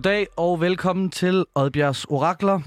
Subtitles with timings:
[0.00, 2.60] Goddag og velkommen til Oddbjergs Orakler.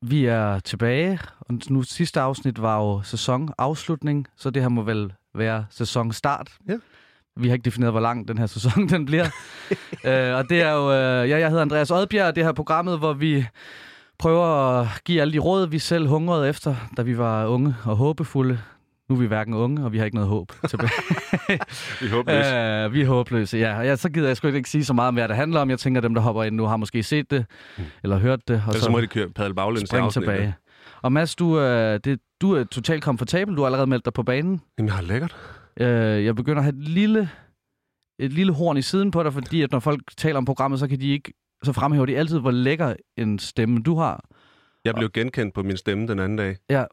[0.00, 5.12] Vi er tilbage, og nu sidste afsnit var jo sæsonafslutning, så det her må vel
[5.34, 6.50] være sæsonstart.
[6.68, 6.74] Ja.
[7.36, 9.24] Vi har ikke defineret, hvor lang den her sæson den bliver.
[10.06, 12.98] øh, og det er jo, øh, ja, jeg hedder Andreas Oddbjerg, og det her programmet,
[12.98, 13.46] hvor vi
[14.18, 17.96] prøver at give alle de råd, vi selv hungrede efter, da vi var unge og
[17.96, 18.60] håbefulde.
[19.12, 20.90] Nu er vi hverken unge, og vi har ikke noget håb tilbage.
[22.02, 22.86] Vi håber løs.
[22.86, 23.78] Øh, vi er håbløse, ja.
[23.78, 25.70] Og ja, så gider jeg sgu ikke sige så meget om, hvad det handler om.
[25.70, 27.46] Jeg tænker, dem, der hopper ind nu, har måske set det,
[27.78, 27.84] mm.
[28.02, 28.56] eller hørt det.
[28.66, 30.54] Og Ellers så må de køre padel baglæns springe tilbage.
[31.02, 33.56] Og Mads, du, øh, det, du er totalt komfortabel.
[33.56, 34.60] Du har allerede meldt dig på banen.
[34.78, 35.36] Jamen, jeg har lækkert.
[35.80, 37.30] Øh, jeg begynder at have et lille,
[38.18, 40.88] et lille horn i siden på dig, fordi at når folk taler om programmet, så
[40.88, 41.32] kan de ikke
[41.64, 44.24] så fremhæver de altid, hvor lækker en stemme du har.
[44.84, 46.56] Jeg blev genkendt på min stemme den anden dag.
[46.70, 46.84] Ja,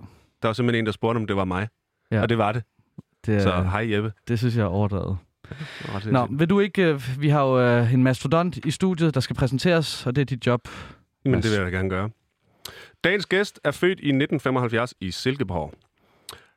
[0.41, 1.67] Der var simpelthen en, der spurgte, om det var mig.
[2.11, 2.15] Ja.
[2.15, 2.21] Ja.
[2.21, 2.63] Og det var det.
[3.25, 4.13] det, Så hej Jeppe.
[4.27, 5.17] det synes jeg er overdrevet.
[5.51, 6.83] Ret Nå, vil du ikke...
[6.83, 10.25] øh, Vi har jo øh, en mastodont i studiet, der skal præsenteres, og det er
[10.25, 10.67] dit job.
[11.25, 12.09] Men det vil jeg da gerne gøre.
[13.03, 15.73] Dagens gæst er født i 1975 i Silkeborg.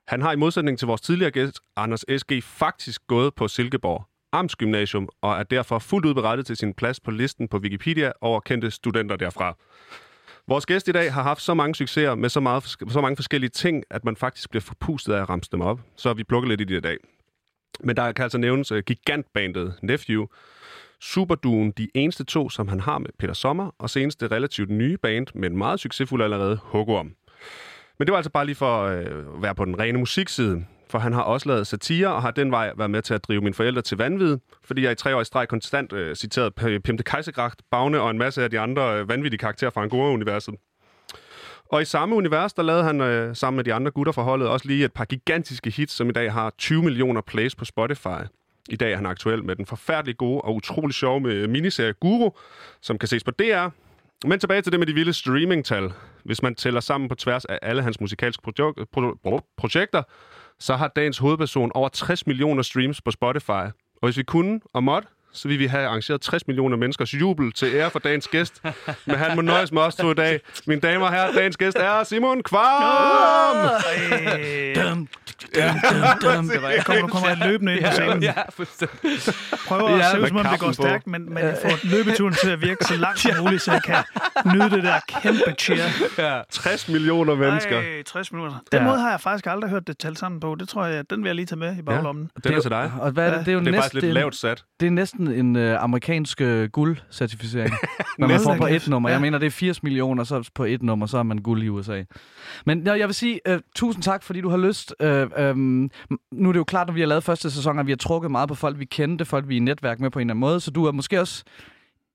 [0.08, 5.08] Han har i modsætning til vores tidligere gæst, Anders S.G., faktisk gået på Silkeborg Amtsgymnasium,
[5.22, 8.70] og er derfor fuldt ud berettet til sin plads på listen på Wikipedia over kendte
[8.70, 9.56] studenter derfra.
[10.48, 13.50] Vores gæst i dag har haft så mange succeser med så, meget, så mange forskellige
[13.50, 15.80] ting, at man faktisk bliver forpustet af at ramse dem op.
[15.96, 16.96] Så vi plukker lidt i det i dag.
[17.80, 20.26] Men der kan altså nævnes uh, gigantbandet Nephew,
[21.00, 24.96] Superduen, de eneste to, som han har med Peter Sommer, og senest det relativt nye
[24.96, 27.14] band, men meget succesfuld allerede, Hugorm.
[27.98, 30.98] Men det var altså bare lige for øh, at være på den rene musikside, for
[30.98, 33.54] han har også lavet satire, og har den vej været med til at drive mine
[33.54, 36.98] forældre til vanvid, fordi jeg i tre år i streg konstant øh, citeret Pimte Pim
[37.70, 40.54] Bagne og en masse af de andre øh, vanvittige karakterer fra Angora-universet.
[41.66, 44.48] Og i samme univers, der lavede han øh, sammen med de andre gutter fra holdet
[44.48, 48.22] også lige et par gigantiske hits, som i dag har 20 millioner plays på Spotify.
[48.68, 52.30] I dag er han aktuel med den forfærdelig gode og utrolig sjove med miniserie Guru,
[52.80, 53.68] som kan ses på DR.
[54.24, 55.92] Men tilbage til det med de vilde streamingtal.
[56.24, 60.02] Hvis man tæller sammen på tværs af alle hans musikalske pro- projekter,
[60.58, 63.64] så har dagens hovedperson over 60 millioner streams på Spotify.
[64.02, 67.52] Og hvis vi kunne og måtte, så ville vi have arrangeret 60 millioner menneskers jubel
[67.52, 68.62] til ære for dagens gæst.
[69.06, 70.40] Men han må nøjes med os to i dag.
[70.66, 73.56] Mine damer og herrer, dagens gæst er Simon Kvam!
[74.74, 75.08] Dum,
[75.54, 76.48] dum, dum, dum.
[76.48, 78.22] Det var Jeg kommer, du kommer jeg løbende ind på scenen.
[78.22, 78.32] Ja.
[79.66, 82.34] Prøver at Ja, se ud, som om det går stærkt, men, men jeg får løbeturen
[82.34, 83.96] til at virke så langt som muligt, så jeg kan
[84.54, 86.42] nyde det der kæmpe cheer.
[86.50, 87.78] 60 millioner mennesker.
[87.78, 88.56] Ej, 60 minutter.
[88.72, 88.86] Den Ja.
[88.86, 90.56] måde har jeg faktisk aldrig hørt det talt sammen på.
[90.60, 92.30] Det tror jeg, den vil jeg lige tage med i baglommen.
[92.44, 92.92] Den er til dig.
[93.00, 93.46] Og hvad er det?
[93.46, 94.64] Det er jo Det er faktisk næsten, lidt lavt sat.
[94.80, 97.70] det er næsten en øh, amerikansk øh, guldcertificering,
[98.18, 98.52] når man Næsten.
[98.52, 99.08] får på et nummer.
[99.08, 101.68] Jeg mener, det er 80 millioner, så på et nummer, så er man guld i
[101.68, 102.02] USA.
[102.66, 104.94] Men ja, jeg vil sige øh, tusind tak, fordi du har lyst.
[105.00, 107.92] Øh, øh, nu er det jo klart, når vi har lavet første sæson, at vi
[107.92, 110.20] har trukket meget på folk, vi kendte, folk vi er i netværk med på en
[110.20, 110.60] eller anden måde.
[110.60, 111.44] Så du er måske også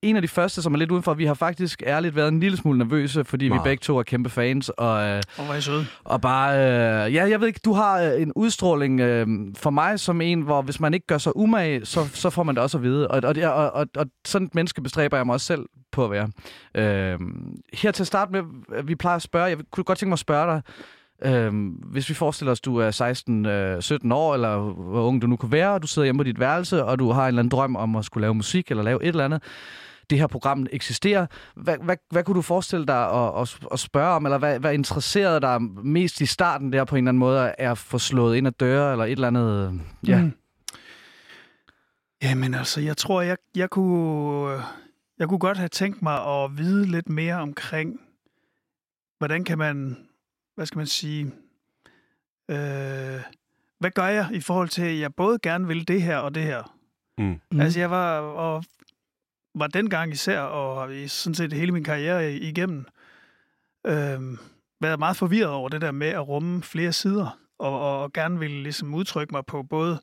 [0.02, 1.14] en af de første, som er lidt udenfor.
[1.14, 3.60] Vi har faktisk ærligt været en lille smule nervøse, fordi Meget.
[3.60, 4.68] vi begge to er kæmpe fans.
[4.68, 5.86] Og, øh, Og hvor er I søde.
[6.04, 6.54] og bare,
[7.06, 9.26] øh, ja, jeg ved ikke, du har øh, en udstråling øh,
[9.56, 12.54] for mig som en, hvor hvis man ikke gør sig umage, så, så får man
[12.54, 13.08] det også at vide.
[13.08, 16.10] Og, og, og, og, og sådan et menneske bestræber jeg mig også selv på at
[16.10, 16.28] være.
[16.74, 17.18] Øh,
[17.72, 18.42] her til at starte med,
[18.84, 20.62] vi plejer at spørge, jeg kunne godt tænke mig at spørge dig,
[21.32, 21.52] øh,
[21.92, 22.90] hvis vi forestiller os, du er
[24.06, 26.40] 16-17 år, eller hvor ung du nu kunne være, og du sidder hjemme på dit
[26.40, 29.02] værelse, og du har en eller anden drøm om at skulle lave musik, eller lave
[29.02, 29.42] et eller andet,
[30.10, 31.26] det her program eksisterer.
[31.56, 34.74] Hvad, hvad, hvad kunne du forestille dig at, at, at spørge om, eller hvad, hvad
[34.74, 38.36] interesserede dig mest i starten der på en eller anden måde, er at få slået
[38.36, 39.80] ind ad døre, eller et eller andet?
[40.06, 40.32] Ja, Mm.
[42.22, 44.62] Jamen altså, jeg tror, jeg, jeg, kunne,
[45.18, 48.00] jeg kunne godt have tænkt mig at vide lidt mere omkring,
[49.18, 49.96] hvordan kan man,
[50.54, 51.24] hvad skal man sige,
[52.50, 53.20] øh,
[53.78, 56.42] hvad gør jeg i forhold til, at jeg både gerne vil det her og det
[56.42, 56.74] her?
[57.18, 57.40] Mm.
[57.52, 57.60] Mm.
[57.60, 58.64] Altså, jeg var, og
[59.60, 62.84] var dengang især, og i sådan set hele min karriere igennem,
[63.86, 64.20] øh,
[64.80, 68.38] været meget forvirret over det der med at rumme flere sider, og, og, og gerne
[68.38, 70.00] ville ligesom udtrykke mig på både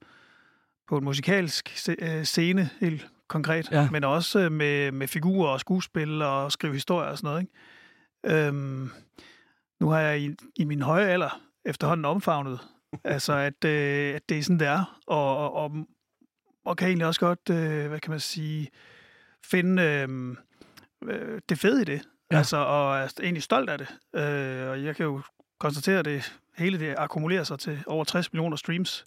[0.88, 3.90] på en musikalsk øh, scene, helt konkret, Ja.
[3.92, 7.42] men også øh, med, med figurer og skuespil og skrive historier og sådan noget.
[7.42, 8.48] Ikke?
[8.48, 8.90] Øhm,
[9.80, 12.60] nu har jeg i, i min høje alder efterhånden omfavnet,
[13.04, 15.72] altså at, øh, at det er sådan, det er, og, og, og,
[16.66, 18.70] og kan egentlig også godt, øh, hvad kan man sige,
[19.52, 20.10] finde øh,
[21.10, 22.02] øh, det fede i det.
[22.32, 22.38] Ja.
[22.38, 23.88] Altså, og er egentlig stolt af det.
[24.16, 25.22] Øh, og jeg kan jo
[25.60, 29.04] konstatere, at det hele det akkumulerer sig til over 60 millioner streams.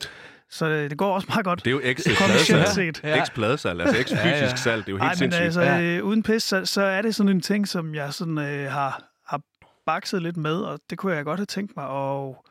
[0.50, 1.64] Så øh, det går også meget godt.
[1.64, 2.96] Det er jo X Kommercielt pladesalg.
[2.96, 3.04] set.
[3.04, 3.24] Ja.
[3.24, 4.40] X pladesalg, altså X Ja, ja.
[4.46, 4.86] fysisk salg.
[4.86, 5.44] Det er jo helt Ej, men sindssygt.
[5.44, 5.82] altså, Ja.
[5.82, 9.02] øh, uden pis, så, så er det sådan en ting, som jeg sådan, øh, har,
[9.26, 9.40] har
[9.86, 11.86] bakset lidt med, og det kunne jeg godt have tænkt mig.
[11.86, 12.44] Og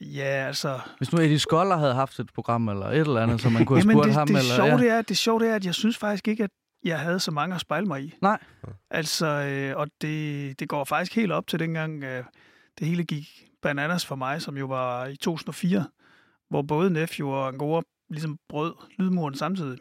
[0.00, 0.80] ja, altså...
[0.98, 3.82] Hvis nu Eddie Skoller havde haft et program, eller et eller andet, så man kunne
[3.82, 4.26] have spurgt det, ham.
[4.26, 4.76] det, eller, sjove, ja.
[4.76, 6.50] det, er, det sjove det er, at jeg synes faktisk ikke, at
[6.84, 8.14] jeg havde så mange at spejle mig i.
[8.22, 8.38] Nej.
[8.90, 12.24] Altså, øh, og det, det går faktisk helt op til dengang, øh,
[12.78, 13.28] det hele gik
[13.62, 15.84] bananas for mig, som jo var i 2004,
[16.50, 19.78] hvor både Nephew og Angora ligesom brød lydmuren samtidig.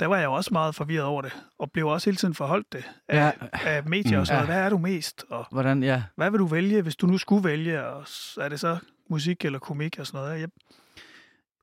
[0.00, 2.72] Der var jeg jo også meget forvirret over det, og blev også hele tiden forholdt
[2.72, 3.30] det af, Ja.
[3.52, 4.46] af medier og sådan Ja.
[4.46, 4.56] noget.
[4.56, 5.24] Hvad er du mest?
[5.30, 6.02] Og Hvordan, ja.
[6.16, 7.84] hvad vil du vælge, hvis du nu skulle vælge?
[7.86, 8.00] Og
[8.40, 8.78] er det så
[9.10, 10.40] musik eller komik og sådan noget?
[10.40, 10.48] Jeg,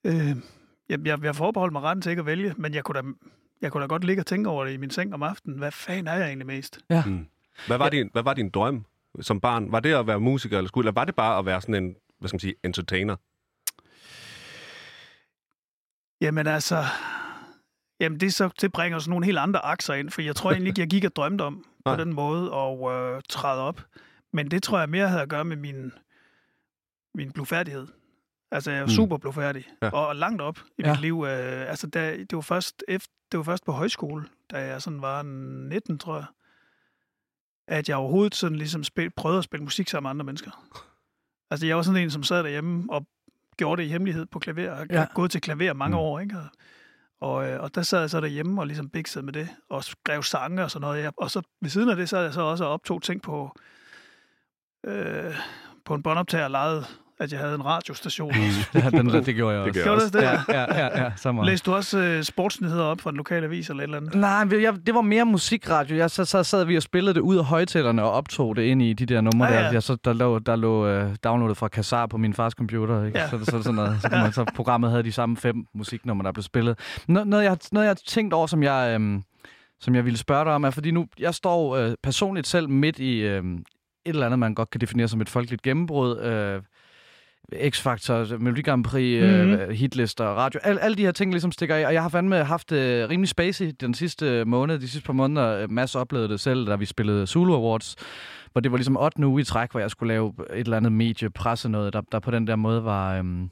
[0.03, 0.37] øh,
[0.89, 3.07] jeg, jeg, jeg forbeholdt mig retten til ikke at vælge, men jeg kunne, da,
[3.61, 5.57] jeg kunne da godt ligge og tænke over det i min seng om aftenen.
[5.57, 6.79] Hvad fanden er jeg egentlig mest?
[6.89, 7.27] Mm.
[7.67, 8.85] Hvad, var din, hvad var din drøm
[9.21, 9.71] som barn?
[9.71, 11.95] Var det at være musiker eller skulle, eller var det bare at være sådan en,
[12.19, 13.15] hvad skal man sige, entertainer?
[16.21, 16.83] Jamen altså,
[17.99, 20.69] jamen det, så, det bringer så nogle helt andre akser ind, for jeg tror egentlig
[20.69, 21.95] ikke, jeg gik og drømte om på Nej.
[21.95, 23.81] den måde og øh, træde op.
[24.33, 25.91] Men det tror jeg mere havde at gøre med min,
[27.15, 27.87] min blufærdighed.
[28.51, 28.89] Altså, jeg er Mm.
[28.89, 29.89] super blufærdig, Ja.
[29.89, 30.91] og langt op i Ja.
[30.91, 31.23] mit liv.
[31.27, 35.01] Øh, altså, da, det, var først efter, det var først på højskole, da jeg sådan
[35.01, 36.25] var 19, tror jeg,
[37.67, 40.51] at jeg overhovedet sådan ligesom spil, prøvede at spille musik sammen med andre mennesker.
[41.51, 43.05] Altså, jeg var sådan en, som sad derhjemme og
[43.57, 44.61] gjorde det i hemmelighed på klaver.
[44.61, 45.05] Jeg Ja.
[45.13, 45.99] gået til klaver mange Mm.
[45.99, 46.37] år, ikke?
[46.37, 46.47] Og,
[47.35, 50.23] og, øh, og der sad jeg så derhjemme og ligesom biksede med det, og skrev
[50.23, 51.11] sange og sådan noget.
[51.17, 53.55] Og så ved siden af det sad jeg så også og optog ting på,
[54.83, 55.35] øh,
[55.85, 56.85] på en båndoptager og legede,
[57.21, 58.31] at jeg havde en radiostation.
[58.73, 59.79] ja den, det gjorde jeg Det også.
[59.79, 60.17] jeg Gjorde også.
[60.17, 60.23] det?
[60.23, 61.47] Ja, ja, ja, ja, så meget.
[61.47, 64.15] Læste du også øh, sportsnyheder op fra den lokale avis eller et eller andet?
[64.15, 65.97] Nej, jeg, det var mere musikradio.
[65.97, 68.81] Jeg, så, så sad vi og spillede det ud af højtalerne og optog det ind
[68.81, 69.61] i de der numre Ja, der.
[69.65, 69.71] ja.
[69.71, 73.05] Jeg, så, der lå, der lå uh, downloadet fra Kazar på min fars computer.
[73.05, 73.19] Ikke?
[73.19, 73.29] Ja.
[73.29, 74.01] Så, så, sådan noget.
[74.01, 76.79] Så, man, så programmet havde de samme fem musiknumre, der blev spillet.
[77.07, 79.23] Noget, noget, jeg, noget jeg har tænkt over, som jeg, øhm,
[79.79, 82.99] som jeg ville spørge dig om, er, fordi nu, jeg står øh, personligt selv midt
[82.99, 83.55] i øh, et
[84.05, 86.19] eller andet, man godt kan definere som et folkeligt gennembrud.
[86.19, 86.61] Øh,
[87.55, 89.45] X-Factor, Melodi Grand Prix, mm-hmm.
[89.45, 89.53] Mhm.
[89.53, 91.85] øh, hitlister, radio, al, alle de her ting ligesom stikker af.
[91.85, 95.57] Og jeg har fandme haft øh, rimelig spacey den sidste måned, de sidste par måneder.
[95.57, 97.95] Øh, Mads oplevede det selv, da vi spillede Zulu Awards,
[98.51, 99.25] hvor det var ligesom 8.
[99.25, 102.19] uge i træk, hvor jeg skulle lave et eller andet medie, presse noget, der, der
[102.19, 103.17] på den der måde var...
[103.17, 103.49] Øhm,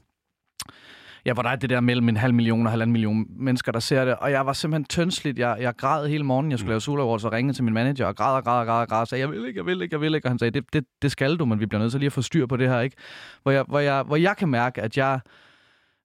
[1.26, 3.80] Ja, hvor der er det der mellem en halv million og halvanden million mennesker, der
[3.80, 4.16] ser det.
[4.16, 5.40] Og jeg var simpelthen tønsligt.
[5.40, 6.52] Jeg, jeg græd hele morgenen.
[6.52, 8.66] Jeg skulle lave Sula Awards og ringede til min manager og græd og græd og
[8.66, 9.02] græd og græd.
[9.02, 10.28] Og sagde, jeg vil ikke, jeg vil ikke, jeg vil ikke.
[10.28, 12.14] Og han sagde, det, det, det skal du, men vi bliver nødt til lige at
[12.14, 12.80] få styr på det her.
[12.80, 12.96] ikke.
[13.44, 15.20] Hvor jeg, hvor jeg, hvor jeg kan mærke, at jeg...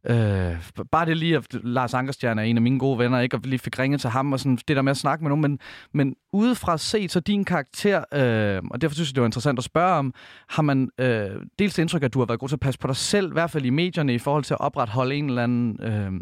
[0.06, 3.36] Øh, bare det lige, at Lars Ankerstjern er en af mine gode venner, ikke?
[3.36, 5.42] og lige fik ringet til ham, og sådan, det der med at snakke med nogen,
[5.42, 5.58] men,
[5.92, 9.64] men udefra set, så din karakter, øh, og derfor synes jeg, det var interessant at
[9.64, 10.14] spørge om,
[10.48, 12.96] har man øh, dels indtryk, at du har været god til at passe på dig
[12.96, 16.12] selv, i hvert fald i medierne, i forhold til at opretholde en eller anden, øh,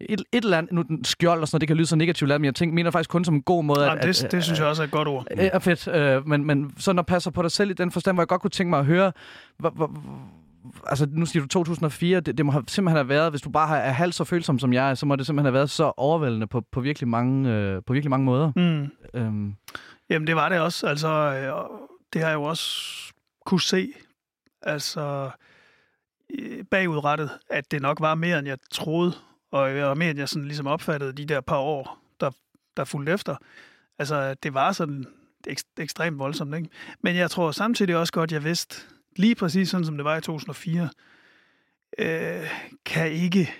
[0.00, 2.30] et, et eller andet, nu den skjold og sådan noget, det kan lyde så negativt,
[2.30, 4.66] men jeg tænker, mener faktisk kun som en god måde, Jamen, det, det synes jeg
[4.66, 5.26] også er et godt ord.
[5.30, 8.16] Øh, er fedt, øh, men, men sådan at passe på dig selv i den forstand,
[8.16, 9.12] hvor jeg godt kunne tænke mig at høre,
[9.58, 9.90] hvor, hvor,
[10.86, 13.68] altså nu siger du 2004, det, det må have, simpelthen have været, hvis du bare
[13.68, 16.46] har- er halvt så følsom som jeg så må det simpelthen have været så overvældende
[16.46, 18.52] på, på, virkelig, mange, øh, på virkelig mange måder.
[18.56, 18.90] Mm.
[19.20, 19.54] Øhm,
[20.10, 20.86] Jamen, det var det også.
[20.86, 21.78] Altså, øh,
[22.12, 22.84] det har jeg jo også
[23.46, 23.92] kunne se,
[24.62, 25.30] altså
[26.38, 29.12] øh, bagudrettet, at det nok var mere, end jeg troede,
[29.52, 32.30] og mere, end jeg sådan ligesom opfattede de der par år, der,
[32.76, 33.36] der fulgte efter.
[33.98, 35.06] Altså, det var sådan
[35.48, 36.68] ekst- ekstremt voldsomt, ikke?
[37.02, 38.76] Men jeg tror samtidig også godt, jeg vidste,
[39.18, 40.88] lige præcis sådan som det var i 2004,
[41.98, 42.50] øh,
[42.86, 43.54] kan ikke,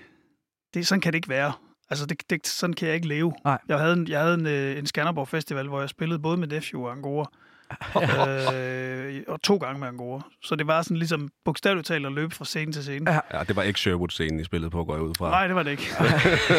[0.74, 1.52] det, sådan kan det ikke være.
[1.90, 3.32] Altså, det, det, sådan kan jeg ikke leve.
[3.44, 3.58] Nej.
[3.68, 6.48] Jeg havde en, jeg havde en, øh, en Skanderborg Festival, hvor jeg spillede både med
[6.48, 7.30] Nephew og Angora.
[8.54, 10.20] øh, og to gange med Angora.
[10.42, 13.12] Så det var sådan ligesom bogstaveligt talt at løbe fra scene til scene.
[13.12, 13.20] Ja.
[13.32, 15.30] Ja, det var ikke Sherwood-scenen, I spillede på, går jeg ud fra.
[15.30, 15.84] Nej, det var det ikke.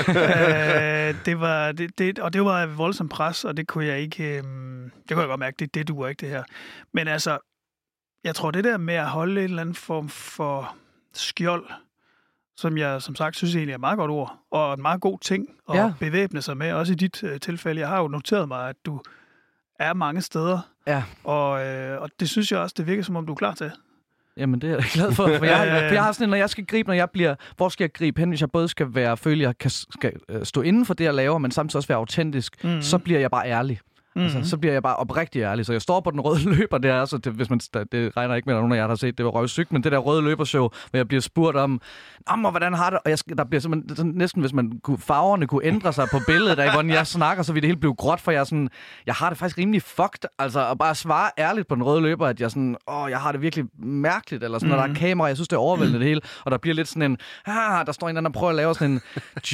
[0.10, 4.00] øh, det var, det, det, og det var et voldsomt pres, og det kunne jeg
[4.00, 4.24] ikke...
[4.24, 4.44] Øh,
[5.10, 6.44] det kunne jeg godt mærke, det, det duer ikke, det her.
[6.94, 7.38] Men altså,
[8.24, 10.76] jeg tror, det der med at holde en eller anden form for
[11.14, 11.66] skjold,
[12.58, 15.20] som jeg som sagt synes egentlig er et meget godt ord, og en meget god
[15.20, 15.94] ting at Ja.
[16.00, 17.82] bevæbne sig med, også i dit øh, tilfælde.
[17.82, 19.02] Jeg har jo noteret mig, at du
[19.80, 23.26] er mange steder, ja, og, øh, og det synes jeg også, det virker som om,
[23.26, 23.72] du er klar til.
[24.38, 25.24] jamen det er jeg glad for.
[25.38, 25.88] For jeg, ja.
[25.90, 27.36] for jeg har sådan en, når jeg skal gribe, når jeg bliver...
[27.58, 30.46] Hvor skal jeg gribe hen, hvis jeg både skal være, føle, jeg kan, skal øh,
[30.46, 32.74] stå inden for det, jeg laver, men samtidig også være autentisk, Mhm.
[32.74, 32.82] mm.
[32.82, 33.80] så bliver jeg bare ærlig.
[34.16, 34.22] Mm.
[34.22, 35.66] Altså, så bliver jeg bare oprigtig ærlig.
[35.66, 37.60] Så jeg står på den røde løber der, så det, hvis man,
[37.92, 39.84] det regner ikke med, at nogen af jer der har set det var røvsygt, men
[39.84, 41.82] det der røde løbershow, hvor jeg bliver spurgt om,
[42.28, 44.98] om og hvordan har det, og jeg, der bliver simpelthen sådan, næsten, hvis man kunne,
[44.98, 47.96] farverne kunne ændre sig på billedet af, hvordan jeg snakker, så ville det hele blive
[47.96, 48.70] gråt, for jeg sådan,
[49.06, 52.28] jeg har det faktisk rimelig fucked, altså at bare svare ærligt på den røde løber,
[52.28, 54.78] at jeg sådan, åh, jeg har det virkelig mærkeligt, eller sådan, mm.
[54.78, 56.88] når der er kamera, jeg synes, det er overvældende det hele, og der bliver lidt
[56.88, 59.02] sådan en, ah, der står en eller anden og prøver at lave sådan en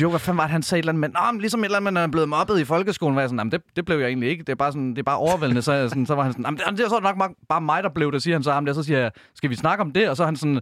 [0.02, 1.78] joke, hvad fanden var det, han sagde et eller andet, men, men ligesom et eller
[1.78, 4.08] andet, man er blevet mobbet i folkeskolen, var jeg sådan, "Jamen, det, det blev jeg
[4.08, 6.24] egentlig ikke, det er bare sådan, det er bare overvældende, så, jeg sådan, så var
[6.24, 7.16] han sådan, "Jamen, det, er så nok
[7.50, 9.56] bare mig, der blev det, siger han så ham der, så siger jeg, skal vi
[9.56, 10.56] snakke om det, og så er han sådan,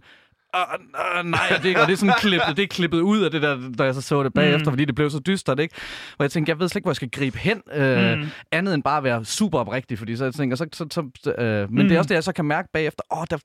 [0.56, 3.42] uh, uh, nej, det, og det er sådan klippet, det er klippet ud af det
[3.42, 4.72] der, da jeg så så det bagefter, mm.
[4.72, 5.74] fordi det blev så dystert, ikke?
[6.16, 8.26] Hvor jeg tænkte, jeg ved slet ikke, hvor jeg skal gribe hen, øh, mm.
[8.52, 11.72] andet end bare at være super oprigtig, fordi så jeg tænker, så, så, så øh,
[11.72, 11.88] men mm.
[11.88, 13.38] det er også det, jeg så kan mærke bagefter, åh, oh, der,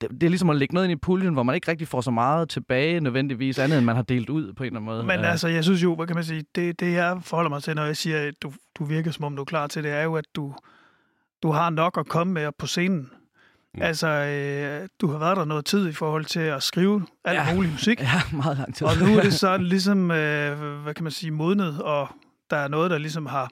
[0.00, 2.00] det, det er ligesom at lægge noget ind i puljen, hvor man ikke rigtig får
[2.00, 5.02] så meget tilbage nødvendigvis, andet end man har delt ud på en eller anden måde.
[5.02, 7.74] Men altså, jeg synes jo, hvad kan man sige, det, det jeg forholder mig til,
[7.74, 10.02] når jeg siger, at du, du virker som om du er klar til det, er
[10.02, 10.54] jo, at du,
[11.42, 13.10] du har nok at komme med på scenen.
[13.74, 13.82] Mm.
[13.82, 17.54] Altså, øh, du har været der noget tid i forhold til at skrive alt ja.
[17.54, 18.86] mulig musik, Ja, meget lang tid.
[18.86, 22.08] og nu er det så ligesom, øh, hvad kan man sige, modnet, og
[22.50, 23.50] der er noget, der ligesom har,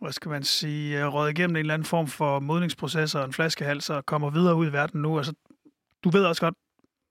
[0.00, 3.32] hvad skal man sige, øh, røget igennem en eller anden form for modningsproces og en
[3.32, 5.16] flaskehals, og kommer videre ud i verden nu.
[5.16, 5.32] Altså,
[6.04, 6.54] du ved også godt,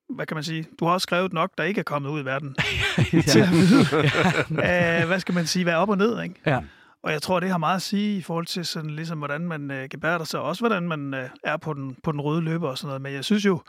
[0.10, 2.25] hvad kan man sige, du har også skrevet nok, der ikke er kommet ud i
[2.25, 2.56] verden.
[3.32, 3.79] til at vide,
[5.01, 6.36] øh, hvad skal man sige, være op og ned, ikke?
[6.46, 6.62] Ja.
[7.03, 9.72] Og jeg tror, det har meget at sige i forhold til sådan, ligesom, hvordan man
[9.72, 12.70] øh, gebærder sig, og også hvordan man øh, er på den, på den røde løber
[12.70, 13.01] og sådan noget.
[13.01, 13.62] Men jeg synes jo,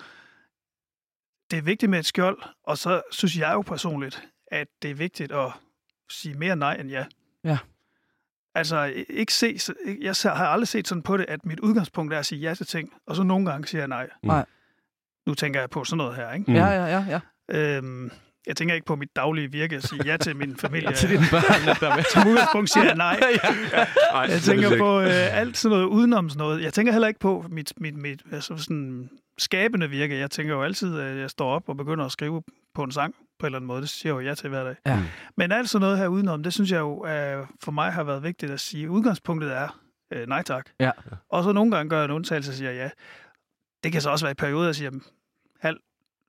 [1.50, 4.94] det er vigtigt med et skjold, og så synes jeg jo personligt, at det er
[4.94, 5.52] vigtigt at
[6.10, 7.04] sige mere nej end ja.
[7.44, 7.58] Ja.
[8.58, 9.58] Altså, ikke se,
[10.00, 12.66] jeg har aldrig set sådan på det, at mit udgangspunkt er at sige ja til
[12.66, 14.08] ting, og så nogle gange siger jeg nej.
[14.22, 14.44] Nej.
[15.26, 16.50] Nu tænker jeg på sådan noget her, ikke?
[16.50, 16.56] Mm.
[16.56, 17.76] Ja, ja, ja, ja.
[17.76, 18.10] Øhm,
[18.46, 20.88] jeg tænker ikke på mit daglige virke at sige ja til min familie.
[20.90, 22.04] ja til dine børn, der med.
[22.14, 23.20] Som udgangspunkt siger jeg nej.
[24.14, 26.62] Ej, Jeg tænker på øh, alt sådan noget udenom sådan noget.
[26.62, 30.18] Jeg tænker heller ikke på mit, mit, mit altså sådan skabende virke.
[30.18, 32.42] Jeg tænker jo altid, at jeg står op og begynder at skrive
[32.74, 33.80] på en sang på en eller anden måde.
[33.80, 34.76] Det siger jeg jo ja til hver dag.
[34.86, 35.02] Ja.
[35.36, 38.22] Men alt sådan noget her udenom, det synes jeg jo øh, for mig har været
[38.22, 38.90] vigtigt at sige.
[38.90, 39.80] Udgangspunktet er
[40.12, 40.70] øh, nej tak.
[40.80, 40.90] Ja.
[41.28, 42.90] Og så nogle gange gør jeg en undtagelse og siger ja.
[43.84, 44.90] Det kan så også være i perioder, at jeg siger
[45.60, 45.76] halv,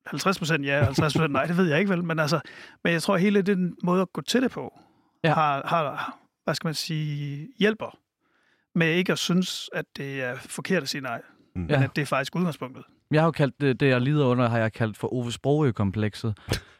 [0.05, 2.03] 50 procent ja, 50 procent nej, det ved jeg ikke vel.
[2.03, 2.39] Men, altså,
[2.83, 4.79] men jeg tror, at hele den måde at gå til det på,
[5.23, 5.33] ja.
[5.33, 7.97] har, har, hvad skal man sige, hjælper
[8.75, 11.21] med ikke at synes, at det er forkert at sige nej.
[11.55, 11.61] Mm.
[11.61, 11.83] Men Ja.
[11.83, 12.83] at det er faktisk udgangspunktet.
[13.11, 16.37] Jeg har jo kaldt det, det jeg lider under, har jeg kaldt for Ove Sprogø-komplekset.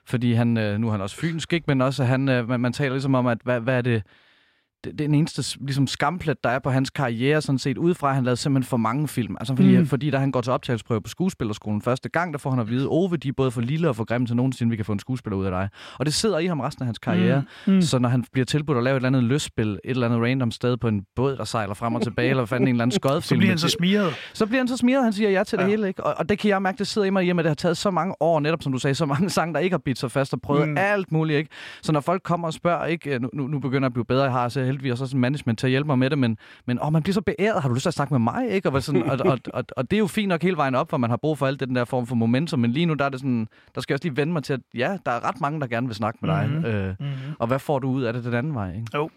[0.10, 1.66] Fordi han, øh, nu er han også fynsk, ikke?
[1.68, 4.04] men også han, øh, man, man taler ligesom om, at hvad, hvad er det,
[5.00, 8.14] den eneste ligesom, skamplet, der er på hans karriere, sådan set udefra.
[8.14, 9.36] Han lavede simpelthen for mange film.
[9.40, 9.86] Altså, fordi, mm.
[9.86, 12.88] Fordi da han går til optagelsesprøve på skuespillerskolen første gang, der får han at vide,
[12.90, 15.00] Ove, de er både for lille og for grimme til nogensinde, vi kan få en
[15.00, 15.70] skuespiller ud af dig.
[16.00, 17.44] Og det sidder i ham resten af hans karriere.
[17.68, 17.74] Mm.
[17.74, 17.82] Mm.
[17.82, 20.52] Så når han bliver tilbudt at lave et eller andet lystspil, et eller andet random
[20.52, 23.22] sted på en båd, der sejler frem og tilbage, eller fanden en eller anden skodfilm.
[23.24, 24.14] Så bliver han så smiret.
[24.34, 25.70] så bliver han så smiret, han siger ja til det Ja.
[25.70, 26.04] hele, ikke?
[26.04, 27.50] Og, og det kan jeg mærke, det sidder i mig i, og med, at det
[27.50, 29.82] har taget så mange år, netop som du sagde, så mange sange, der ikke har
[29.86, 30.76] bidt sig fast og prøvet mm.
[30.78, 31.50] Alt muligt, ikke?
[31.82, 33.20] Så når folk kommer og spørger, ikke?
[33.20, 35.68] Nu, nu, begynder jeg at blive bedre, jeg har så heldigvis også sådan management til
[35.68, 37.82] at hjælpe mig med det, men, men åh, man bliver så beæret, har du lyst
[37.84, 38.70] til at snakke med mig, ikke?
[38.70, 40.98] Og, sådan, og, og, og, og, det er jo fint nok hele vejen op, for
[40.98, 43.06] man har brug for alt det, den der form for momentum, men lige nu, der
[43.06, 45.28] er det sådan, der skal jeg også lige vende mig til, at ja, der er
[45.28, 46.50] ret mange, der gerne vil snakke med dig.
[46.50, 46.66] Mhm.
[46.66, 47.34] Øh, Mm-hmm.
[47.40, 48.86] og hvad får du ud af det den anden vej, ikke?
[48.96, 49.10] Jo.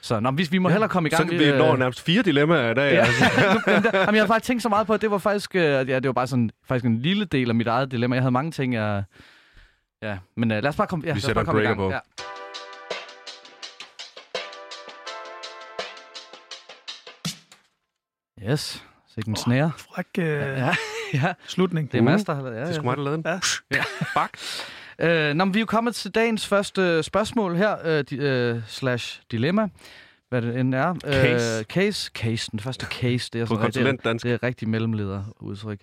[0.00, 1.30] Så nå, vi, vi må hellere komme i gang.
[1.30, 2.92] Så vi øh, når nærmest fire dilemmaer i dag.
[2.92, 2.98] Ja.
[3.00, 3.24] Altså.
[3.94, 6.06] Jamen, jeg har faktisk tænkt så meget på, at det var faktisk, øh, ja, det
[6.06, 8.16] var bare sådan, faktisk en lille del af mit eget dilemma.
[8.16, 9.02] Jeg havde mange ting, jeg...
[10.02, 11.76] Ja, men uh, lad os bare komme, ja, lad os bare komme i gang.
[11.76, 12.00] breaker Ja.
[18.50, 18.84] Yes,
[19.14, 19.72] sikke en snære.
[19.76, 20.74] Fræk øh, Ja,
[21.14, 21.92] ja, slutning.
[21.92, 22.74] det er Mads, der har lavet- ja, Det er ja.
[22.74, 23.40] sgu mig, der lavede den.
[23.70, 23.82] Ja.
[24.14, 24.30] Bak.
[24.98, 28.16] Øh, nå, men vi er jo kommet til dagens første øh, spørgsmål her, øh, di,
[28.16, 29.68] øh, slash dilemma,
[30.28, 30.94] hvad det end er.
[31.04, 31.58] Case.
[31.58, 32.10] Øh, case.
[32.14, 33.30] Case, den første case.
[33.32, 35.80] Det er, sådan, det, er, det er rigtig mellemlederudtryk.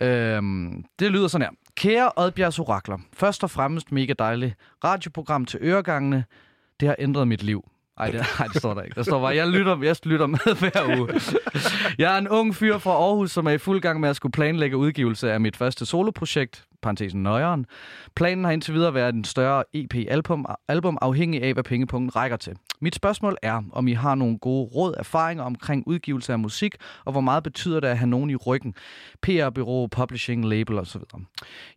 [0.00, 1.50] Øhm, det lyder sådan her.
[1.76, 4.54] Kære Oddbjergs Orakler, først og fremmest mega dejligt
[4.84, 6.24] radioprogram til øregangene.
[6.80, 7.68] Det har ændret mit liv.
[7.98, 8.94] Ej det, ej, det står der ikke.
[8.94, 11.08] Der står bare, jeg lytter, jeg lytter med hver uge.
[11.98, 14.32] Jeg er en ung fyr fra Aarhus, som er i fuld gang med at skulle
[14.32, 17.66] planlægge udgivelse af mit første soloprojekt, parentesen nøjeren.
[18.16, 22.56] Planen har indtil videre været en større EP-album, album afhængig af, hvad pengepunkten rækker til.
[22.80, 26.74] Mit spørgsmål er, om I har nogle gode råd, erfaringer omkring udgivelse af musik,
[27.04, 28.74] og hvor meget betyder det at have nogen i ryggen?
[29.22, 31.00] PR-bureau, publishing, label osv.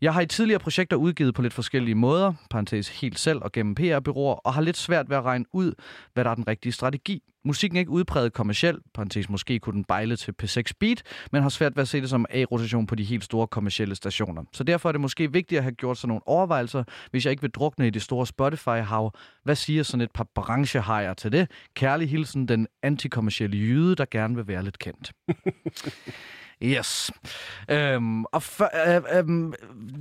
[0.02, 3.76] Jeg har i tidligere projekter udgivet på lidt forskellige måder, parentes helt selv og gennem
[3.76, 5.74] PR-bureauer, og har lidt svært ved at regne ud,
[6.14, 7.24] hvad der er den rigtige strategi.
[7.50, 11.50] Musikken er ikke udpræget kommerciel, parentes måske kunne den bejle til P6 Beat, men har
[11.50, 14.44] svært ved at se det som A-rotation på de helt store kommercielle stationer.
[14.54, 17.42] Så derfor er det måske vigtigt at have gjort sig nogle overvejelser, hvis jeg ikke
[17.42, 19.14] vil drukne i det store Spotify-hav.
[19.44, 21.52] Hvad siger sådan et par branchehajer til det?
[21.74, 25.12] Kærlig hilsen, den antikommercielle jyde, der gerne vil være lidt kendt.
[26.64, 27.12] Yes.
[27.70, 29.54] Øhm, og for, øh, øh,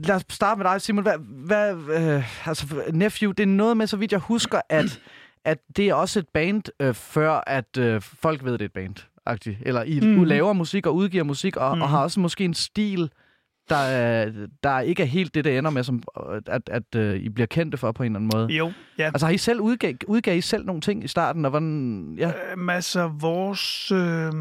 [0.04, 1.02] lad os starte med dig, Simon.
[1.02, 5.00] Hvad, hvad, øh, altså, Nephew, det er noget med, så vidt jeg husker, at,
[5.48, 8.72] at det er også et band, øh, før at øh, folk ved, det er et
[8.72, 8.94] band.
[9.30, 9.62] -agtigt.
[9.62, 10.24] Eller I mm.
[10.24, 11.82] Laver musik og udgiver musik, og, mm.
[11.82, 13.10] og har også måske en stil,
[13.68, 17.28] der, der ikke er helt det, der ender med, som, øh, at, at øh, I
[17.28, 18.48] bliver kendte for på en eller anden måde.
[18.58, 19.04] Jo, ja.
[19.04, 22.14] Altså har I selv udgav, udgav I selv nogle ting i starten, og hvordan...
[22.18, 22.28] Ja.
[22.28, 23.92] Øh, masser vores...
[23.92, 24.32] Øh,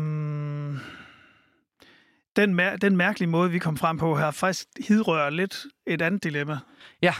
[2.36, 6.24] den, mær- den mærkelige måde, vi kom frem på her, faktisk hidrører lidt et andet
[6.24, 6.58] dilemma,
[7.02, 7.14] Ja.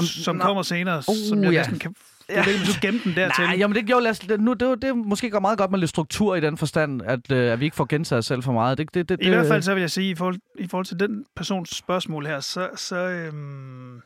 [0.00, 0.44] Som nå.
[0.44, 1.58] kommer senere, Uh, som jeg ja.
[1.58, 1.94] næsten kan...
[2.28, 3.44] Jeg ved ikke, om du gemte den dertil.
[3.44, 5.90] Nej, jamen det, jo, lad os, nu, det, det måske går meget godt med lidt
[5.90, 8.78] struktur i den forstand, at, øh, at vi ikke får gentaget os selv for meget.
[8.78, 11.00] Det, det, det, I hvert fald så vil jeg sige, i forhold, i forhold til
[11.00, 12.68] den persons spørgsmål her, så...
[12.76, 14.00] så øhm,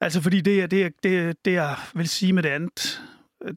[0.00, 3.02] altså fordi det, er- det, er- det, er- det, jeg vil sige med det andet,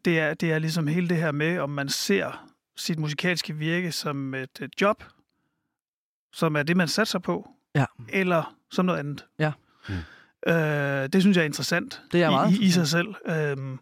[0.06, 2.46] det er, det er ligesom hele det her med, om man ser
[2.78, 5.04] sit musikalske virke som et, et job,
[6.34, 7.86] som er det, man satser på, Ja.
[8.10, 9.26] eller som noget andet.
[9.40, 9.52] Ja.
[9.90, 9.96] Mm.
[10.48, 10.54] Øh,
[11.14, 13.08] det synes jeg er interessant Det er meget i, i, sig selv.
[13.26, 13.78] Øhm,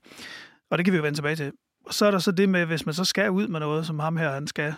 [0.72, 1.52] og det kan vi jo vende tilbage til.
[1.86, 4.00] Og så er der så det med, hvis man så skal ud med noget, som
[4.00, 4.74] ham her, han skal.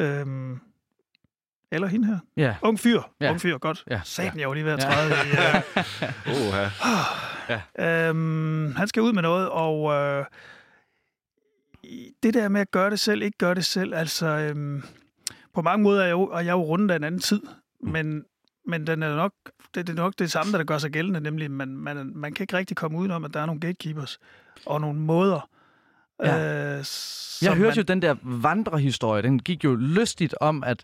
[0.00, 0.58] Øhm,
[1.72, 2.18] eller hende her.
[2.36, 2.56] Ja.
[2.62, 3.00] Ung fyr.
[3.20, 3.30] Ja.
[3.30, 3.84] Ung fyr, godt.
[3.90, 4.00] Ja.
[4.04, 4.90] Satan, jeg var lige ved at Ja.
[4.90, 5.32] træde i...
[6.48, 6.68] Oha.
[8.08, 10.24] Øhm, han skal ud med noget, og øh,
[12.22, 14.82] det der med at gøre det selv, ikke gøre det selv, altså øhm,
[15.54, 17.40] på mange måder er jeg jo, og jeg er jo rundet af en anden tid,
[17.82, 18.24] men,
[18.66, 19.32] men den er nok,
[19.74, 22.44] det, det er nok det samme, der gør sig gældende, nemlig man, man, man kan
[22.44, 24.18] ikke rigtig komme udenom, at der er nogle gatekeepers
[24.66, 25.48] og nogle måder.
[26.24, 26.76] Ja.
[26.78, 26.84] Øh,
[27.42, 30.82] Jeg hørte man, jo den der vandrehistorie, den gik jo lystigt om, at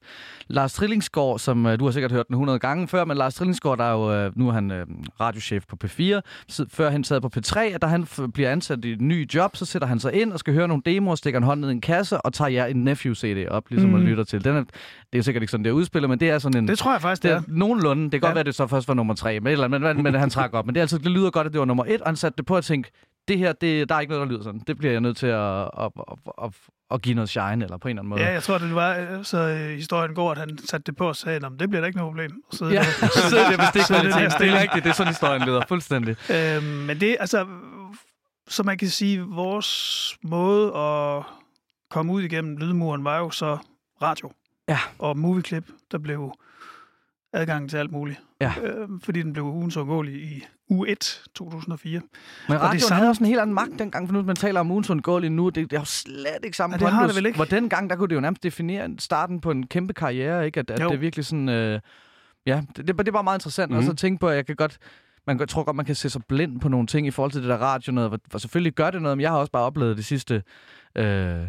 [0.49, 3.79] Lars Trillingsgaard, som øh, du har sikkert hørt den 100 gange før, men Lars Trillingsgaard,
[3.79, 4.87] der er jo, øh, nu er han øh,
[5.21, 6.21] radiochef på P4,
[6.53, 9.57] sid- før han sad på P3, at da han bliver ansat i et nyt job,
[9.57, 11.73] så sætter han sig ind og skal høre nogle demoer, stikker en hånd ned i
[11.73, 13.97] en kasse og tager jer en Nephew-CD op, ligesom mm.
[13.97, 14.45] Man lytter til.
[14.45, 14.69] Den er, det
[15.13, 16.69] er jo sikkert ikke sådan, det er udspillet, men det er sådan en...
[16.69, 17.45] det tror jeg faktisk, det det er er.
[17.49, 18.03] nogenlunde.
[18.05, 18.35] Det kan godt Ja.
[18.35, 20.51] være, at det så først var nummer tre, men, eller, men, men, men han trak
[20.55, 20.67] op.
[20.67, 22.37] Men det, er altså, det lyder godt, at det var nummer et, og han satte
[22.37, 22.91] det på at tænke,
[23.29, 24.61] det her, det, der er ikke noget, der lyder sådan.
[24.67, 26.50] Det bliver jeg nødt til at, at, at, at,
[26.91, 28.21] at give noget shine, eller på en eller anden måde.
[28.23, 31.09] Ja, jeg tror, det var, øh, så øh, historien går, at han satte det på
[31.09, 32.43] og sagde, det bliver da ikke noget problem.
[32.53, 32.83] Så, Ja,
[33.31, 33.89] så det er det kvalitet.
[33.89, 36.17] der Det er rigtigt, det er sådan historien lyder fuldstændig.
[36.31, 37.47] Øhm, men det, altså,
[38.49, 41.23] så man kan sige, vores måde at
[41.91, 43.59] komme ud igennem lydmuren var jo så
[44.03, 44.33] radio.
[44.69, 44.79] Ja.
[44.99, 46.35] Og movieklip, der blev
[47.33, 48.21] adgang til alt muligt.
[48.40, 48.53] Ja.
[48.62, 49.77] Øhm, fordi den blev ugens
[50.09, 52.01] i uge 1, 2004.
[52.01, 52.03] Men
[52.49, 54.71] det radioen samme- havde også en helt anden magt dengang, for nu man taler om
[54.71, 57.27] ugens undgåelige nu, det, det er jo slet ikke samme Ja, det har det vel
[57.27, 57.37] ikke.
[57.37, 60.61] Hvor dengang, der kunne det jo nærmest definere starten på en kæmpe karriere, ikke?
[60.61, 60.88] At, at Jo.
[60.88, 61.49] det er virkelig sådan...
[61.49, 61.81] Øh,
[62.47, 63.71] ja, det, det, det er bare meget interessant.
[63.71, 63.77] Mm.
[63.77, 63.87] Mhm.
[63.88, 64.79] Og så tænke på, at jeg kan godt...
[65.27, 67.49] Man tror godt, man kan se sig blind på nogle ting i forhold til det
[67.49, 69.97] der radio noget, hvor, hvor selvfølgelig gør det noget, men jeg har også bare oplevet
[69.97, 70.43] det sidste...
[70.95, 71.40] Øh,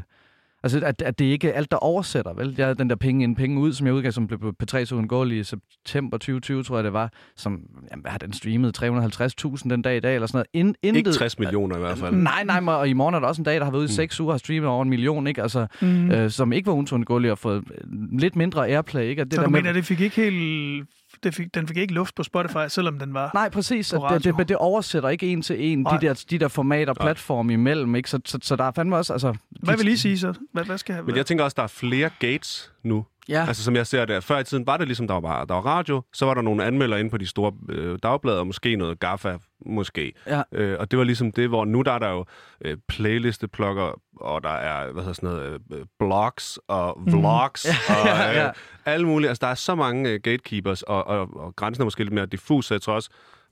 [0.64, 2.56] altså, at, at det ikke er alt, der oversætter, vel?
[2.58, 4.86] Jeg havde den der penge ind, penge ud, som jeg udgav, som blev på P3
[4.86, 7.60] så uundgåelig i september 2020, tror jeg det var, som,
[7.92, 8.82] jamen, hvad har den streamet?
[8.84, 10.48] 350.000 den dag i dag, eller sådan noget.
[10.68, 12.16] In, intet, Ikke 60 millioner i hvert fald.
[12.16, 13.94] Nej, nej, og i morgen er der også en dag, der har været ude i
[13.94, 13.96] Mm.
[13.96, 15.42] seks uger og har streamet over en million, ikke?
[15.42, 16.12] Altså, Mm.
[16.12, 19.22] øh, som ikke var uundgåelige og fået øh, lidt mindre airplay, ikke?
[19.22, 20.88] Og Det så du mener, det fik ikke helt...
[21.24, 23.32] Det fik, den fik ikke luft på Spotify, selvom den var...
[23.34, 23.94] Nej, præcis.
[23.94, 25.98] på At det, det, det, oversætter ikke en til en Nej.
[25.98, 28.10] de der, de der formater, platform imellem, ikke?
[28.10, 29.14] Så, så, så der er fandme også...
[29.14, 30.34] Altså, Hvad vil I sige så?
[30.54, 33.06] Hvad, hvad skal Men jeg tænker også, der er flere gates nu.
[33.32, 35.46] Ja, Altså som jeg ser det, før i tiden var det ligesom, der var, bare,
[35.46, 38.48] der var radio, så var der nogle anmeldere inde på de store øh, dagblade, og
[38.48, 40.14] måske noget GAFA, måske.
[40.28, 40.42] Ja.
[40.52, 42.26] Øh, og det var ligesom det, hvor nu der er der jo
[42.66, 47.94] øh, playlisteplugger, og der er, hvad hedder sådan noget, øh, blogs og vlogs, mm.
[47.96, 48.50] og øh, Ja.
[48.86, 49.30] alle mulige.
[49.30, 52.26] Altså der er så mange øh, gatekeepers, og, og, og grænsen er måske lidt mere
[52.26, 53.10] diffus, så jeg tror også,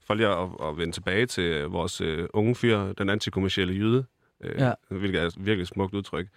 [0.07, 4.05] for lige at, at vende tilbage til vores øh, unge fyr, den antikommercielle jyde,
[4.43, 4.71] øh, Ja.
[4.89, 6.27] hvilket er et virkelig smukt udtryk,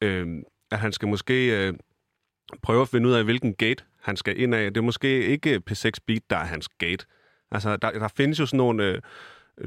[0.00, 0.26] øh,
[0.70, 1.66] at han skal måske...
[1.68, 1.74] Øh,
[2.62, 4.74] prøve at finde ud af, hvilken gate han skal ind af.
[4.74, 7.06] Det er måske ikke P6 Beat, der er hans gate.
[7.50, 9.00] Altså, der, der findes jo sådan nogle øh,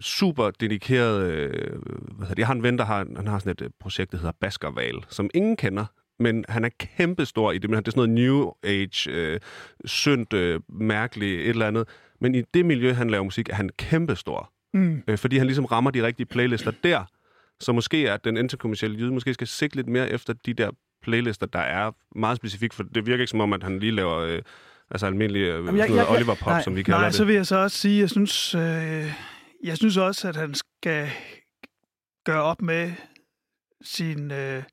[0.01, 1.31] super dedikerede...
[1.31, 1.79] Øh,
[2.17, 2.39] hvad det?
[2.39, 5.05] Jeg har en ven, der har, han har sådan et øh, projekt, der hedder Baskerval,
[5.09, 5.85] som ingen kender.
[6.19, 7.69] Men han er kæmpestor i det.
[7.69, 9.39] Men det er sådan noget new age, øh,
[9.85, 11.87] syndt, øh, mærkeligt, et eller andet.
[12.21, 14.51] Men i det miljø, han laver musik, er han kæmpestor.
[14.73, 15.03] Mm.
[15.07, 17.03] Øh, fordi han ligesom rammer de rigtige playlister der.
[17.59, 20.71] Så måske er den interkommercielle jyde måske skal sigte lidt mere efter de der
[21.03, 24.17] playlister, der er meget specifikt, for det virker ikke som om, at han lige laver
[24.17, 24.41] øh,
[24.91, 27.15] altså almindelig øh, Jamen, jeg- noget jeg- Oliver Pop, nej, som vi kalder Nej, det.
[27.15, 29.13] så vil jeg så også sige, jeg synes, øh,
[29.63, 31.09] jeg synes også, at han skal
[32.25, 32.91] gøre op med
[33.81, 34.63] sin, øh,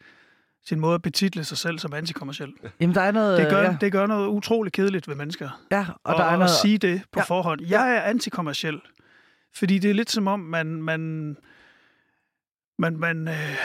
[0.66, 2.52] sin måde at betitle sig selv som antikommerciel.
[2.80, 3.38] Jamen, der er noget...
[3.38, 5.64] Det gør, ja, det gør noget utroligt kedeligt ved mennesker.
[5.70, 6.50] ja, og Og, der er og noget...
[6.50, 7.20] at sige det på Ja.
[7.20, 7.24] ja.
[7.24, 7.60] forhånd.
[7.68, 8.80] Jeg er antikommerciel.
[9.56, 11.36] Fordi det er lidt som om, man, man,
[12.78, 13.56] man, man, øh,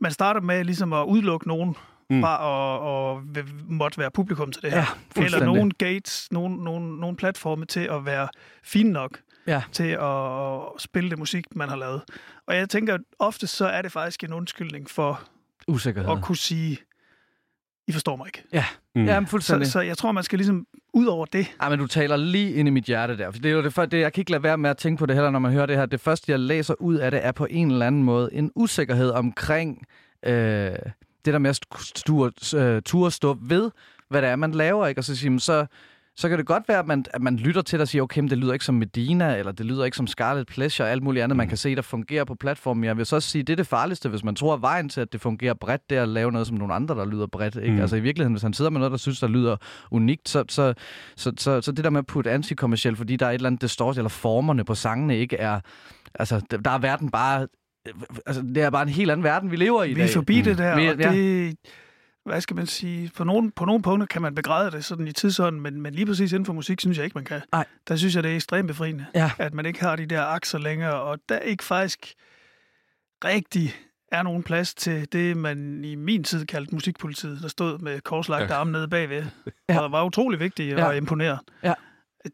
[0.00, 1.76] man starter med ligesom at udelukke nogen
[2.10, 2.20] Mm.
[2.22, 3.22] fra at, og
[3.68, 4.78] måtte være publikum til det her.
[4.78, 5.46] Ja, Eller fuldstændig.
[5.54, 8.28] nogle gates, nogle, nogle, nogle platforme til at være
[8.64, 9.62] fine nok Ja.
[9.72, 12.02] til at, spille det musik, man har lavet.
[12.46, 15.20] Og jeg tænker, ofte så er det faktisk en undskyldning for
[15.68, 16.10] Usikkerhed.
[16.12, 16.78] at kunne sige,
[17.88, 18.42] I forstår mig ikke.
[18.94, 19.04] Mm.
[19.04, 19.66] Ja, men Så, fuldstændig.
[19.72, 21.46] så jeg tror, man skal ligesom ud over det.
[21.60, 23.30] Ej, men du taler lige ind i mit hjerte der.
[23.30, 24.98] For det er jo det, for det, jeg kan ikke lade være med at tænke
[24.98, 25.86] på det heller, når man hører det her.
[25.86, 29.10] Det første, jeg læser ud af det, er på en eller anden måde en usikkerhed
[29.10, 29.86] omkring
[30.26, 30.72] øh,
[31.24, 33.70] det der med at stu- øh, turde stå ved,
[34.10, 35.00] hvad det er, man laver, ikke?
[35.00, 35.66] Og så sige, "Men så,
[36.16, 38.20] så kan det godt være, at man, at man lytter til det og siger, okay,
[38.20, 41.02] men det lyder ikke som Medina, eller det lyder ikke som Scarlet Pleasure, og alt
[41.02, 42.84] muligt andet, man kan se, der fungerer på platformen.
[42.84, 45.00] Jeg vil så også sige, det er det farligste, hvis man tror, at vejen til,
[45.00, 47.56] at det fungerer bredt, det er at lave noget som nogle andre, der lyder bredt.
[47.56, 47.70] Ikke?
[47.70, 47.80] Mm.
[47.80, 49.56] Altså i virkeligheden, hvis han sidder med noget, der synes, der lyder
[49.90, 50.74] unikt, så, så,
[51.16, 53.62] så, så, så det der med at putte antikommercielt, fordi der er et eller andet
[53.62, 55.60] distort, eller formerne på sangene ikke er...
[56.14, 57.46] Altså, der er verden bare...
[58.26, 60.14] Altså, det er bare en helt anden verden, vi lever i i Vi er dag.
[60.14, 61.12] forbi det der, Vi- og ja.
[61.12, 61.56] det,
[62.24, 65.12] hvad skal man sige, på nogle, på nogle punkter kan man begræde det sådan i
[65.12, 67.40] tidsånden, men, men lige præcis inden for musik, synes jeg ikke, man kan.
[67.52, 67.64] Nej.
[67.88, 69.30] Der synes jeg, det er ekstremt befriende, Ja.
[69.38, 72.14] at man ikke har de der akser længere, og der ikke faktisk
[73.24, 73.74] rigtig
[74.12, 78.50] er nogen plads til det, man i min tid kaldte musikpolitiet, der stod med korslagt
[78.50, 78.54] Ja.
[78.56, 79.24] arme nede bagved,
[79.68, 79.78] Ja.
[79.80, 80.90] og var utrolig vigtigt Ja.
[80.90, 81.38] at imponere.
[81.62, 81.74] Ja.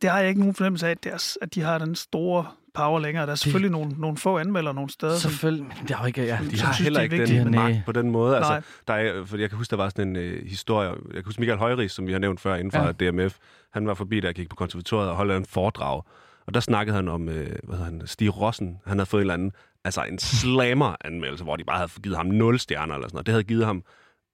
[0.02, 3.26] Det har jeg ikke nogen fornemmelse af, er, at de har den store power længere.
[3.26, 5.66] Der er selvfølgelig nogle, nogle få anmeldere nogle steder, Selvfølgelig.
[5.66, 6.22] men Det er jo ikke...
[6.24, 6.38] Ja.
[6.50, 7.72] De har synes, heller det er ikke den Nej.
[7.72, 8.37] magt på den måde.
[8.37, 8.62] Altså, Nej.
[8.88, 10.88] der er, for jeg kan huske, der var sådan en øh, historie.
[10.88, 12.92] Jeg kan huske Michael Højris, som vi har nævnt før inden for Ja.
[13.00, 13.11] ja.
[13.11, 13.37] DMF.
[13.72, 16.02] Han var forbi, da jeg gik på konservatoriet og holdt en foredrag.
[16.46, 18.78] Og der snakkede han om, øh, hvad hedder han, Stig Rossen.
[18.87, 19.52] Han havde fået en eller anden,
[19.85, 23.26] altså en slammer-anmeldelse, hvor de bare havde givet ham 0 stjerner eller sådan noget.
[23.26, 23.83] Det havde givet ham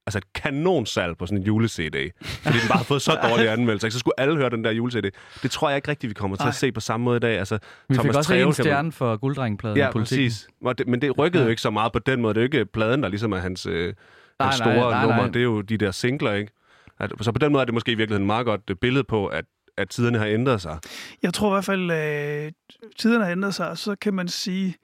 [0.07, 2.11] altså et kanonsalg på sådan en jule-CD.
[2.23, 3.89] Fordi den bare havde fået så dårlige anmeldelser.
[3.89, 5.11] Så skulle alle høre den der jule-CD.
[5.43, 6.49] Det tror jeg ikke rigtigt, vi kommer til Nej.
[6.49, 7.39] at se på samme måde i dag.
[7.39, 10.25] Altså, Vi fik Thomas også Treve en man- stjerne for gulddrengepladen Ja, i politikken.
[10.27, 10.49] præcis.
[10.79, 11.45] Det, men det rykkede Ja.
[11.47, 12.35] jo ikke så meget på den måde.
[12.35, 13.95] Det er jo ikke pladen, der ligesom er hans, øh,
[14.39, 15.17] Nej, hans nej, store nej, nummer.
[15.23, 15.27] nej.
[15.27, 16.53] Det er jo de der singler, ikke?
[16.99, 19.05] At, så på den måde er det måske i virkeligheden et meget godt øh, billede
[19.05, 19.45] på, at,
[19.79, 20.79] at tiderne har ændret sig.
[21.23, 22.55] Jeg tror i hvert fald, at
[22.99, 24.75] tiderne har ændret sig, og så kan man sige,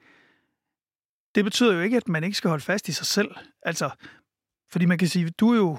[1.35, 3.31] det betyder jo ikke, at man ikke skal holde fast i sig selv.
[3.63, 3.89] Altså,
[4.73, 5.77] fordi man kan sige, du er jo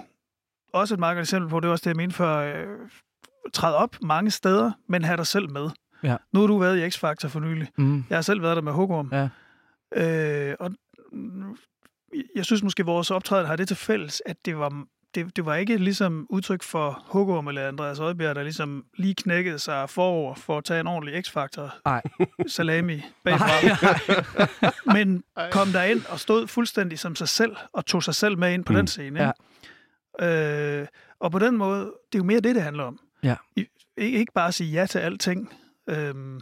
[0.72, 2.88] også et meget godt eksempel på, det er også det, jeg mente før, øh,
[3.52, 5.70] træde op mange steder, men have dig selv med.
[6.02, 6.16] Ja.
[6.32, 7.68] Nu har du været i X-Factor for nylig.
[7.78, 8.04] Mm.
[8.10, 9.12] Jeg har selv været der med Hugorm.
[9.12, 9.28] Ja.
[9.96, 10.70] Øh, og
[12.34, 15.54] jeg synes måske, vores optræden har det til fælles, at det var, det, det var
[15.54, 20.58] ikke ligesom udtryk for Hugorm eller Andreas Oddbjerg, der ligesom lige knækkede sig forover for
[20.58, 22.02] at tage en ordentlig X-Factor Nej.
[22.46, 23.96] salami bagfra.
[24.92, 28.52] Men kom der ind og stod fuldstændig som sig selv, og tog sig selv med
[28.54, 28.76] ind på Mm.
[28.76, 29.32] den scene.
[30.20, 30.80] Ikke?
[30.80, 30.86] Øh,
[31.20, 32.98] og på den måde, det er jo mere det, det handler om.
[33.22, 33.36] Ja.
[33.56, 35.52] I, ikke, bare at sige ja til alting,
[35.88, 36.40] øhm,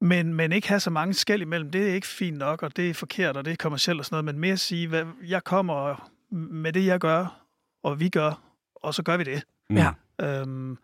[0.00, 1.70] men, men ikke have så mange skæld imellem.
[1.70, 4.14] Det er ikke fint nok, og det er forkert, og det er kommercielt og sådan
[4.14, 7.46] noget, men mere sige, hvad jeg kommer med det, jeg gør,
[7.82, 8.42] og vi gør,
[8.74, 9.42] og så gør vi det.
[9.70, 9.76] Mm.
[9.76, 9.90] Ja.
[10.20, 10.78] Øhm,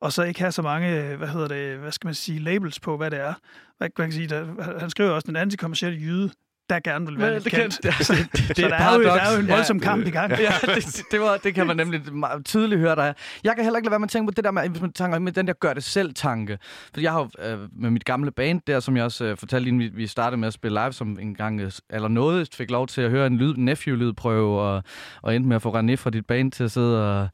[0.00, 2.96] og så ikke have så mange, hvad hedder det, hvad skal man sige, labels på,
[2.96, 3.34] hvad det er.
[3.78, 6.30] Hvad man kan sige, der, han skriver også, den antikommercielle jyde,
[6.70, 7.80] der gerne vil være Men lidt det, kendt.
[7.82, 9.82] kan, altså, det, det, Så der er, jo, der er jo en voldsom ja.
[9.84, 10.32] kamp i gang.
[10.40, 13.12] Ja, det, det, var, det kan man nemlig meget tydeligt høre, der er.
[13.44, 14.92] Jeg kan heller ikke lade være med at tænke på det der med, hvis man
[14.92, 16.58] tænker med den der gør det selv tanke.
[16.94, 19.80] For jeg har øh, med mit gamle band der, som jeg også øh, fortalte, inden
[19.80, 22.86] vi, vi startede med at spille live, som en gang øh, eller noget fik lov
[22.86, 24.82] til at høre en lyd, nephew-lydprøve, og,
[25.22, 27.28] og endte med at få René fra dit band til at sidde og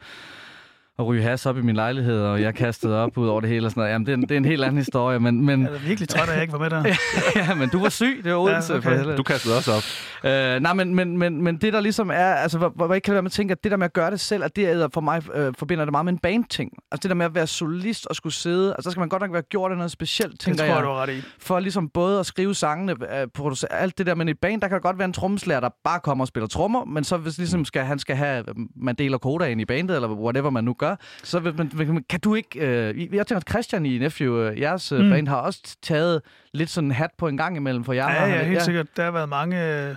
[0.99, 3.67] og ryge has op i min lejlighed, og jeg kastede op ud over det hele
[3.67, 3.93] og sådan noget.
[3.93, 6.09] Jamen, det er, en- det er en helt anden historie, men, men, Jeg er virkelig
[6.09, 6.85] træt af, at jeg ikke var med der.
[7.37, 9.17] ja, men du var syg, det var Odense Ja, okay.
[9.17, 9.83] Du kastede også op.
[10.31, 13.13] Øh, nej, men, men, men, men det der ligesom er, altså, hvor, hvor jeg kan
[13.15, 14.89] være med at tænke, at det der med at gøre det selv, at det er
[14.95, 16.71] for mig øh, forbinder det meget med en bandting.
[16.93, 19.23] Altså det der med at være solist og skulle sidde, altså der skal man godt
[19.23, 21.23] nok være gjort af noget specielt, Det tænker tror jeg, du ret i.
[21.39, 24.69] For ligesom både at skrive sangene, øh, producere alt det der, men i band, der
[24.69, 27.65] kan godt være en trommeslager, der bare kommer og spiller trommer, men så hvis ligesom
[27.65, 28.45] skal, han skal have,
[28.77, 30.88] man deler kodaen i bandet, eller whatever man nu gør,
[31.22, 34.92] så vil man, kan du ikke, øh, jeg tænker, at Christian i Nephew, øh, jeres
[34.92, 34.98] mm.
[34.98, 35.11] Mm.
[35.11, 36.22] band, har også taget
[36.53, 38.96] lidt sådan en hat på en gang imellem, for jeg Ja, ja, helt sikkert.
[38.96, 39.96] Der har været mange, øh,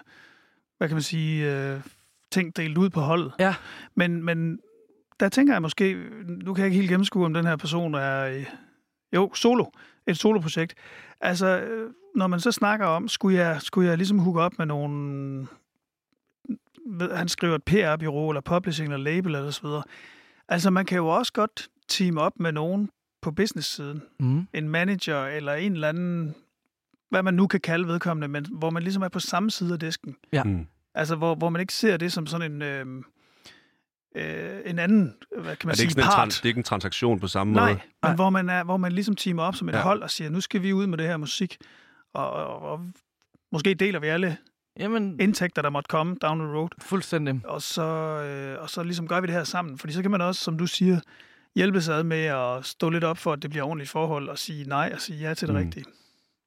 [0.77, 1.80] hvad kan man sige, øh,
[2.32, 3.32] ting delt ud på holdet.
[3.39, 3.56] Ja.
[3.95, 4.60] Men, men
[5.19, 8.25] der tænker jeg måske, nu kan jeg ikke helt gennemskue, om den her person er,
[8.25, 8.45] øh,
[9.15, 9.65] jo, solo,
[10.08, 10.73] et soloprojekt.
[11.21, 14.65] Altså, øh, når man så snakker om, skulle jeg, skulle jeg ligesom hooke op med
[14.65, 15.47] nogle,
[17.12, 19.84] han skriver et PR-bureau, eller publishing, eller label, eller så videre.
[20.52, 22.90] Altså, man kan jo også godt team op med nogen
[23.22, 24.48] på business-siden Mm.
[24.54, 26.36] en manager eller en eller anden,
[27.10, 29.80] hvad man nu kan kalde vedkommende, men hvor man ligesom er på samme side af
[29.80, 30.16] disken.
[30.34, 30.44] Ja.
[30.44, 30.68] Mm.
[30.96, 32.86] Altså, hvor, hvor man ikke ser det som sådan en, øh,
[34.16, 36.14] øh, en anden, hvad kan man Er det, ikke sige, en part.
[36.14, 37.74] trans, det er ikke en transaktion på samme Nej, måde?
[37.76, 38.16] men Nej.
[38.16, 39.78] hvor man, er, hvor man ligesom teamer op som et Ja.
[39.78, 39.84] ja.
[39.84, 41.58] hold og siger, nu skal vi ud med det her musik,
[42.14, 42.86] og, og, og
[43.52, 44.38] måske deler vi alle
[44.82, 47.41] Jamen, indtægter, der måtte komme down the road, fuldstændig.
[47.44, 49.78] og så, øh, og så ligesom gør vi det her sammen.
[49.78, 51.00] Fordi så kan man også, som du siger,
[51.56, 54.38] hjælpe sig ad med at stå lidt op for, at det bliver ordentligt forhold, og
[54.38, 55.62] sige nej og sige ja til det Mm.
[55.62, 55.86] rigtige.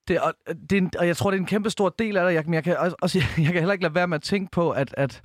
[0.08, 0.34] Det, og,
[0.70, 2.34] det er en, og jeg tror, det er en kæmpe stor del af det.
[2.34, 4.50] Jeg, men jeg kan, også, også, jeg kan heller ikke lade være med at tænke
[4.50, 5.22] på, at, at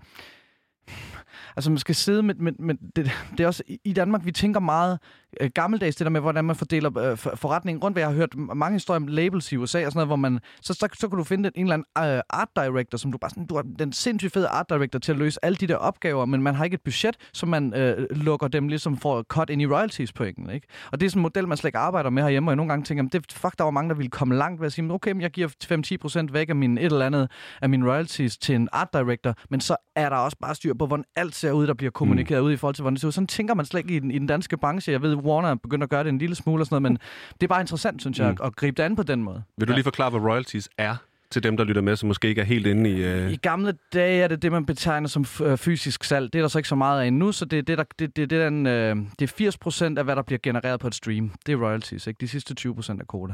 [1.55, 4.59] altså man skal sidde med, med, med det, det er også i Danmark, vi tænker
[4.59, 4.99] meget
[5.41, 7.97] øh, gammeldags, det der med, hvordan man fordeler øh, for- forretningen rundt.
[7.97, 10.73] Jeg har hørt mange historier om labels i USA og sådan noget, hvor man, så,
[10.73, 13.45] så, så kan du finde en eller anden øh, art director, som du bare sådan,
[13.45, 16.41] du er den sindssygt fede art director til at løse alle de der opgaver, men
[16.41, 19.65] man har ikke et budget, så man øh, lukker dem ligesom for cut ind i
[19.67, 20.67] royalties pointen, ikke?
[20.91, 22.69] Og det er sådan en model, man slet ikke arbejder med herhjemme, og jeg nogle
[22.71, 24.83] gange tænker, jamen, det, fuck, der var mange, der ville komme langt ved at sige,
[24.83, 25.47] "Men okay, men jeg giver
[26.27, 29.61] 5-10% væk af min et eller andet af mine royalties til en art director, men
[29.61, 32.47] så er der også bare styr på, hvordan alt ser ud, der bliver kommunikeret mm.
[32.47, 33.11] ud i forhold til, hvordan det ser ud.
[33.11, 34.91] Sådan tænker man slet ikke i den, i den danske branche.
[34.91, 36.99] Jeg ved, Warner er begyndt at gøre det en lille smule og sådan noget, men
[37.33, 38.37] det er bare interessant, synes jeg, Mm.
[38.41, 39.43] at, at gribe det an på den måde.
[39.57, 40.95] Vil du lige forklare, hvad royalties er
[41.31, 43.03] til dem, der lytter med, som måske ikke er helt inde i...
[43.03, 43.31] Øh...
[43.31, 46.33] I gamle dage er det det, man betegner som øh, fysisk salg.
[46.33, 48.15] Det er der så ikke så meget af endnu, så det er, det, der, det,
[48.15, 50.87] det, det, er den, øh, det er 80 procent af, hvad der bliver genereret på
[50.87, 51.31] et stream.
[51.45, 52.17] Det er royalties, ikke?
[52.21, 53.33] De sidste 20 procent er koda.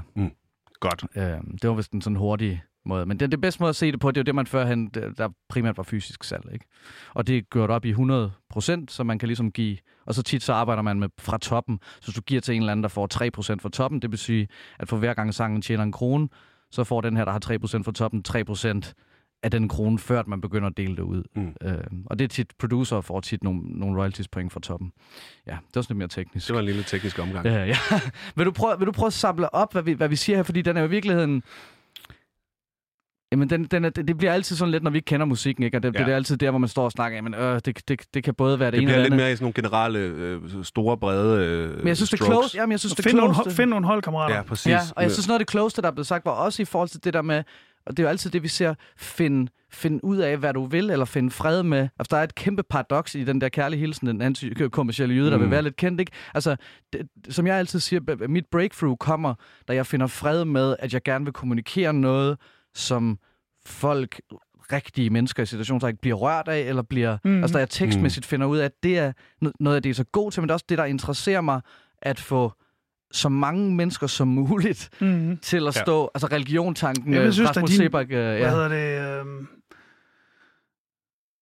[0.80, 1.04] Godt.
[1.16, 1.24] Øh,
[1.62, 3.06] det var vist en sådan hurtig måde.
[3.06, 4.88] Men det, det bedste måde at se det på, det er jo det, man førhen,
[4.88, 6.50] der primært var fysisk salg.
[6.54, 6.66] Ikke?
[7.14, 9.78] Og det er gjort op i 100 procent, så man kan ligesom give...
[10.06, 11.80] Og så tit så arbejder man med fra toppen.
[12.00, 14.12] Så hvis du giver til en eller anden, der får 3 procent fra toppen, det
[14.12, 14.48] vil sige,
[14.80, 16.30] at for hver gang sangen tjener en krone,
[16.72, 18.96] så får den her, der har 3 procent fra toppen, 3 procent
[19.46, 21.24] af den krone, før man begynder at dele det ud.
[21.36, 21.56] Mm.
[21.62, 24.92] Øh, og det er tit, producer får tit nogle, nogle royalties point fra toppen.
[25.48, 26.48] Ja, det var sådan lidt mere teknisk.
[26.48, 27.46] Det var en lille teknisk omgang.
[27.46, 27.78] Ja, ja.
[28.36, 30.44] vil, du prøve, vil du prøve at samle op, hvad vi, hvad vi siger her?
[30.44, 31.44] Fordi den er jo i virkeligheden...
[33.36, 35.64] Jamen, den, den er, det det bliver altid sådan lidt, når vi ikke kender musikken,
[35.64, 35.78] ikke?
[35.78, 36.00] Og det, ja.
[36.04, 38.34] Det er altid der, hvor man står og snakker, jamen, øh, det, det, det kan
[38.34, 39.24] både være det, Det ene bliver eller lidt andet.
[39.26, 42.36] mere i sådan nogle generelle, øh, store, brede øh, Men jeg synes, det er strokes.
[42.52, 42.58] close.
[42.58, 43.48] Jamen, jeg synes, det er Find nogle, close.
[43.50, 44.36] hold- find nogle holdkammerater.
[44.36, 44.68] Ja, præcis.
[44.72, 46.66] Ja, og jeg synes, noget af det klogeste, der er blevet sagt, var også i
[46.66, 47.44] forhold til det der med,
[47.86, 50.90] og det er jo altid det, vi ser, finde find ud af, hvad du vil,
[50.90, 51.80] eller finde fred med.
[52.00, 55.38] Altså, der er et kæmpe paradoks i den der kærlige hilsen, den antikommercielle jøde, der
[55.38, 55.44] Mm.
[55.44, 56.12] vil være lidt kendt, ikke?
[56.34, 56.56] Altså,
[56.94, 59.34] det, som jeg altid siger, mit breakthrough kommer,
[59.68, 62.38] da jeg finder fred med, at jeg gerne vil kommunikere noget,
[62.76, 63.20] som
[63.66, 64.22] folk
[64.72, 67.18] rigtige mennesker i situationstegn bliver rørt af, eller bliver...
[67.24, 67.42] Mm.
[67.42, 69.14] Altså, da jeg tekstmæssigt finder ud af, at det er
[69.46, 71.42] no- noget af det, er så god til, men det er også det, der interesserer
[71.42, 71.62] mig,
[72.02, 72.52] at få
[73.12, 75.38] så mange mennesker som muligt Mm-hmm.
[75.38, 76.08] til at stå, ja.
[76.14, 78.50] altså religiontanken, jeg øh, synes, Rasmus din- Sebak, øh, Hvad ja.
[78.50, 79.20] hedder det?
[79.20, 79.48] Øhm...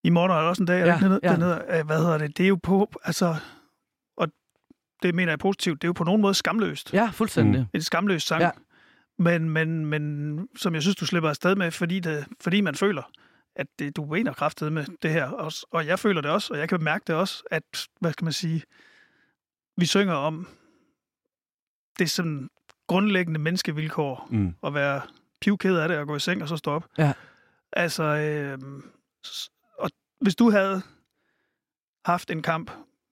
[0.04, 1.30] I morgen er der også en dag, er Ja, nede, ja.
[1.30, 1.63] dernede?
[1.69, 2.38] Øh, Hvad hedder det?
[2.38, 3.36] Det er jo på, altså,
[4.17, 4.28] og
[5.04, 6.93] det mener jeg positivt, det er jo på nogen måde skamløst.
[6.93, 7.62] ja, fuldstændig.
[7.62, 7.67] Mm.
[7.74, 8.41] En skamløs sang.
[8.41, 8.50] Ja.
[9.17, 13.12] Men, men, men som jeg synes, du slipper afsted med, fordi, det, fordi man føler,
[13.56, 15.26] at det, du mener kraftet med det her.
[15.28, 18.26] Og, og jeg føler det også, og jeg kan mærke det også, at, hvad skal
[18.26, 18.63] man sige,
[19.78, 20.47] vi synger om
[21.99, 22.49] det sådan
[22.88, 24.56] grundlæggende menneskevilkår, Mm.
[24.63, 25.02] at være
[25.41, 26.86] pivked af det og gå i seng og så stå op.
[26.97, 27.13] Ja.
[27.71, 28.60] Altså, øh,
[29.80, 29.89] og
[30.21, 30.82] hvis du havde
[32.06, 32.71] haft en kamp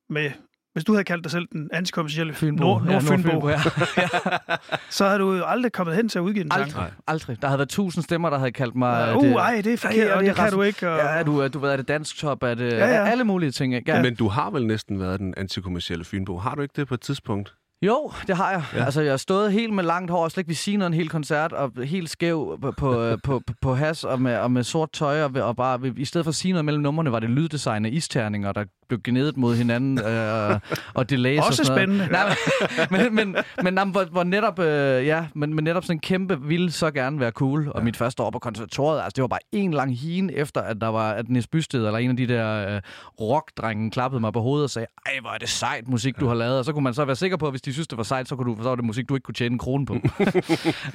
[0.10, 0.32] med,
[0.74, 2.64] hvis du havde kaldt dig selv den antikommercielle Fynbo.
[2.64, 3.60] Nord, ja, Nordfynbo, Nordfynbo, ja.
[4.90, 6.64] så havde du jo aldrig kommet hen til at udgive en sang.
[6.64, 7.42] Aldrig, aldrig.
[7.42, 9.08] Der havde været tusind stemmer, der havde kaldt mig...
[9.08, 10.90] Ja, øh, uh, det, ej, det er forkert, Ej, og det det kan du ikke.
[10.90, 10.98] Og...
[10.98, 12.44] Ja, er du, er du ved, er det dansk top?
[12.44, 13.06] Er det Ja, ja.
[13.06, 13.76] alle mulige ting?
[13.76, 13.92] Ikke?
[13.92, 14.02] Ja.
[14.02, 16.38] Men du har vel næsten været den antikommercielle Fynbo.
[16.38, 17.56] Har du ikke det på et tidspunkt?
[17.86, 18.64] Jo, det har jeg.
[18.74, 18.80] Ja.
[18.80, 18.86] Ja.
[18.86, 20.94] Altså, jeg har stået helt med langt hår, og slet ikke ved siden af en
[20.94, 24.64] hel koncert, og helt skæv på, på, på, på, på has, og med, og med
[24.64, 27.30] sort tøj, og, og bare, i stedet for at sige noget mellem numrene, var det
[27.30, 30.60] lyddesign af isterninger, der blev gnedet mod hinanden, øh,
[30.94, 32.08] og delays og Også sådan spændende.
[32.12, 32.12] Noget.
[32.12, 36.00] Nej, men, men, men, men hvor, hvor netop, øh, ja, men, men netop sådan en
[36.00, 37.84] kæmpe ville så gerne være cool, og Ja.
[37.84, 40.88] mit første år på konservatoriet, altså det var bare en lang hine efter, at der
[40.88, 42.82] var, at Nis Bysted, eller en af de der øh,
[43.22, 46.36] rockdrenge, klappede mig på hovedet og sagde, ej, hvor er det sejt musik, du har
[46.36, 48.04] lavet, og så kunne man så være sikker på, at hvis de synes, det var
[48.04, 49.94] sejt, så, kunne du, så var det musik, du ikke kunne tjene en krone på.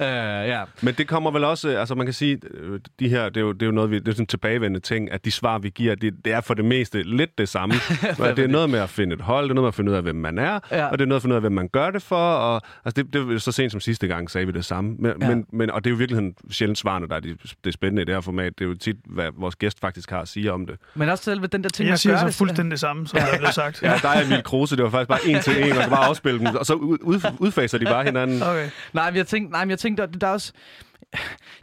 [0.01, 0.07] øh,
[0.47, 0.63] ja.
[0.81, 3.51] Men det kommer vel også, altså man kan sige, øh, de her, det er jo,
[3.51, 5.69] det er jo noget, vi, det er sådan en tilbagevendende ting, at de svar, vi
[5.69, 7.75] giver, det, det er for det meste lidt det samme.
[8.17, 9.91] Hvad det er noget med at finde et hold, det er noget med at finde
[9.91, 10.85] ud af, hvem man er, Ja.
[10.85, 13.03] og det er noget at finde ud af, hvem man gør det for, og altså
[13.03, 14.95] det, det så sent som sidste gang, sagde vi det samme.
[14.99, 15.27] Men, Ja.
[15.29, 18.05] men, men, og det er jo virkelig sjældent svarene, der er det, det spændende i
[18.05, 18.53] det her format.
[18.59, 20.75] Det er jo tit, hvad vores gæst faktisk har at sige om det.
[20.95, 23.25] Men også selve den der ting, Jeg siger så det, fuldstændig det samme, som der
[23.25, 23.83] er blevet sagt.
[23.83, 26.05] Ja, der er Emil Kruse, det var faktisk bare en til en, og så bare
[26.05, 28.43] afspille dem, og så ud, ud, udfaser de bare hinanden.
[28.43, 28.69] Okay.
[28.93, 30.53] Nej, men jeg tænkte, nej, men jeg tænkte, der, der er også...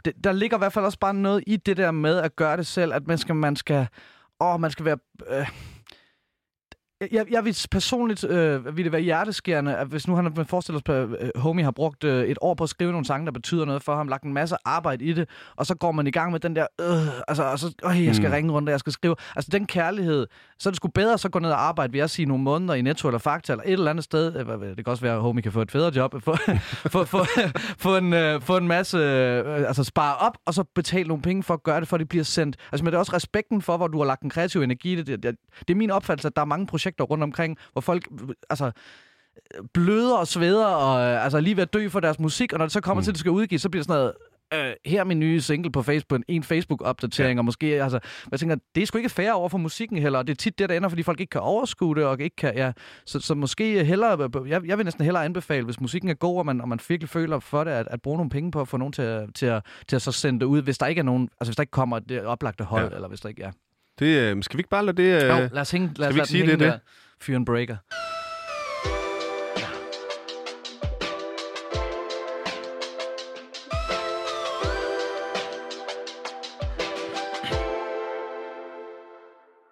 [0.05, 2.57] Det, der ligger i hvert fald også bare noget i det der med at gøre
[2.57, 3.87] det selv, at man skal, man skal,
[4.41, 4.97] åh, man skal være...
[5.31, 5.47] Øh,
[7.11, 10.95] jeg, jeg vil personligt øh, vil det være hjerteskærende, at hvis nu han forestiller sig,
[10.95, 13.65] at øh, Homie har brugt øh, et år på at skrive nogle sange, der betyder
[13.65, 16.31] noget for ham, lagt en masse arbejde i det, og så går man i gang
[16.31, 18.33] med den der, øh, altså, og så, øh, jeg skal Mm.
[18.33, 19.15] ringe rundt, og jeg skal skrive.
[19.35, 20.27] Altså den kærlighed,
[20.59, 22.73] så er det sgu bedre så gå ned og arbejde, vil jeg sige, nogle måneder
[22.73, 24.35] i Netto eller Fakta, eller et eller andet sted.
[24.35, 26.15] Øh, Det kan også være, at Homie kan få et federe job.
[26.23, 26.35] Få,
[26.93, 27.17] få, få,
[27.77, 31.43] få, en, øh, få en masse, øh, altså spare op, og så betale nogle penge
[31.43, 32.55] for at gøre det, for at det bliver sendt.
[32.71, 34.95] Altså, men det er også respekten for, hvor du har lagt en kreativ energi i
[34.95, 35.07] det.
[35.07, 35.35] Det, det,
[35.67, 38.07] det er min opfattelse, at der er mange projekter rundt omkring, hvor folk,
[38.49, 38.71] altså,
[39.73, 42.65] bløder og sveder, og øh, altså lige ved at dø for deres musik, og når
[42.65, 43.03] det så kommer mm.
[43.03, 44.13] til, at det skal udgives, så bliver det sådan noget,
[44.53, 47.39] øh, her er min nye single på Facebook, en Facebook-opdatering, ja.
[47.39, 47.99] og måske, altså,
[48.31, 50.59] jeg tænker, det er sgu ikke fair over for musikken heller, og det er tit
[50.59, 52.71] det, der ender, fordi folk ikke kan overskue det, og ikke kan, ja,
[53.05, 56.45] så, så måske hellere, jeg, jeg vil næsten hellere anbefale, hvis musikken er god, og
[56.45, 58.77] man, og man virkelig føler for det, at, at bruge nogle penge på at få
[58.77, 61.03] nogen til at, til at, til at så sende det ud, hvis der ikke er
[61.03, 62.95] nogen, altså hvis der ikke kommer det oplagte hold, ja.
[62.95, 63.51] eller hvis der ikke er.
[63.99, 65.23] Det, øh, skal vi ikke bare lade det...
[65.23, 66.77] Øh, jo, lad os hænge, lad os lade sige det, der.
[67.21, 67.77] Fyre en breaker.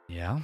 [0.10, 0.36] Ja.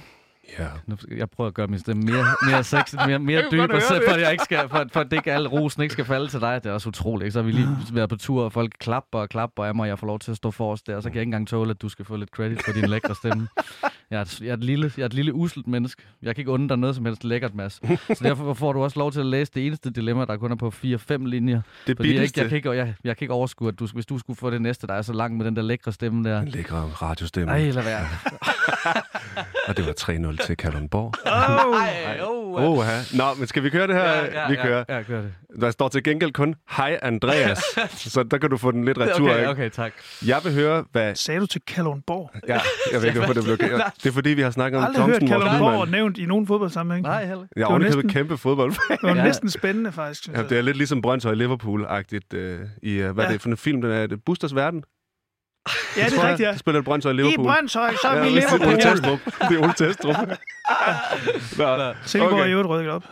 [0.86, 4.02] Nu, jeg prøver at gøre min stemme mere, mere sexy, mere, mere dyb, og så,
[4.08, 6.28] for, at jeg ikke skal, for, for at det ikke alle rosen ikke skal falde
[6.28, 6.60] til dig.
[6.64, 7.24] Det er også utroligt.
[7.24, 7.32] Ikke?
[7.32, 9.88] Så har vi lige været på tur, og folk klapper og klapper af mig, og
[9.88, 11.70] jeg får lov til at stå forrest der, og så kan jeg ikke engang tåle,
[11.70, 13.48] at du skal få lidt credit for din lækre stemme.
[14.10, 16.02] Jeg er, et, jeg er, et, lille, jeg er et lille uselt menneske.
[16.22, 17.72] Jeg kan ikke undre noget som helst lækkert, Mads.
[18.18, 20.56] Så derfor får du også lov til at læse det eneste dilemma, der kun er
[20.56, 21.60] på 4-5 linjer.
[21.86, 24.06] Det fordi jeg, ikke, jeg, kan ikke, jeg, jeg kan ikke overskue, at du, hvis
[24.06, 26.40] du skulle få det næste, der er så langt med den der lækre stemme der.
[26.40, 27.46] En lækre radiostemme.
[27.46, 28.06] Nej, lad være.
[29.68, 31.14] og det var 3-0 til Kalundborg.
[31.70, 34.02] Oh, Ej, oh, oh, Nå, men skal vi køre det her?
[34.02, 34.84] Ja, ja, vi kører.
[34.88, 35.32] Ja, ja, kør det.
[35.60, 37.58] Der står til gengæld kun, hej Andreas.
[37.96, 39.30] så der kan du få den lidt retur.
[39.30, 39.50] Okay, ikke?
[39.50, 39.92] okay, tak.
[40.26, 41.14] Jeg vil høre, hvad...
[41.14, 42.30] Sagde du til Kalundborg?
[42.48, 42.60] Ja,
[42.92, 43.58] jeg ved ikke, hvorfor det blev
[44.02, 45.28] Det er fordi, vi har snakket om Thomsen.
[45.28, 47.06] Jeg har aldrig hørt Kalundborg nævnt i nogen fodboldsammenhæng.
[47.06, 48.70] Nej, heller Jeg har næsten kæmpe fodbold.
[48.90, 50.28] det var næsten spændende, faktisk.
[50.28, 53.28] Ja, det er lidt ligesom Brøndshøj Liverpool-agtigt øh, i, uh, hvad ja.
[53.28, 54.24] er det for en film, den er det?
[54.24, 54.84] Busters Verden?
[55.96, 56.56] Ja, det er rigtigt, ja.
[56.56, 57.46] Spiller Brøndshøj Liverpool.
[57.46, 58.60] I Brøndshøj, så er ja, vi Liverpool.
[58.60, 59.18] Det er Ole Testrup.
[59.48, 60.16] Det er Ole Testrup.
[62.06, 63.04] Silkeborg er jo rykket op.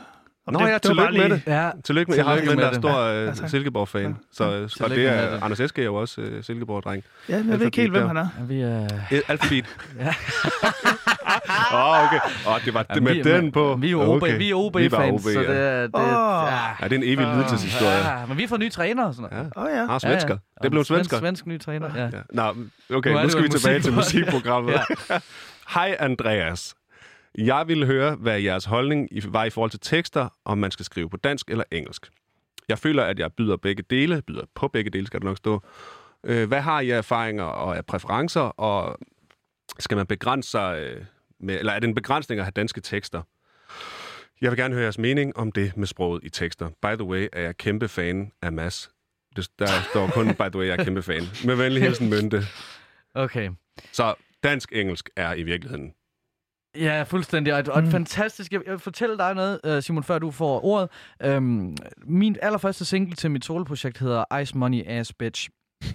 [0.52, 1.42] Nå ja, tillykke med det.
[1.46, 4.16] Ja, tillykke med Jeg har også en, der er stor uh, Silkeborg-fan.
[4.32, 4.84] Så, ja.
[4.84, 7.04] og det er, Anders Eske er jo også uh, Silkeborg-dreng.
[7.28, 8.28] Ja, men jeg ved ikke helt, hvem han er.
[8.38, 8.88] Ja, vi er...
[9.28, 9.76] Alfabet.
[10.00, 10.14] ja.
[11.72, 12.20] Åh, oh, okay.
[12.46, 13.76] Åh, oh, det var det med vi, den på.
[13.80, 14.38] Vi er OB, okay.
[14.38, 15.80] vi er OB-fans, så det er...
[15.82, 16.02] Det, oh.
[16.02, 16.68] ja.
[16.80, 18.18] ja, det er en evig lidelseshistorie.
[18.18, 19.52] Ja, men vi får nye træner og sådan noget.
[19.56, 19.94] Åh, oh, ja.
[19.94, 20.34] Ah, svensker.
[20.34, 20.62] Ja, ja.
[20.62, 21.18] Det blev svensker.
[21.18, 22.04] Svensk ny træner, ja.
[22.04, 22.22] ja.
[22.30, 22.42] Nå,
[22.96, 24.80] okay, nu, nu skal vi tilbage til musikprogrammet.
[25.74, 26.74] Hej, Andreas.
[27.40, 31.10] Jeg ville høre, hvad jeres holdning var i forhold til tekster, om man skal skrive
[31.10, 32.10] på dansk eller engelsk.
[32.68, 35.62] Jeg føler, at jeg byder begge dele, byder på begge dele, skal det nok stå.
[36.24, 38.98] Øh, hvad har I erfaringer og præferencer, og
[39.78, 41.04] skal man begrænse sig, øh,
[41.40, 43.22] med, eller er det en begrænsning at have danske tekster?
[44.40, 46.68] Jeg vil gerne høre jeres mening om det med sproget i tekster.
[46.82, 48.50] By the way, er jeg kæmpe fan af.
[49.36, 51.22] Det, der står kun, by the way, jeg er kæmpe fan.
[51.44, 52.42] Med venlig hilsen, Mønte.
[53.14, 53.50] Okay.
[53.92, 55.94] Så dansk-engelsk er i virkeligheden
[56.76, 57.54] Ja, fuldstændig.
[57.54, 57.90] Og, og mm.
[57.90, 58.52] fantastisk.
[58.52, 60.88] Jeg, jeg vil fortælle dig noget, øh, Simon, før du får ordet.
[61.22, 65.48] Øhm, min allerførste single til mit soloprojekt hedder Ice Money Ass Bitch.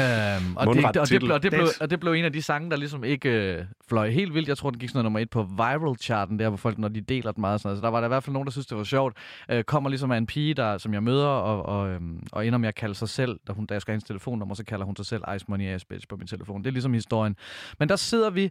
[0.00, 2.42] øhm, og, det, og, det blev, og, det blev, og det blev en af de
[2.42, 4.48] sange, der ligesom ikke øh, fløj helt vildt.
[4.48, 7.00] Jeg tror, den gik sådan noget nummer et på viral-charten, der hvor folk, når de
[7.00, 7.60] deler det meget.
[7.60, 7.78] Sådan noget.
[7.78, 9.16] Så der var der i hvert fald nogen, der synes, det var sjovt.
[9.50, 12.58] Øh, kommer ligesom af en pige, der, som jeg møder, og, og, øhm, og ender
[12.58, 14.84] med at kalde sig selv, da, hun, da jeg skal have hendes telefonnummer, så kalder
[14.84, 16.62] hun sig selv Ice Money Ass Bitch på min telefon.
[16.62, 17.36] Det er ligesom historien.
[17.78, 18.50] Men der sidder vi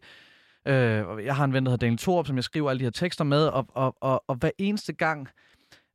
[0.68, 2.92] Øh, jeg har en ven, der hedder Daniel Thorup, som jeg skriver alle de her
[2.92, 5.28] tekster med, og, og, og, og hver eneste gang...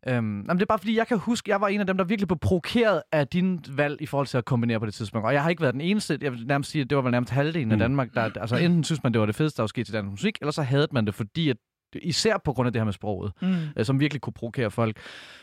[0.08, 2.04] Øhm, jamen det er bare fordi, jeg kan huske, jeg var en af dem, der
[2.04, 5.26] virkelig blev provokeret af din valg i forhold til at kombinere på det tidspunkt.
[5.26, 7.10] Og jeg har ikke været den eneste, jeg vil nærmest sige, at det var vel
[7.10, 7.72] nærmest halvdelen mm.
[7.72, 9.94] af Danmark, der, altså enten synes man, det var det fedeste, der var sket til
[9.94, 11.56] dansk musik, eller så havde man det, fordi at
[11.94, 13.56] især på grund af det her med sproget, mm.
[13.76, 14.96] øh, som virkelig kunne provokere folk.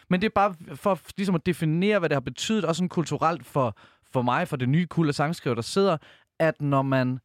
[0.09, 3.45] Men det er bare for ligesom at definere, hvad det har betydet, også sådan kulturelt
[3.45, 3.77] for,
[4.13, 5.97] for mig, for det nye kul af sangskriver, der sidder,
[6.39, 7.19] at når man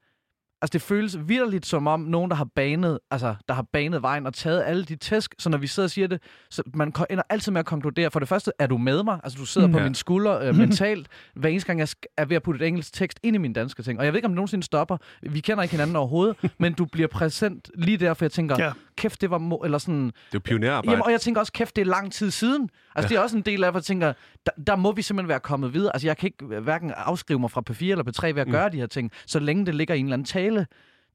[0.62, 4.26] Altså, det føles vidderligt som om nogen, der har banet, altså, der har banet vejen
[4.26, 5.34] og taget alle de tæsk.
[5.38, 8.10] Så når vi sidder og siger det, så man ender altid med at konkludere.
[8.10, 9.20] For det første, er du med mig?
[9.24, 9.84] Altså, du sidder mm, på ja.
[9.84, 11.08] min skulder øh, mentalt.
[11.34, 13.82] Hver eneste gang, jeg er ved at putte et engelsk tekst ind i min danske
[13.82, 13.98] ting.
[13.98, 14.96] Og jeg ved ikke, om det nogensinde stopper.
[15.22, 18.72] Vi kender ikke hinanden overhovedet, men du bliver præsent lige derfor, jeg tænker, ja.
[18.96, 19.38] Kæft, det var...
[19.38, 20.90] Mo- eller sådan, det er jo pionerarbejde.
[20.90, 22.70] Jamen, og jeg tænker også, kæft, det er lang tid siden.
[22.94, 23.08] Altså, ja.
[23.08, 24.12] det er også en del af, at jeg tænker,
[24.46, 25.94] der, der må vi simpelthen være kommet videre.
[25.94, 28.52] Altså, jeg kan ikke hverken afskrive mig fra P4 eller P3 ved at mm.
[28.52, 30.66] gøre de her ting, så længe det ligger i en eller anden tale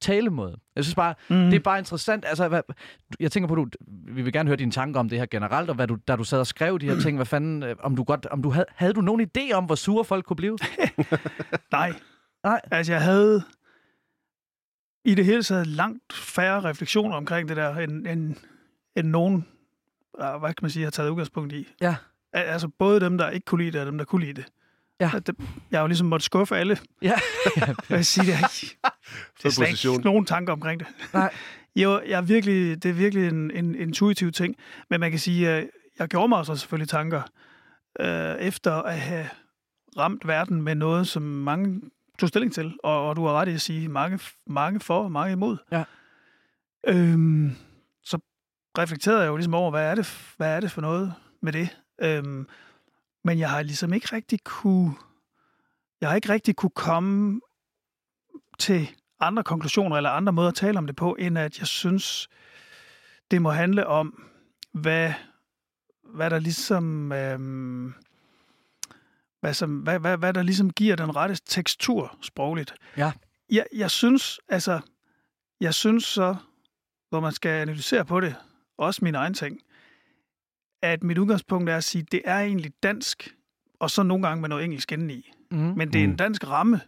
[0.01, 0.57] talemåde.
[0.75, 1.35] Jeg synes bare, mm.
[1.35, 2.25] det er bare interessant.
[2.27, 2.61] Altså, hvad,
[3.19, 5.75] jeg tænker på, du, vi vil gerne høre dine tanker om det her generelt, og
[5.75, 8.03] hvad du, da du sad og skrev de her ting, hvad fanden, øh, om du
[8.03, 10.57] godt, om du havde, havde du nogen idé om, hvor sure folk kunne blive?
[11.71, 11.93] Nej.
[12.43, 12.61] Nej.
[12.71, 13.43] Altså, jeg havde
[15.07, 18.35] i det hele taget langt færre refleksioner omkring det der, end, end,
[18.95, 19.45] end nogen,
[20.17, 21.67] hvad kan man sige, har taget udgangspunkt i.
[21.81, 21.95] Ja.
[22.33, 24.45] Altså, både dem, der ikke kunne lide det, og dem, der kunne lide det.
[24.99, 25.11] Ja.
[25.71, 26.77] Jeg har jo ligesom måttet skuffe alle.
[27.01, 27.13] Ja.
[27.89, 28.47] jeg sige, det er,
[29.37, 30.87] det er slet ikke nogen tanker omkring det.
[31.13, 31.33] Nej.
[31.75, 34.55] Jo, jeg er virkelig, det er virkelig en, en intuitiv ting.
[34.89, 35.67] Men man kan sige, at
[35.99, 37.21] jeg gjorde mig også selvfølgelig tanker,
[37.99, 39.29] øh, efter at have
[39.97, 41.81] ramt verden med noget, som mange
[42.19, 42.77] tog stilling til.
[42.83, 45.57] Og, og du har ret i at sige, mange, mange for og mange imod.
[45.71, 45.83] Ja.
[46.87, 47.51] Øhm,
[48.03, 48.19] så
[48.77, 51.77] reflekterede jeg jo ligesom over, hvad er det, hvad er det for noget med det?
[52.01, 52.47] Øhm,
[53.23, 54.93] men jeg har ligesom ikke rigtig kunne
[56.01, 57.41] jeg har ikke rigtig kunne komme
[58.59, 58.89] til
[59.19, 62.29] andre konklusioner eller andre måder at tale om det på, end at jeg synes,
[63.31, 64.23] det må handle om,
[64.73, 65.13] hvad,
[66.15, 67.11] hvad der ligesom...
[67.11, 67.93] Øhm,
[69.39, 72.73] hvad, som, hvad, hvad, hvad der ligesom giver den rette tekstur sprogligt.
[72.97, 73.11] Ja.
[73.49, 74.79] Jeg, jeg synes, altså,
[75.61, 76.35] jeg synes så,
[77.09, 78.35] hvor man skal analysere på det,
[78.77, 79.59] også min egen ting,
[80.81, 83.35] at mit udgangspunkt er at sige, at det er egentlig dansk,
[83.79, 85.31] og så nogle gange med noget engelsk indeni.
[85.51, 85.57] Mm.
[85.57, 86.17] Men det er en Mm.
[86.17, 86.81] dansk ramme.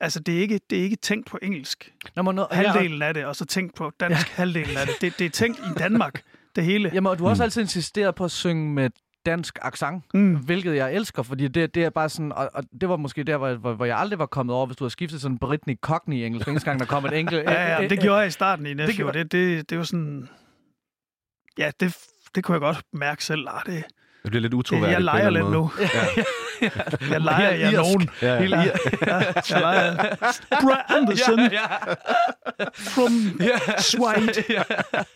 [0.00, 1.94] Altså, det er ikke, det er ikke tænkt på engelsk.
[2.16, 4.96] Nå, men, nå, Halvdelen af det, og så tænkt på dansk halvdelen af det.
[5.00, 5.18] det.
[5.18, 6.22] Det er tænkt i Danmark,
[6.56, 6.90] det hele.
[6.94, 7.44] Jamen, og du har også Mm.
[7.44, 8.90] altid insisteret på at synge med
[9.26, 10.36] dansk accent, Mm.
[10.36, 13.36] hvilket jeg elsker, fordi det, det er bare sådan, og, og det var måske der,
[13.36, 16.16] hvor, hvor, hvor jeg aldrig var kommet over, hvis du har skiftet sådan Britney Cockney
[16.16, 17.42] engelsk, engelsk gang der kom et enkelt...
[17.42, 19.84] Ja, ja, det gjorde jeg i starten i Nephew, gjorde- det, det, det, det var
[19.84, 20.28] sådan...
[21.58, 21.96] Ja, det,
[22.34, 23.48] det kunne jeg godt mærke selv.
[23.48, 23.84] Ah, det,
[24.22, 24.92] Det bliver lidt utroværdigt.
[24.94, 25.50] jeg leger lidt nu.
[25.50, 25.70] måde.
[27.10, 27.76] Jeg leger, jeg er Irsk.
[27.76, 28.10] nogen.
[28.22, 28.38] Ja, ja.
[28.40, 28.66] Helt Ja, i-
[29.06, 29.16] ja,
[29.50, 29.96] jeg leger.
[30.62, 33.80] Brad Anderson ja, ja, from ja.
[33.80, 34.44] Swite.
[34.56, 34.62] ja.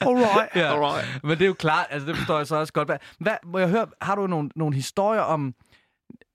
[0.01, 0.57] All right.
[0.57, 0.73] Ja.
[0.75, 1.07] Alright.
[1.23, 2.89] Men det er jo klart, altså det forstår jeg så også godt.
[2.89, 5.55] Hvad, hvad må jeg høre, har du nogle, nogle historier om...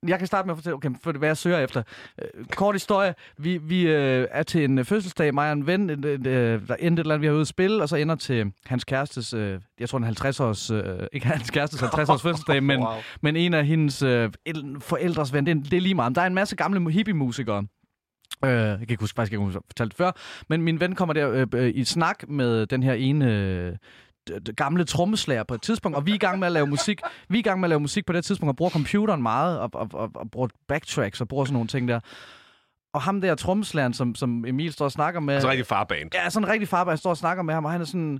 [0.07, 1.83] Jeg kan starte med at fortælle, okay, for hvad jeg søger efter.
[2.21, 3.13] Øh, kort historie.
[3.37, 5.97] Vi, vi øh, er til en øh, fødselsdag, mig og en ven, øh,
[6.67, 8.83] der endte et eller andet, vi har ude at spille, og så ender til hans
[8.83, 12.79] kærestes, øh, jeg tror en 50 års, øh, ikke hans kærestes 50 års fødselsdag, men,
[12.79, 12.93] Wow.
[13.21, 14.29] men en af hendes øh,
[14.79, 15.45] forældres ven.
[15.45, 16.15] Det er, det er lige meget.
[16.15, 17.65] Der er en masse gamle hippie-musikere.
[18.45, 20.11] Øh, jeg kan ikke huske, faktisk ikke, om jeg fortalte det før.
[20.49, 23.75] Men min ven kommer der øh, øh, i snak med den her ene øh,
[24.55, 27.01] gamle trommeslager på et tidspunkt, og vi er i gang med at lave musik.
[27.29, 29.59] Vi er i gang med at lave musik på det tidspunkt, og bruger computeren meget,
[29.59, 31.99] og, og, og, og bruger backtracks, og bruger sådan nogle ting der.
[32.93, 35.33] Og ham der trommeslageren, som, som Emil står og snakker med...
[35.33, 36.09] Altså rigtig farband.
[36.13, 38.19] Ja, sådan en rigtig farbar, jeg står og snakker med ham, og han er sådan...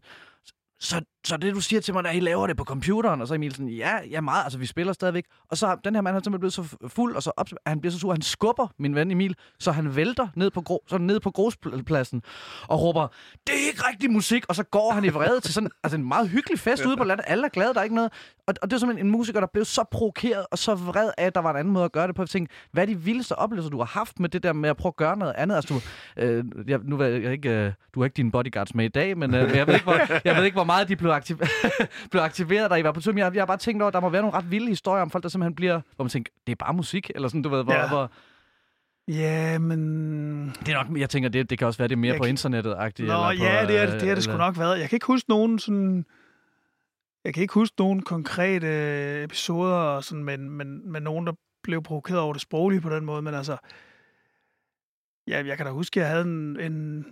[0.79, 3.33] Så, så det, du siger til mig, at I laver det på computeren, og så
[3.33, 5.25] er Emil sådan, ja, ja meget, altså vi spiller stadigvæk.
[5.51, 7.79] Og så den her mand, han er simpelthen blevet så fuld, og så op, han
[7.79, 10.97] bliver så sur, han skubber min ven Emil, så han vælter ned på, gro, så
[10.97, 12.23] ned på grospladsen
[12.67, 13.07] og råber,
[13.47, 16.07] det er ikke rigtig musik, og så går han i vrede til sådan altså en
[16.07, 17.25] meget hyggelig fest ude på landet.
[17.27, 18.11] Alle er glade, der er ikke noget.
[18.47, 21.25] Og, og det er simpelthen en musiker, der blev så provokeret og så vred af,
[21.25, 22.21] at der var en anden måde at gøre det på.
[22.21, 24.77] Jeg tænkte, hvad er de vildeste oplevelser, du har haft med det der med at
[24.77, 25.55] prøve at gøre noget andet?
[25.55, 25.81] Altså, du,
[26.21, 29.17] øh, jeg, nu ved jeg ikke, øh, du har ikke dine bodyguards med i dag,
[29.17, 31.39] men øh, jeg, ved ikke, hvor, jeg ved ikke, hvor meget de blev, aktiv-
[32.11, 33.13] blev aktiveret, da I var på tur.
[33.17, 35.09] Jeg, jeg har bare tænkt over, at der må være nogle ret vilde historier om
[35.09, 37.63] folk, der simpelthen bliver, hvor man tænker, det er bare musik, eller sådan, du ved,
[37.63, 37.87] hvor, Ja.
[37.87, 38.11] hvor
[39.07, 40.49] Ja, men...
[40.49, 42.23] det er nok, jeg tænker, det, det kan også være, det er mere Jeg på
[42.23, 43.07] kan- internettet-agtigt.
[43.07, 44.79] Nå, eller på, ja, det er øh, det, det, er det sgu eller- nok været.
[44.79, 46.05] Jeg kan ikke huske nogen sådan...
[47.25, 48.67] Jeg kan ikke huske nogen konkrete
[49.23, 53.21] episoder, sådan, men, men, men nogen, der blev provokeret over det sproglige på den måde,
[53.21, 53.57] men altså...
[55.27, 57.05] Ja, jeg kan da huske, at jeg havde en, en,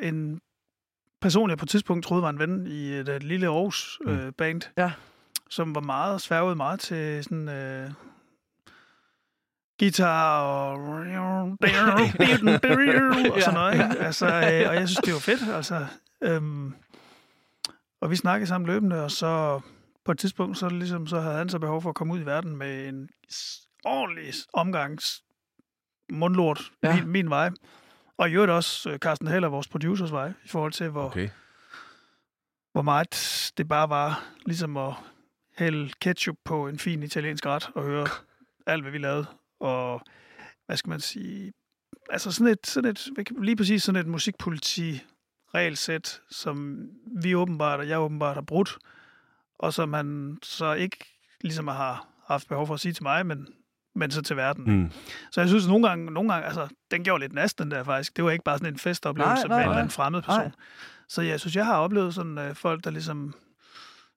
[0.00, 0.40] en
[1.22, 4.10] person, jeg på et tidspunkt troede var en ven i et, et lille Aarhus Mm.
[4.12, 4.92] øh, band, Ja.
[5.50, 7.48] som var meget sværget meget til sådan...
[7.48, 7.90] Øh,
[9.80, 10.72] guitar og,
[13.34, 13.72] og sådan noget.
[13.74, 13.98] Ikke?
[14.04, 15.54] Altså, øh, og jeg synes, det var fedt.
[15.54, 15.86] Altså,
[16.22, 16.74] øhm,
[18.00, 19.60] og vi snakkede sammen løbende, og så
[20.04, 22.26] på et tidspunkt, så, ligesom, så havde han så behov for at komme ud i
[22.26, 23.08] verden med en
[23.84, 25.22] ordentlig omgangs
[26.12, 26.94] mundlort ja.
[26.96, 27.50] min, min vej.
[28.22, 31.28] Og i øvrigt også øh, Carsten Heller, vores producers vej, i forhold til, hvor, Okay.
[32.72, 34.94] hvor meget det bare var ligesom at
[35.58, 38.06] hælde ketchup på en fin italiensk ret og høre
[38.66, 39.26] alt, hvad vi lavede.
[39.60, 40.00] Og
[40.66, 41.52] hvad skal man sige?
[42.10, 45.02] Altså sådan et, sådan et lige præcis sådan et musikpoliti
[45.54, 46.86] regelsæt, som
[47.22, 48.78] vi åbenbart, og jeg åbenbart har brudt,
[49.58, 50.96] og som han så ikke
[51.40, 53.48] ligesom har haft behov for at sige til mig, men,
[53.94, 54.64] men så til verden.
[54.64, 54.90] Mm.
[55.30, 58.16] Så jeg synes, at nogle gange, nogle gange, altså, den gjorde lidt næsten der faktisk.
[58.16, 59.64] Det var ikke bare sådan en festoplevelse Nej, nej, med en nej.
[59.64, 60.42] eller anden fremmed person.
[60.42, 60.50] Nej.
[61.08, 63.34] Så jeg synes, jeg har oplevet sådan øh, folk, der ligesom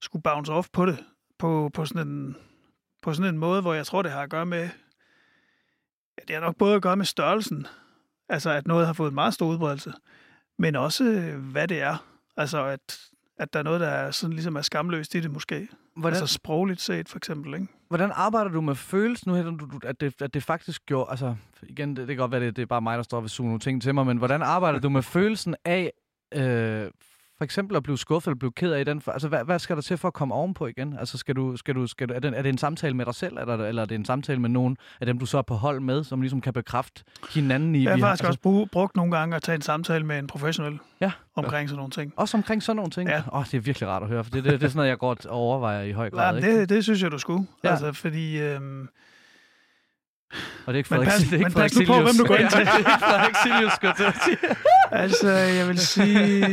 [0.02, 1.04] skulle bounce off på det,
[1.40, 2.36] på, på, sådan en,
[3.02, 4.70] på sådan en måde, hvor jeg tror, det har at gøre med,
[6.18, 7.68] ja, det har nok både at gøre med størrelsen,
[8.30, 9.94] altså at noget har fået en meget stor udbredelse,
[10.58, 12.06] men også øh, hvad det er.
[12.38, 13.00] Altså at,
[13.38, 15.68] at der er noget, der er sådan ligesom er skamløst i det måske.
[15.96, 17.68] Hvordan, Altså sprogligt set for eksempel, ikke?
[17.88, 19.32] Hvordan arbejder du med følelsen?
[19.32, 22.42] Nu, du- at det, at det faktisk gjorde, altså igen, det, det kan godt være,
[22.42, 24.42] det, det er bare mig, der står ved suge nogle ting til mig, men hvordan
[24.42, 25.92] arbejder du med følelsen af,
[26.34, 26.92] øh,
[27.38, 29.76] for eksempel at blive skuffet eller blive ked af i den, altså hvad, hvad skal
[29.76, 30.98] der til for at komme ovenpå igen?
[31.00, 33.16] Altså skal du, skal du, skal du, er, det, er det en samtale med dig
[33.16, 35.54] selv, eller, eller er det en samtale med nogen af dem, du så er på
[35.54, 37.84] hold med, som ligesom kan bekræfte hinanden i?
[37.84, 40.28] Jeg har faktisk altså, også brug, brugt nogle gange at tage en samtale med en
[40.28, 41.12] professionel Ja.
[41.36, 42.14] omkring sådan nogle ting.
[42.16, 43.10] Også omkring sådan nogle ting?
[43.10, 43.18] Ja.
[43.18, 44.90] Åh, oh, det er virkelig rart at høre, for det, det, det er sådan noget,
[44.90, 46.40] jeg godt overvejer i høj grad.
[46.42, 47.48] Ja, det, det synes jeg, du skulle.
[47.64, 47.70] Ja.
[47.70, 48.42] Altså, fordi...
[48.42, 48.90] Øhm,
[50.66, 52.18] Og det er ikke Frederik, pas- det er ikke Frederik nu på, hvem Silius.
[52.18, 52.60] du går ind til.
[52.60, 54.38] Det er ikke Frederik Silius, jeg til at sige.
[54.92, 56.46] altså, jeg vil sige,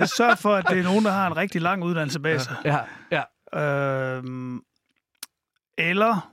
[0.00, 2.56] øh, sørg for, at det er nogen, der har en rigtig lang uddannelse bag sig.
[2.64, 2.78] Ja,
[3.12, 3.22] ja.
[4.16, 4.60] Øhm,
[5.78, 6.32] eller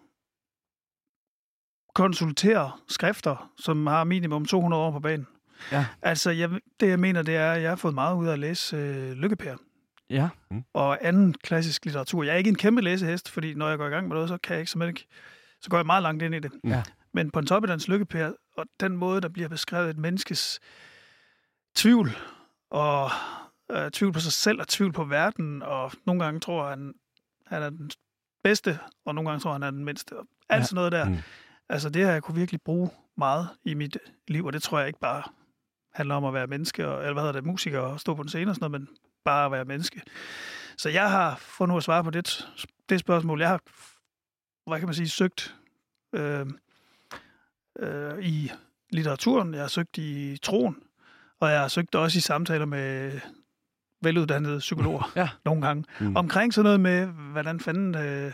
[1.95, 5.27] konsultere skrifter, som har minimum 200 år på banen.
[5.71, 5.86] Ja.
[6.01, 8.39] Altså, jeg, det jeg mener, det er, at jeg har fået meget ud af at
[8.39, 9.55] læse øh, Lykkepær
[10.09, 10.29] Ja.
[10.73, 12.23] og anden klassisk litteratur.
[12.23, 14.38] Jeg er ikke en kæmpe læsehest, fordi når jeg går i gang med noget, så
[14.38, 15.07] kan jeg ikke, simpelthen ikke,
[15.64, 16.51] så går jeg meget langt ind i det.
[16.64, 16.84] Ja.
[17.14, 20.59] Men på en top af dens lykkepær, og den måde, der bliver beskrevet et menneskes
[21.76, 22.18] tvivl,
[22.70, 23.09] og
[23.72, 26.93] øh, tvivl på sig selv, og tvivl på verden, og nogle gange tror han,
[27.47, 27.91] han er den
[28.43, 30.18] bedste, og nogle gange tror han, han er den mindste.
[30.20, 30.66] Og alt Ja.
[30.66, 31.05] sådan noget der.
[31.09, 31.18] Mm.
[31.70, 33.97] Altså det har jeg kunne virkelig bruge meget i mit
[34.28, 35.24] liv, og det tror jeg ikke bare
[35.93, 38.28] handler om at være menneske, og, eller hvad hedder det, musiker og stå på en
[38.30, 40.01] scene og sådan noget, men bare at være menneske.
[40.78, 42.47] Så jeg har, for nu at svare på det,
[42.89, 43.59] det spørgsmål, jeg har,
[44.68, 45.55] hvad kan man sige, søgt
[46.14, 46.45] øh,
[47.80, 48.51] øh, i
[48.89, 50.84] litteraturen, jeg har søgt i troen,
[51.39, 53.20] og jeg har søgt også i samtaler med
[54.01, 55.30] veluddannede psykologer Ja.
[55.45, 55.86] nogle gange.
[55.99, 56.16] Mm.
[56.16, 58.34] Omkring sådan noget med, hvordan fanden, øh,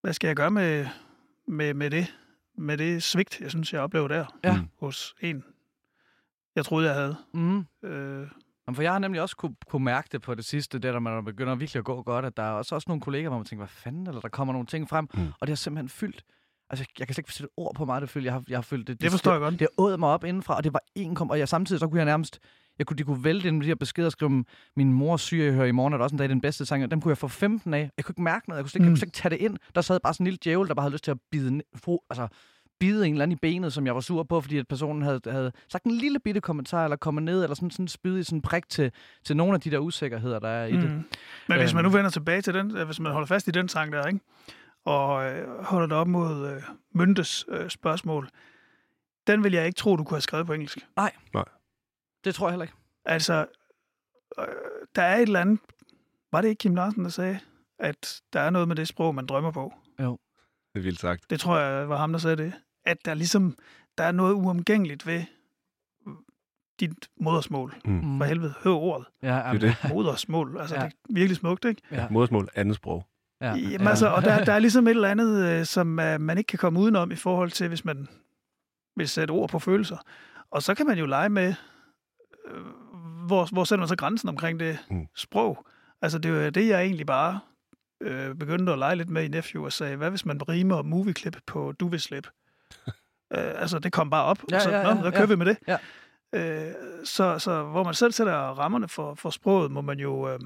[0.00, 0.86] hvad skal jeg gøre med,
[1.46, 2.14] med, med det,
[2.58, 4.58] med det svigt, jeg synes, jeg oplever der Ja.
[4.80, 5.44] Hos en,
[6.56, 7.16] jeg troede, jeg havde.
[7.34, 7.66] Mm.
[7.82, 8.28] Øh,
[8.70, 10.98] Jamen, For jeg har nemlig også kunne, kunne mærke det på det sidste, det der
[11.00, 13.44] man begynder virkelig at gå godt, at der er også, også nogle kolleger, hvor man
[13.44, 15.20] tænker, hvad fanden, eller der kommer nogle ting frem, Mm.
[15.26, 16.22] og det har simpelthen fyldt.
[16.70, 18.24] Altså, jeg kan slet ikke sætte ord på mig, det fyldt.
[18.24, 19.00] Jeg har, jeg har følt det.
[19.00, 19.58] det forstår jeg godt.
[19.60, 21.98] Det åd mig op indenfra, og det var en kom, og jeg samtidig så kunne
[21.98, 22.38] jeg nærmest,
[22.78, 24.44] jeg kunne, de kunne vælte ind med de her beskeder og skrive,
[24.76, 26.84] min mor syge, jeg hører i morgen, er der også en dag den bedste sang,
[26.84, 27.90] og dem kunne jeg få 15 af.
[27.96, 28.86] Jeg kunne ikke mærke noget, jeg kunne slet ikke, mm.
[28.86, 29.56] jeg kunne slet ikke tage det ind.
[29.74, 31.78] Der sad bare sådan en lille djævel, der bare havde lyst til at bide, ne-
[31.84, 32.28] fro, altså,
[32.80, 35.20] bide en eller anden i benet, som jeg var sur på, fordi at personen havde,
[35.26, 38.38] havde sagt en lille bitte kommentar, eller kommet ned, eller sådan, sådan spydet i sådan
[38.38, 38.92] en prik til,
[39.24, 40.90] til nogle af de der usikkerheder, der er i det.
[40.90, 41.04] Mm.
[41.48, 41.96] Men hvis man nu Øhm.
[41.96, 44.20] vender tilbage til den, øh, hvis man holder fast i den sang der, ikke?
[44.84, 46.62] og øh, holder det op mod øh,
[46.94, 48.28] Myntes øh, spørgsmål,
[49.26, 50.78] den vil jeg ikke tro, du kunne have skrevet på engelsk.
[52.24, 52.74] Det tror jeg heller ikke.
[53.04, 53.46] Altså,
[54.38, 54.44] øh,
[54.96, 55.60] der er et eller andet,
[56.32, 57.38] var det ikke Kim Larsen, der sagde,
[57.78, 59.72] at der er noget med det sprog, man drømmer på?
[60.74, 61.30] Det er vildt sagt.
[61.30, 62.52] Det tror jeg var ham, der sagde det.
[62.84, 63.56] At der ligesom,
[63.98, 65.22] der er noget uomgængeligt ved
[66.80, 67.74] dit modersmål.
[67.84, 68.18] Mm.
[68.18, 69.06] For helvede, hør ordet.
[69.22, 69.76] Ja, Det er det.
[69.94, 70.56] Modersmål.
[70.60, 70.80] Altså, Ja.
[70.82, 70.86] ja.
[70.86, 71.82] det er virkelig smukt, ikke?
[71.92, 73.06] Ja, Modersmål, andet sprog.
[73.40, 76.38] ja, Jamen, altså, og der, der er ligesom et eller andet, øh, som uh, man
[76.38, 78.08] ikke kan komme udenom i forhold til, hvis man
[78.96, 79.96] vil sætte ord på følelser.
[80.50, 81.54] Og så kan man jo lege med,
[82.50, 82.60] øh,
[83.26, 85.06] hvor, hvor sætter man så grænsen omkring det Mm.
[85.16, 85.66] sprog.
[86.02, 87.40] Altså, det er jo det, jeg egentlig bare
[88.00, 91.36] øh, begyndte at lege lidt med i Nephew og sagde, hvad hvis man rimer movieklip
[91.46, 92.28] på du vil slip?
[93.36, 95.26] øh, altså, det kom bare op, Ja, og så, ja, Nå, ja, så kører ja.
[95.26, 95.56] vi med det.
[95.68, 95.76] Ja.
[96.34, 96.72] Øh,
[97.04, 100.40] så, så hvor man selv sætter rammerne for, for sproget, må man jo, øh,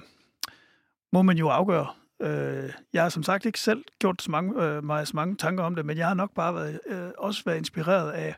[1.12, 1.86] må man jo afgøre.
[2.22, 5.64] Øh, jeg har som sagt ikke selv gjort så mange, øh, mig så mange tanker
[5.64, 8.36] om det, men jeg har nok bare været, øh, også været inspireret af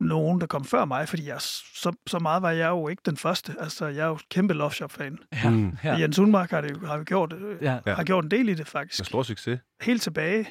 [0.00, 3.16] nogen, der kom før mig, fordi jeg, så, så meget var jeg jo ikke den
[3.16, 3.54] første.
[3.58, 5.18] Altså, jeg er jo kæmpe Love Shop-fan.
[5.44, 5.76] Ja, Mm.
[5.84, 5.96] ja.
[5.98, 7.62] Jens Unmark har, det, jo- har jo gjort, øh.
[7.62, 7.78] Ja.
[7.86, 9.60] har gjort en del i det, faktisk Med stor succes.
[9.82, 10.48] helt tilbage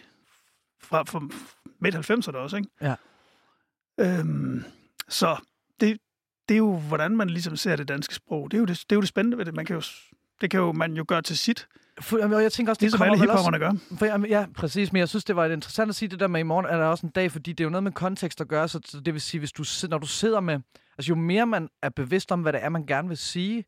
[0.82, 1.19] fra, fra
[1.80, 2.69] midt 90'erne også, ikke?
[2.82, 2.95] Ja.
[3.99, 4.63] Øhm,
[5.09, 5.38] så
[5.80, 5.97] det,
[6.49, 8.51] det er jo, hvordan man ligesom ser det danske sprog.
[8.51, 9.55] Det er jo det, det, er jo det spændende ved det.
[9.55, 9.82] Man kan jo,
[10.41, 11.67] det kan jo man jo gøre til sit,
[12.01, 13.71] For, og jeg tænker også, det ligesom kommer alle hiphopperne gør.
[13.97, 16.39] For, jamen, ja, præcis, men jeg synes, det var interessant at sige det der med,
[16.39, 18.47] i morgen er der også en dag, fordi det er jo noget med kontekst at
[18.47, 20.59] gøre, så, det vil sige, hvis du, når du sidder med,
[20.97, 23.65] altså jo mere man er bevidst om, hvad det er, man gerne vil sige,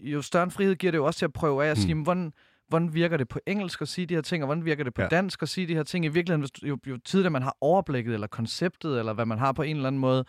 [0.00, 1.82] jo større en frihed giver det jo også til at prøve af at Mm.
[1.82, 2.32] sige, hvordan,
[2.68, 5.02] hvordan virker det på engelsk at sige de her ting, og hvordan virker det på
[5.02, 5.08] Ja.
[5.08, 6.04] dansk at sige de her ting.
[6.04, 9.38] I virkeligheden, hvis du, jo, jo tidligere man har overblikket, eller konceptet, eller hvad man
[9.38, 10.24] har på en eller anden måde,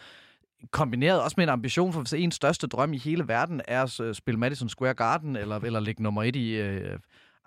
[0.72, 4.00] kombineret også med en ambition, for hvis en største drøm i hele verden er at
[4.00, 7.00] øh, spille Madison Square Garden, eller, eller ligge nummer et i, øh,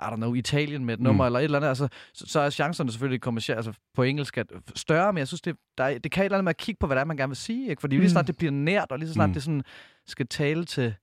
[0.02, 1.26] I don't know, Italien med et nummer, Mm.
[1.26, 4.46] eller et eller andet, altså, så, så er chancerne selvfølgelig kommercielt, altså på engelsk at
[4.74, 6.78] større, men jeg synes, det, der, er- det kan et eller andet med at kigge
[6.78, 7.80] på, hvad det er, man gerne vil sige, ikke?
[7.80, 8.14] fordi lige så Mm.
[8.14, 9.34] snart det bliver nært, og lige så snart Mm.
[9.34, 9.62] det sådan
[10.06, 10.94] skal tale til...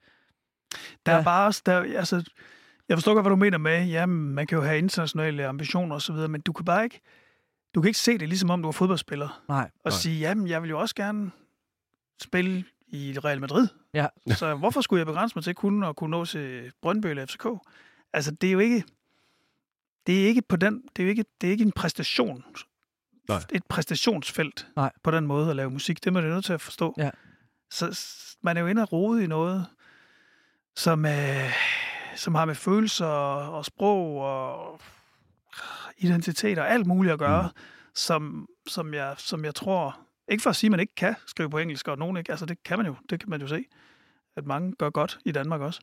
[1.05, 1.23] Der er Ja.
[1.23, 2.23] bare også, der, altså,
[2.89, 6.15] jeg forstår godt, hvad du mener med, ja, man kan jo have internationale ambitioner osv.,
[6.15, 7.01] men du kan bare ikke,
[7.75, 9.97] du kan ikke se det ligesom om du er fodboldspiller, Nej, og Nej.
[9.99, 11.31] sige, jamen, jeg vil jo også gerne
[12.21, 13.67] spille i Real Madrid.
[13.93, 14.07] Ja.
[14.27, 17.45] Så hvorfor skulle jeg begrænse mig til kun at kunne nå til Brøndby eller FCK?
[18.13, 18.83] Altså, det er jo ikke,
[20.07, 22.43] det er ikke på den, det er jo ikke, det er ikke en præstation,
[23.29, 23.39] Nej.
[23.53, 24.91] et præstationsfelt Nej.
[25.03, 26.03] på den måde at lave musik.
[26.03, 26.95] Det er man jo nødt til at forstå.
[26.97, 27.09] Ja.
[27.71, 27.99] Så
[28.41, 29.65] man er jo inde og rode i noget,
[30.75, 31.53] som, øh,
[32.15, 34.79] som har med følelser og sprog og
[35.97, 37.49] identitet og alt muligt at gøre, Mm.
[37.95, 39.97] som, som, jeg, som jeg tror,
[40.27, 42.45] ikke for at sige, at man ikke kan skrive på engelsk, og nogen ikke, altså
[42.45, 43.63] det kan man jo, det kan man jo se,
[44.37, 45.79] at mange gør godt i Danmark også.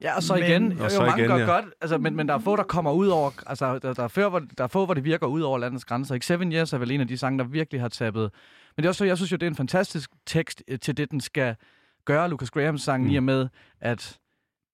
[0.00, 1.44] Ja, og så Men- igen, Og jo, så jo, mange igen, gør ja.
[1.44, 4.08] godt, altså, men, men der er få, der kommer ud over, altså der, der, er
[4.08, 6.14] få, hvor, der er få, hvor det virker ud over landets grænser.
[6.14, 6.26] Ikke?
[6.26, 8.30] Seven Years er vel en af de sange, der virkelig har tabet.
[8.76, 11.10] Men det er også, jeg synes jo, det er en fantastisk tekst øh, til det,
[11.10, 11.56] den skal
[12.04, 13.10] gøre, Lucas Grahams sang, mm.
[13.10, 13.48] i og med,
[13.80, 14.18] at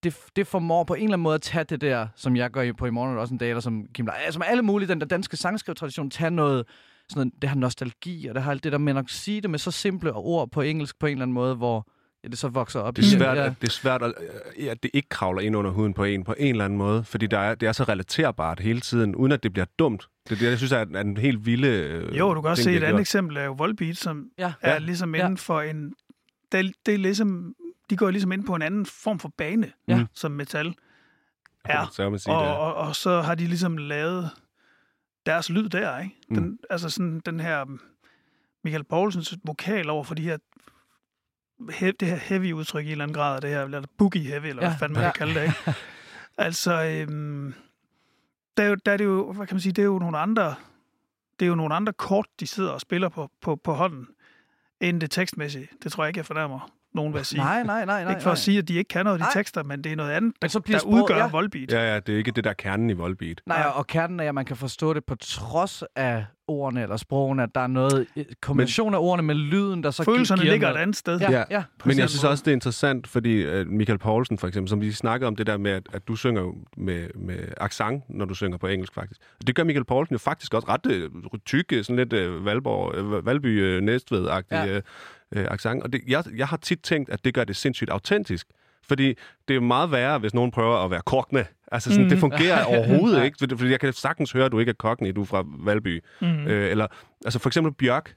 [0.04, 2.72] det, det formår på en eller anden måde at tage det der, som jeg gør
[2.72, 4.88] på i morgen, er der også en dag, eller som Kim Leij, som alle mulige,
[4.88, 6.64] den der danske sangskrivetradition, tage noget,
[7.08, 9.50] sådan noget, det har nostalgi, og det har alt det der med at sige det
[9.50, 11.88] med så simple ord på engelsk på en eller anden måde, hvor
[12.24, 12.96] ja, det så vokser op.
[12.96, 13.44] Det er svært, ja.
[13.46, 14.12] at, det er svært at,
[14.68, 17.26] at det ikke kravler ind under huden på en på en eller anden måde, fordi
[17.26, 20.06] der er, det er så relaterbart hele tiden, uden at det bliver dumt.
[20.28, 22.62] Det er det, jeg synes er, er en helt vilde øh, Jo, du kan også
[22.62, 23.00] ting, se et andet gjort.
[23.00, 24.52] eksempel er jo Volbeat, som Ja.
[24.60, 24.78] er Ja.
[24.78, 25.20] ligesom Ja.
[25.24, 25.92] inden for en...
[26.52, 27.54] Det, det er ligesom,
[27.90, 30.04] de går ligesom ind på en anden form for bane, Ja.
[30.14, 30.74] som metal.
[31.68, 31.80] Ja.
[31.80, 31.86] Ja.
[31.92, 32.32] Så Og, det.
[32.32, 34.30] og, og så har de ligesom lavet
[35.26, 36.16] deres lyd der, ikke?
[36.28, 36.58] Den, mm.
[36.70, 37.64] Altså sådan den her
[38.64, 40.38] Michael Poulsens vokal over for de her
[41.72, 44.46] he, det her heavy udtryk i en eller anden grad, det her eller boogie heavy,
[44.46, 44.68] eller ja.
[44.68, 45.12] Ja, hvad fanden man ja.
[45.12, 45.74] kan kalde det, ikke?
[46.46, 47.54] altså, øhm,
[48.56, 50.18] der, er jo, der er det jo, hvad kan man sige, det er jo nogle
[50.18, 50.54] andre,
[51.40, 54.06] det er jo nogle andre kort, de sidder og spiller på, på, på hånden,
[54.80, 55.68] end det tekstmæssige.
[55.82, 57.38] Det tror jeg ikke, jeg fornærmer nogen at sige.
[57.40, 58.12] Nej, nej, nej, nej.
[58.12, 58.32] ikke for nej.
[58.32, 59.32] at sige, at de ikke kan noget af de Nej.
[59.42, 61.28] tekster, men det er noget andet, Men så bliver der sproget- udgør ja.
[61.28, 61.72] Volbeat.
[61.72, 63.40] Ja, ja, det er ikke det der er kernen i Volbeat.
[63.46, 63.68] Nej, Ja.
[63.68, 67.48] og kernen er, at man kan forstå det på trods af ordene eller sprogene, at
[67.54, 68.06] der er noget
[68.42, 70.82] kombination af ordene med lyden, der så Følelserne giver ligger et noget.
[70.82, 71.20] andet sted.
[71.20, 71.44] Ja, Ja.
[71.50, 71.62] ja.
[71.84, 74.92] Men jeg synes også, det er interessant, fordi uh, Michael Poulsen for eksempel, som vi
[74.92, 78.58] snakkede om det der med, at, at du synger med, med accent, når du synger
[78.58, 79.20] på engelsk faktisk.
[79.40, 81.10] Og det gør Michael Poulsen jo faktisk også ret øh,
[81.46, 84.64] tyk, øh, sådan lidt uh, Valborg, uh, Valby uh, Næstved-agtig Ja.
[84.64, 84.80] ja.
[85.34, 85.82] Uh, accent.
[85.82, 88.46] Og det, jeg, jeg har tit tænkt, at det gør det sindssygt autentisk.
[88.88, 89.14] Fordi
[89.48, 91.44] det er meget værre, hvis nogen prøver at være kokkende.
[91.72, 92.08] Altså sådan, mm.
[92.08, 93.36] det fungerer overhovedet ikke.
[93.58, 96.00] Fordi jeg kan sagtens høre, at du ikke er kokkende, du er fra Valby.
[96.20, 96.46] Mm.
[96.46, 96.86] Øh, eller,
[97.24, 98.14] altså for eksempel Bjørk.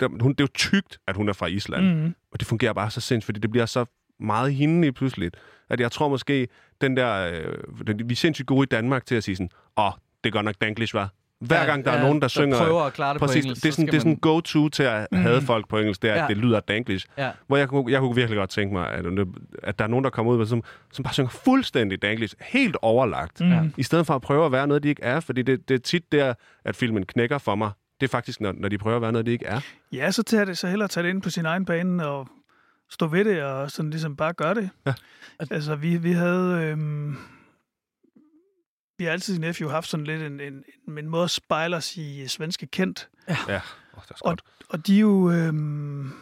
[0.00, 1.94] Der, hun, det er jo tygt, at hun er fra Island.
[1.94, 2.14] Mm.
[2.32, 3.84] Og det fungerer bare så sindssygt, fordi det bliver så
[4.20, 5.30] meget hende lige pludselig.
[5.70, 6.48] At jeg tror måske,
[6.80, 7.30] den der...
[7.32, 7.54] Øh,
[7.86, 9.92] den, vi er sindssygt gode i Danmark til at sige sådan, åh, oh,
[10.24, 11.10] det er godt nok danglish, var.
[11.46, 12.58] Hver gang der ja, er nogen, der, der synger...
[12.58, 14.10] prøver at klare det på præcis, engelsk, det er så sådan, skal det er sådan
[14.10, 15.20] man- go-to til at Mhm.
[15.22, 16.26] have folk på engelsk, det er, at Ja.
[16.28, 17.06] det lyder danglish.
[17.18, 17.30] Ja.
[17.46, 19.04] Hvor jeg, kunne- jeg kunne virkelig godt tænke mig, at,
[19.62, 20.62] at der er nogen, der kommer ud, som,
[20.92, 23.40] som bare synger fuldstændig danglish, helt overlagt.
[23.40, 23.72] Mm.
[23.76, 25.78] I stedet for at prøve at være noget, de ikke er, fordi det, det er
[25.78, 26.34] tit der,
[26.64, 27.70] at filmen knækker for mig.
[28.00, 29.60] Det er faktisk, når, når de prøver at være noget, de ikke er.
[29.92, 32.28] Ja, så tager det så hellere tage det ind på sin egen bane og
[32.90, 34.70] stå ved det og sådan ligesom bare gøre det.
[34.86, 34.92] Ja.
[35.50, 36.62] Altså, vi, vi havde...
[36.64, 37.16] Øhm,
[39.02, 41.76] vi har altid i Nephew haft sådan lidt en, en, en, en måde at spejle
[41.76, 43.08] os i svenske kendt.
[43.28, 43.34] Ja,
[43.94, 44.42] oh, det er så godt.
[44.68, 45.30] Og de er jo...
[45.30, 46.12] Øhm,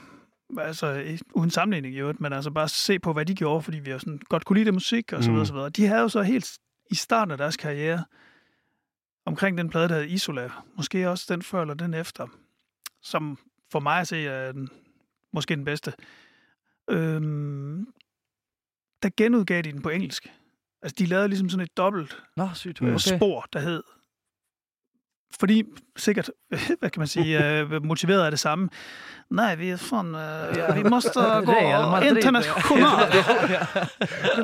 [0.59, 3.91] altså, uden sammenligning i øvrigt, men altså bare se på, hvad de gjorde, fordi vi
[3.91, 5.35] jo sådan godt kunne lide det musik og så Mm.
[5.35, 5.69] videre, så videre.
[5.71, 6.59] De havde jo så helt
[6.91, 8.05] i starten af deres karriere,
[9.27, 12.27] omkring den plade, der hed Isola, måske også den før eller den efter,
[13.03, 13.39] som
[13.73, 14.69] for mig at se er den,
[15.33, 15.93] måske den bedste.
[16.91, 17.87] Øhm,
[19.03, 20.33] der genudgav de den på engelsk.
[20.83, 22.81] Altså, de lavede ligesom sådan et dobbelt Nå, sygt.
[22.81, 22.87] Mm.
[22.89, 22.99] Okay.
[23.17, 23.83] spor, der hed
[25.41, 25.65] fordi
[25.97, 26.31] sikkert,
[26.81, 28.69] hvad kan man sige, øh, motiveret af det samme.
[29.31, 30.21] Nej, vi er från, øh,
[30.57, 30.75] Ja.
[30.75, 31.11] vi måste
[31.47, 32.17] gå Real Madrid.
[32.17, 33.15] internationalt.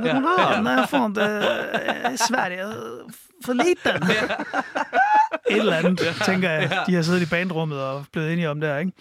[0.04, 0.60] Ja.
[0.60, 1.42] Nej, från det,
[2.28, 2.72] Sverige er
[3.44, 4.02] for liten.
[5.50, 6.84] Et eller andet, tænker jeg.
[6.86, 8.92] De har siddet i bandrummet og blevet enige om der, ikke?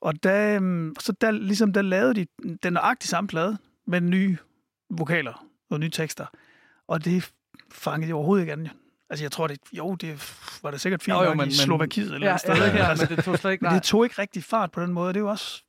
[0.00, 2.26] Og da, øhm, så der, ligesom, der lavede de
[2.62, 4.36] den nøjagtige samme plade med nye
[4.90, 6.26] vokaler og nye tekster.
[6.88, 7.30] Og det
[7.72, 8.68] fangede jeg overhovedet ikke an.
[9.10, 11.50] Altså, jeg tror, det, jo, det var det sikkert fint Jo, jo, men- i men-
[11.52, 12.54] Slovakiet eller Ja, et sted.
[12.56, 13.64] ja, ja, altså, men det tog slet ikke...
[13.64, 15.08] men det tog ikke rigtig fart på den måde.
[15.08, 15.62] Det er jo også,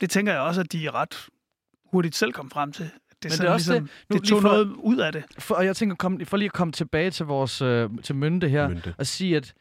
[0.00, 1.26] det tænker jeg også, at de ret
[1.92, 2.84] hurtigt selv kom frem til.
[2.84, 4.10] Det, det sådan er også ligesom, det.
[4.10, 5.24] Nu det tog for- noget ud af det.
[5.38, 8.48] For, og jeg tænker, kom, for lige at komme tilbage til vores øh, til Mynte
[8.48, 8.94] her, Mynte.
[8.98, 9.54] og sige, at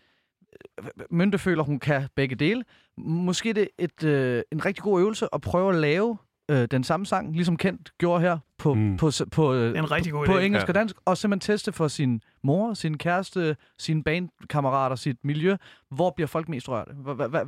[0.79, 2.63] øh, Mynte føler, hun kan begge dele.
[2.97, 6.17] Måske det er et, øh, en rigtig god øvelse at prøve at lave
[6.49, 8.97] øh, den samme sang, ligesom Kent gjorde her, på, Mm.
[8.97, 10.41] på, på, på, øh, en rigtig god på idé.
[10.41, 10.71] engelsk Ja.
[10.71, 15.55] og dansk, og simpelthen teste for sin mor, sin kæreste, sine bandkammerater, sit miljø.
[15.91, 16.83] Hvor bliver folk mest hva,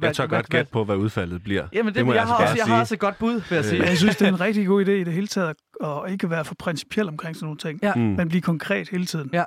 [0.02, 1.68] Jeg tør godt gætte på, hvad udfaldet bliver.
[1.74, 3.18] Jamen, det, Det må jeg, jeg har altså også, bare jeg har også et godt
[3.20, 3.84] bud, vil jeg sige.
[3.84, 6.45] Jeg synes, det er en rigtig god idé i det hele taget, at ikke være
[6.45, 7.93] for principiel omkring sådan nogle ting, Ja.
[7.95, 8.02] Mm.
[8.02, 9.30] men blive konkret hele tiden.
[9.34, 9.43] Ja.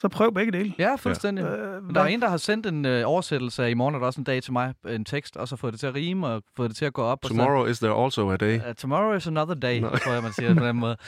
[0.00, 0.74] Så prøv begge dele.
[0.78, 1.42] Ja, fuldstændig.
[1.42, 1.56] Ja.
[1.56, 4.06] Øh, der er en, der har sendt en øh, oversættelse af i morgen er der
[4.06, 6.42] også en dag til mig, en tekst, og så fået det til at rime, og
[6.56, 7.22] fået det til at gå op.
[7.22, 8.56] Tomorrow is there also a day.
[8.56, 9.88] Og så, uh, tomorrow is another day, Nå.
[9.88, 10.96] tror jeg, man siger på den måde.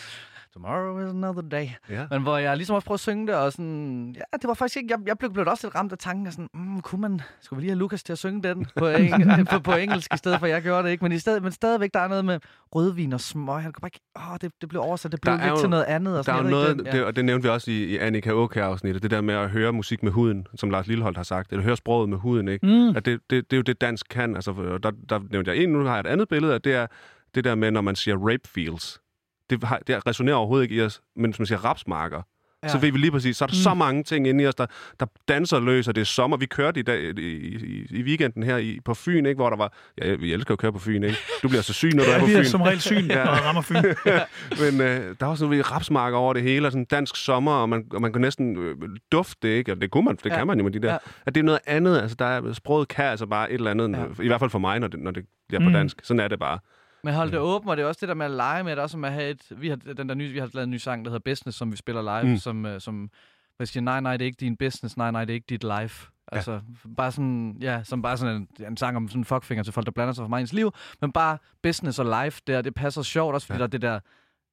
[0.54, 1.66] Tomorrow is another day.
[1.90, 2.06] Ja.
[2.10, 4.14] Men hvor jeg ligesom også prøvede at synge det, og sådan...
[4.16, 4.88] Ja, det var faktisk ikke...
[4.90, 6.48] Jeg, jeg blev, blev også lidt ramt af tanken af sådan...
[6.54, 7.20] Mm, kunne man...
[7.40, 10.16] Skulle vi lige have Lukas til at synge den på, eng, på, på engelsk, i
[10.16, 11.04] stedet for, jeg gjorde det ikke?
[11.04, 12.40] Men, i stedet, men stadigvæk, der er noget med
[12.74, 13.54] rødvin og smøg.
[13.54, 14.00] Jeg kan bare ikke...
[14.16, 15.12] Åh, det, det blev oversat.
[15.12, 16.18] Det blev Der er lidt jo- til noget andet.
[16.18, 17.84] Og Der er sådan, jeg ved noget, ikke, det, og det nævnte vi også i,
[17.84, 21.24] i Annika Åkær-afsnittet, det der med at høre musik med huden, som Lars Lilleholdt har
[21.24, 22.66] sagt, eller høre sproget med huden, ikke?
[22.66, 22.96] Mm.
[22.96, 24.34] At det, det, det er jo det, dansk kan.
[24.34, 26.74] Altså, og der, der nævnte jeg en, nu har jeg et andet billede, at det
[26.74, 26.86] er
[27.34, 28.98] det der med, når man siger rape feels.
[29.60, 32.22] Det, har, det resonerer overhovedet ikke i os, men hvis man siger rapsmarker,
[32.62, 32.68] ja.
[32.68, 33.62] så ved vi lige præcis, så er der mm.
[33.62, 34.66] så mange ting inde i os, der,
[35.00, 36.36] der danser løs, og det er sommer.
[36.36, 39.56] Vi kørte i, dag, i, i, i weekenden her i, på Fyn, ikke, hvor der
[39.56, 39.72] var...
[40.02, 41.16] Ja, vi elsker at køre på Fyn, ikke?
[41.42, 42.38] Du bliver så syg, når du ja, er på vi Fyn.
[42.38, 43.74] er som regel syg, når jeg rammer Fyn.
[44.62, 47.68] Men øh, der var sådan en rapsmarker over det hele, og sådan dansk sommer, og
[47.68, 48.76] man, og man kunne næsten øh,
[49.12, 49.72] dufte det, ikke?
[49.72, 50.36] Og det kunne man, det ja.
[50.36, 50.92] kan man jo med de der.
[50.92, 50.98] Ja.
[51.26, 53.90] At det er noget andet, altså der er, sproget kan altså bare et eller andet,
[54.18, 54.22] ja.
[54.22, 55.72] i hvert fald for mig, når det, når det bliver på mm.
[55.72, 56.00] dansk.
[56.02, 56.58] Sådan er det bare.
[57.04, 58.78] Men hold det åbent, og det er også det der med at lege med det,
[58.78, 60.76] også med at have et, vi har, den der nye, vi har lavet en ny
[60.76, 62.38] sang, der hedder Business, som vi spiller live, mm.
[62.38, 63.10] som, uh, som
[63.56, 65.64] hvad siger, nej, nej, det er ikke din business, nej, nej, det er ikke dit
[65.80, 66.08] life.
[66.32, 66.60] Altså, ja.
[66.96, 69.86] bare sådan, ja, som bare sådan en, en sang om sådan en fuckfinger til folk,
[69.86, 72.74] der blander sig for mig i ens liv, men bare business og life der, det
[72.74, 73.58] passer sjovt også, fordi ja.
[73.58, 74.00] der er det der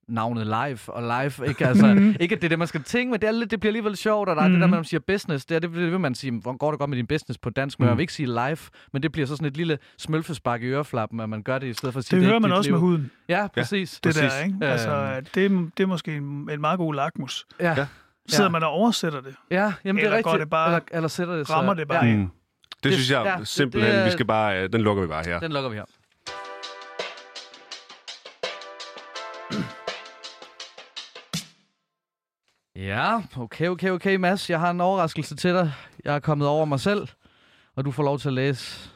[0.09, 1.47] navnet live og live.
[1.47, 2.15] Ikke, altså, mhm.
[2.19, 3.97] ikke at det er det, man skal tænke, men det, er lidt, det bliver alligevel
[3.97, 4.53] sjovt, og der er mm.
[4.53, 4.75] det der, mhm.
[4.75, 5.45] man siger business.
[5.45, 7.49] Det, er, det, det vil man sige, hvor går det godt med din business på
[7.49, 7.89] dansk, men mm.
[7.89, 8.57] man vil ikke sige live,
[8.93, 11.73] men det bliver så sådan et lille smølfespark i øreflappen, at man gør det i
[11.73, 12.21] stedet for at sige det.
[12.21, 12.73] Det hører man også liv.
[12.73, 13.11] med huden.
[13.29, 13.99] Ja, præcis.
[14.05, 14.33] Ja, det præcis.
[14.33, 14.57] der, ikke?
[14.61, 17.45] Altså, det, det er måske en, en meget god lakmus.
[17.59, 17.73] Ja.
[17.77, 17.87] ja.
[18.27, 18.49] Sidder ja.
[18.49, 19.35] man og oversætter det?
[19.51, 20.39] Ja, jamen eller det er rigtigt.
[20.39, 21.53] det bare, eller, eller sætter det så.
[21.53, 22.05] Rammer det bare.
[22.05, 22.15] Ja.
[22.15, 22.29] Mm.
[22.83, 25.23] Det, det synes jeg ja, simpelthen, det, det, vi skal bare, den lukker vi bare
[25.25, 25.39] her.
[25.39, 25.85] Den lukker vi her.
[32.79, 34.49] Ja, okay, okay, okay, Mads.
[34.49, 35.73] Jeg har en overraskelse til dig.
[36.05, 37.07] Jeg er kommet over mig selv,
[37.75, 38.89] og du får lov til at læse.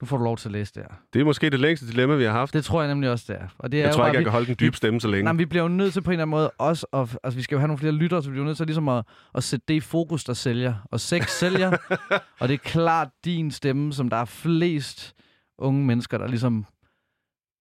[0.00, 0.96] Du får lov til at læse det her.
[1.12, 2.54] Det er måske det længste dilemma, vi har haft.
[2.54, 3.48] Det tror jeg nemlig også, det er.
[3.58, 5.08] Og det jeg er tror jo ikke, bare, jeg kan holde den dybe stemme så
[5.08, 5.24] længe.
[5.24, 7.42] Nej, vi bliver jo nødt til på en eller anden måde også, at, altså vi
[7.42, 9.04] skal jo have nogle flere lyttere, så vi bliver nødt til ligesom at,
[9.34, 10.74] at sætte det i fokus, der sælger.
[10.90, 11.76] Og sex sælger,
[12.40, 15.14] og det er klart din stemme, som der er flest
[15.58, 16.66] unge mennesker, der ligesom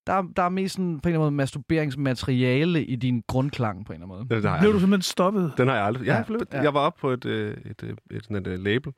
[0.08, 3.94] der, der er mest sådan, på en eller anden måde masturberingsmateriale i din grundklang på
[3.94, 4.60] en eller anden måde.
[4.60, 5.54] Blev du simpelthen stoppet?
[5.58, 6.06] Den har jeg aldrig.
[6.06, 6.64] Jeg, ja, ja.
[6.64, 8.94] jeg var oppe på et, et, et, et, et, et, et label,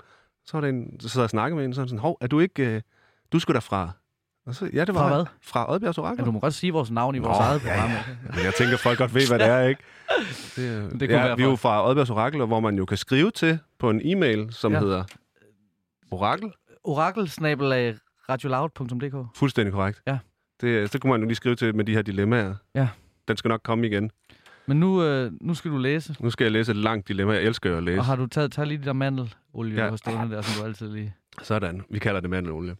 [0.45, 2.27] så var der en, så sad jeg og snakkede med en, sådan, sådan, hov, er
[2.27, 2.83] du ikke,
[3.31, 3.91] du skulle derfra
[4.45, 5.25] og så, ja, det var fra hvad?
[5.41, 6.19] Fra Oddbjergs Orakel.
[6.19, 7.89] Ja, du må godt sige vores navn i vores Nå, eget program.
[7.89, 8.03] Ja, ja.
[8.35, 9.81] Men jeg tænker, folk godt ved, hvad det er, ikke?
[10.55, 13.31] Det, det ja, være vi er jo fra Oddbjergs Orakel, hvor man jo kan skrive
[13.31, 14.79] til på en e-mail, som ja.
[14.79, 15.03] hedder
[16.11, 16.51] Orakel.
[16.83, 17.31] Orakel
[18.29, 20.01] radioloud.dk Fuldstændig korrekt.
[20.07, 20.17] Ja.
[20.61, 22.55] Det, så kunne man jo lige skrive til med de her dilemmaer.
[22.75, 22.89] Ja.
[23.27, 24.11] Den skal nok komme igen.
[24.65, 26.15] Men nu, øh, nu skal du læse.
[26.19, 27.33] Nu skal jeg læse et langt dilemma.
[27.33, 27.99] Jeg elsker jo at læse.
[27.99, 29.97] Og har du taget, taget lige det der mandelolie ja.
[29.97, 31.15] stående der, som du altid lige...
[31.41, 31.81] Sådan.
[31.89, 32.75] Vi kalder det mandelolie.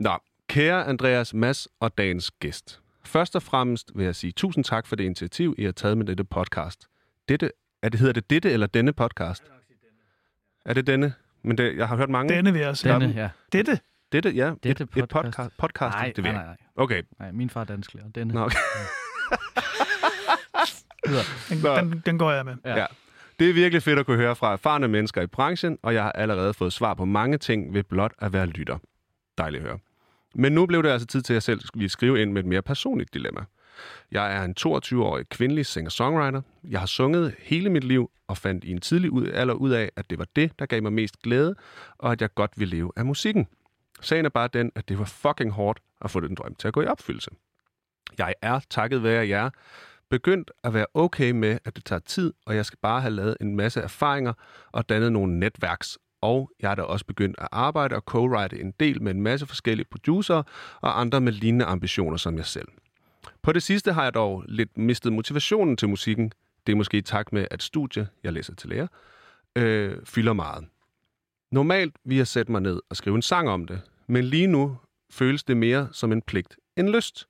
[0.00, 2.80] Nå, kære Andreas Mass og dagens gæst.
[3.04, 6.06] Først og fremmest vil jeg sige tusind tak for det initiativ, I har taget med
[6.06, 6.86] dette podcast.
[7.28, 7.50] Dette,
[7.82, 9.44] er det, hedder det dette eller denne podcast?
[10.64, 11.14] Er det denne?
[11.42, 12.34] Men det, jeg har hørt mange.
[12.34, 12.92] Denne vil jeg sige.
[12.92, 13.30] Denne, ja.
[13.52, 13.80] Dette?
[14.14, 14.52] Dette, ja.
[14.62, 15.04] Dette et, podcast.
[15.04, 16.56] Et podcast, podcast nej, det nej, nej, nej.
[16.76, 17.02] Okay.
[17.18, 18.08] Nej, min far er dansklærer.
[18.08, 18.34] Denne.
[18.34, 18.56] Nå, okay.
[21.50, 22.56] den, den, den går jeg med.
[22.64, 22.76] Ja.
[22.76, 22.86] ja.
[23.38, 26.12] Det er virkelig fedt at kunne høre fra erfarne mennesker i branchen, og jeg har
[26.12, 28.78] allerede fået svar på mange ting ved blot at være lytter.
[29.38, 29.78] Dejligt at høre.
[30.34, 32.48] Men nu blev det altså tid til, at jeg selv skulle skrive ind med et
[32.48, 33.40] mere personligt dilemma.
[34.10, 36.40] Jeg er en 22-årig kvindelig singer-songwriter.
[36.64, 39.90] Jeg har sunget hele mit liv og fandt i en tidlig ud, alder ud af,
[39.96, 41.54] at det var det, der gav mig mest glæde,
[41.98, 43.48] og at jeg godt ville leve af musikken.
[44.04, 46.74] Sagen er bare den, at det var fucking hårdt at få den drøm til at
[46.74, 47.30] gå i opfyldelse.
[48.18, 49.50] Jeg er, takket være jer,
[50.10, 53.36] begyndt at være okay med, at det tager tid, og jeg skal bare have lavet
[53.40, 54.32] en masse erfaringer
[54.72, 58.74] og dannet nogle netværks og jeg er da også begyndt at arbejde og co-write en
[58.80, 60.42] del med en masse forskellige producer
[60.80, 62.68] og andre med lignende ambitioner som jeg selv.
[63.42, 66.32] På det sidste har jeg dog lidt mistet motivationen til musikken.
[66.66, 68.86] Det er måske i takt med, at studie, jeg læser til lærer,
[69.56, 70.64] øh, fylder meget.
[71.50, 74.76] Normalt vil jeg sætte mig ned og skrive en sang om det, men lige nu
[75.10, 77.28] føles det mere som en pligt end lyst.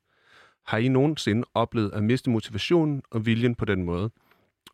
[0.66, 4.10] Har I nogensinde oplevet at miste motivationen og viljen på den måde?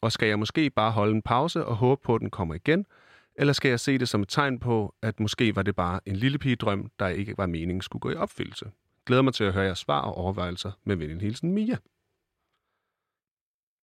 [0.00, 2.86] Og skal jeg måske bare holde en pause og håbe på, at den kommer igen–
[3.40, 6.16] eller skal jeg se det som et tegn på, at måske var det bare en
[6.16, 8.70] lille pigedrøm, der ikke var meningen skulle gå i opfyldelse?
[9.06, 11.76] Glæder mig til at høre jeres svar og overvejelser med venlig hilsen Mia.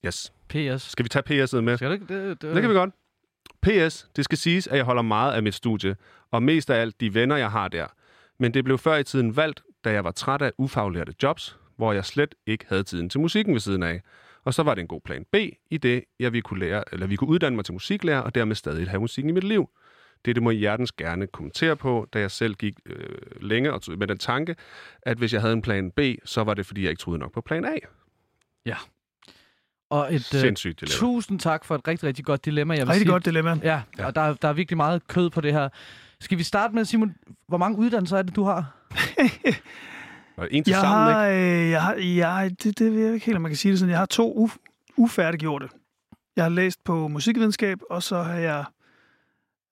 [0.05, 0.33] Yes.
[0.47, 0.81] PS.
[0.81, 1.77] Skal vi tage PS'et med?
[1.77, 2.93] Skal det, det, det, det kan vi godt.
[3.61, 5.95] PS, det skal siges, at jeg holder meget af mit studie,
[6.31, 7.87] og mest af alt de venner, jeg har der.
[8.39, 11.93] Men det blev før i tiden valgt, da jeg var træt af ufaglærte jobs, hvor
[11.93, 14.01] jeg slet ikke havde tiden til musikken ved siden af.
[14.43, 15.35] Og så var det en god plan B
[15.71, 18.55] i det, jeg vi kunne, lære, eller vi kunne uddanne mig til musiklærer, og dermed
[18.55, 19.69] stadig have musikken i mit liv.
[20.25, 24.07] Det må I hjertens gerne kommentere på, da jeg selv gik øh, længe og med
[24.07, 24.55] den tanke,
[25.01, 27.33] at hvis jeg havde en plan B, så var det, fordi jeg ikke troede nok
[27.33, 27.75] på plan A.
[28.65, 28.75] Ja.
[29.89, 30.93] Og et øh, Sindssygt dilemma.
[30.93, 32.73] tusind tak for et rigtig, rigtig godt dilemma.
[32.73, 33.59] Jeg vil rigtig sige, godt dilemma.
[33.63, 34.05] Ja, ja.
[34.05, 35.69] og der, der er virkelig meget kød på det her.
[36.21, 37.15] Skal vi starte med, Simon,
[37.47, 38.75] hvor mange uddannelser er det, du har?
[40.37, 41.63] Og en til jeg sammen, har, ikke?
[41.63, 43.79] Øh, jeg har, jeg, det, det ved jeg ikke helt, om man kan sige det
[43.79, 43.89] sådan.
[43.89, 44.57] Jeg har to uf,
[44.97, 45.69] ufærdiggjorte.
[46.35, 48.65] Jeg har læst på musikvidenskab, og så har jeg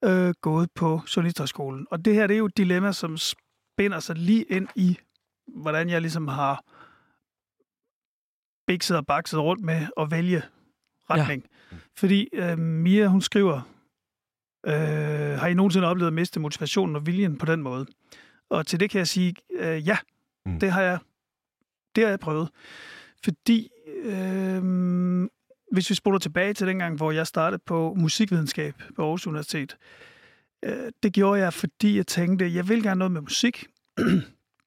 [0.04, 1.88] øh, gået på Journalisterskolen.
[1.92, 4.98] Og det her, det er jo et dilemma, som spænder sig lige ind i,
[5.48, 6.64] hvordan jeg ligesom har
[8.68, 10.42] bikset og bakset rundt med at vælge
[11.10, 11.46] retning.
[11.72, 11.78] Ja.
[11.98, 13.62] Fordi øh, Mia, hun skriver,
[14.66, 17.86] øh, har I nogensinde oplevet at miste motivationen og viljen på den måde?
[18.50, 19.98] Og til det kan jeg sige, øh, ja,
[20.46, 20.60] mm.
[20.60, 21.00] det har jeg
[21.96, 22.50] det har jeg prøvet.
[23.24, 23.70] Fordi
[24.04, 24.64] øh,
[25.72, 29.78] hvis vi spoler tilbage til dengang, hvor jeg startede på musikvidenskab på Aarhus Universitet,
[30.66, 33.68] øh, det gjorde jeg, fordi jeg tænkte, jeg vil gerne noget med musik.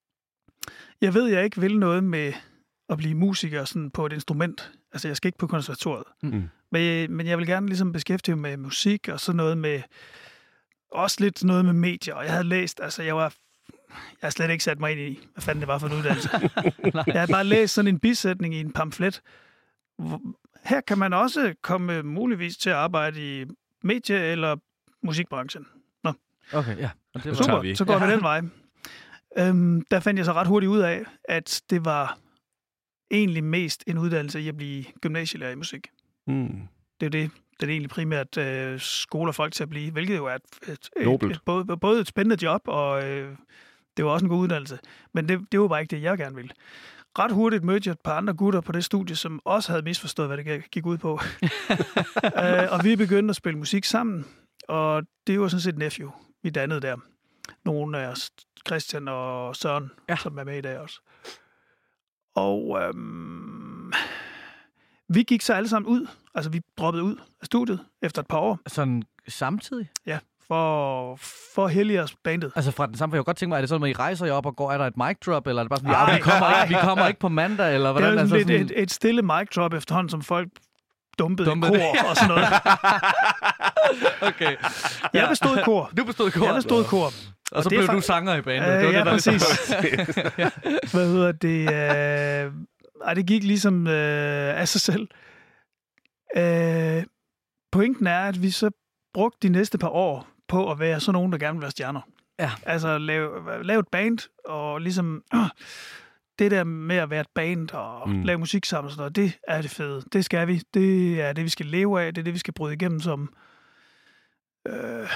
[1.01, 2.33] jeg ved, jeg ikke vil noget med
[2.89, 4.73] at blive musiker sådan på et instrument.
[4.93, 6.07] Altså, jeg skal ikke på konservatoriet.
[6.23, 6.49] Mm.
[6.73, 9.83] Men, men jeg vil gerne ligesom beskæftige mig med musik og så noget med...
[10.93, 12.15] Også lidt noget med medier.
[12.15, 13.35] Og jeg havde læst, altså jeg var
[13.91, 16.31] jeg har slet ikke sat mig ind i, hvad fanden det var for en uddannelse.
[17.15, 19.23] jeg har bare læst sådan en bisætning i en pamflet.
[20.65, 23.45] Her kan man også komme muligvis til at arbejde i
[23.85, 24.57] medie- eller
[25.03, 25.67] musikbranchen.
[26.05, 26.13] Nå.
[26.53, 26.91] Okay, ja.
[27.15, 27.45] Og det var...
[27.45, 27.75] Super, vi.
[27.75, 28.07] så går ja.
[28.07, 28.43] vi den vej.
[29.39, 32.19] Øhm, der fandt jeg så ret hurtigt ud af, at det var
[33.11, 35.87] egentlig mest en uddannelse i at blive gymnasielærer i musik.
[36.29, 36.69] Mm.
[37.01, 40.27] Det er det, det er egentlig primært øh, skoler folk til at blive, hvilket jo
[40.27, 43.37] er et, et, et, et, både, både et spændende job, og øh,
[43.97, 44.79] det var også en god uddannelse.
[45.15, 46.51] Men det, det var bare ikke det, jeg gerne ville.
[47.19, 50.29] Ret hurtigt mødte jeg et par andre gutter på det studie, som også havde misforstået,
[50.29, 51.21] hvad det gik ud på.
[52.43, 54.27] øh, og vi begyndte at spille musik sammen,
[54.69, 56.11] og det var sådan set Nephew,
[56.43, 56.97] vi dannede der.
[57.65, 58.31] Nogle af os,
[58.67, 60.17] Christian og Søren, ja.
[60.17, 61.01] som er med i dag også.
[62.35, 63.48] Og øhm,
[65.09, 66.07] vi gik så alle sammen ud.
[66.35, 68.59] Altså, vi droppede ud af studiet efter et par år.
[68.67, 69.89] Sådan samtidig?
[70.07, 71.19] Ja, for,
[71.55, 72.53] for hellige os bandet.
[72.57, 74.27] Altså fra den samme, jeg kunne godt tænke mig, er det sådan, at I rejser
[74.27, 76.17] jer op og går, er der et mic drop, eller er det bare sådan, ja,
[76.17, 78.11] vi, kommer ikke, vi kommer ikke på mandag, eller hvordan?
[78.11, 78.65] Det er altså, lidt sådan...
[78.65, 80.49] et, et stille mic drop efterhånden, som folk
[81.19, 82.11] dumpede, dumpede kor det.
[82.11, 82.47] og sådan noget.
[84.35, 84.57] okay.
[85.13, 85.91] Jeg bestod i kor.
[85.97, 86.47] Du bestod i kor?
[86.47, 87.05] Jeg bestod i kor.
[87.07, 87.13] Og,
[87.53, 88.69] og så blev du sanger i banen.
[88.69, 89.75] Øh, det var ja, det, præcis.
[90.39, 90.51] ja.
[90.93, 92.47] Hvad hedder det?
[92.47, 92.53] Øh...
[93.05, 95.09] Ej, det gik ligesom øh, af sig selv.
[96.37, 97.05] Øh,
[97.73, 98.71] pointen er, at vi så
[99.15, 102.01] brugte de næste par år på at være sådan nogen, der gerne vil være stjerner.
[102.39, 102.51] Ja.
[102.67, 105.41] Altså lave, lave et band, og ligesom øh,
[106.39, 108.23] det der med at være et band og mm.
[108.23, 110.03] lave musik sammen og sådan noget, det er det fede.
[110.13, 110.63] Det skal vi.
[110.75, 112.15] Det er det, vi skal leve af.
[112.15, 113.35] Det er det, vi skal bryde igennem som
[114.69, 115.09] øh,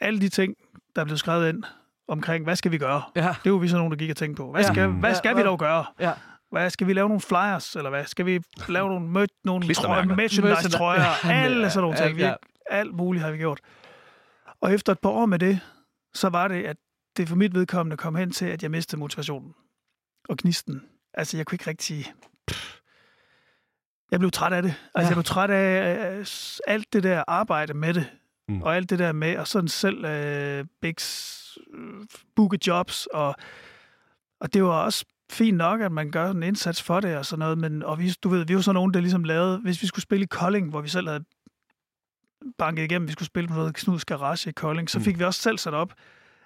[0.00, 0.54] alle de ting,
[0.96, 1.64] der er blevet skrevet ind
[2.08, 3.02] omkring, hvad skal vi gøre?
[3.16, 3.34] Ja.
[3.44, 4.50] Det var vi så nogen, der gik og tænkte på.
[4.50, 4.86] Hvad skal, ja.
[4.86, 5.84] hvad skal ja, vi dog gøre?
[6.00, 6.12] Ja.
[6.52, 8.04] Hvad, skal vi lave nogle flyers, eller hvad?
[8.06, 11.26] Skal vi lave nogle, mød, nogle trøjer, merchandise-trøjer?
[11.26, 12.16] Alle sådan nogle ting.
[12.16, 12.24] Vi,
[12.70, 13.60] alt muligt har vi gjort.
[14.60, 15.60] Og efter et par år med det,
[16.14, 16.76] så var det, at
[17.16, 19.54] det for mit vedkommende kom hen til, at jeg mistede motivationen
[20.28, 20.82] og gnisten.
[21.14, 22.12] Altså, jeg kunne ikke rigtig...
[22.46, 22.78] Pff.
[24.10, 24.74] Jeg blev træt af det.
[24.94, 25.06] Altså, ja.
[25.06, 26.26] jeg blev træt af uh,
[26.66, 28.06] alt det der arbejde med det.
[28.48, 28.62] Mm.
[28.62, 30.94] Og alt det der med at sådan selv uh, big,
[31.74, 32.04] uh,
[32.36, 33.06] booke jobs.
[33.06, 33.34] Og,
[34.40, 37.38] og det var også fint nok, at man gør en indsats for det og sådan
[37.38, 39.86] noget, men og vi, du ved, vi var sådan nogen, der ligesom lavede, hvis vi
[39.86, 41.24] skulle spille i Kolding, hvor vi selv havde
[42.58, 45.04] banket igennem, vi skulle spille på noget Knuds Garage i Kolding, så mm.
[45.04, 45.20] fik mm.
[45.20, 45.92] vi også selv sat op,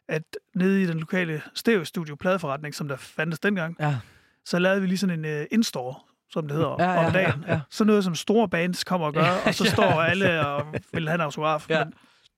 [0.08, 0.22] at
[0.54, 3.96] nede i den lokale stereo-studio pladeforretning, som der fandtes dengang, ja.
[4.44, 5.94] så lavede vi lige sådan en uh, in-store,
[6.30, 7.44] som det hedder, ja, ja, om dagen.
[7.46, 7.60] Ja, ja.
[7.70, 11.08] Så noget, som store bands kommer og gør, ja, og så står alle og vil
[11.08, 11.70] have en autograf.
[11.70, 11.84] Ja,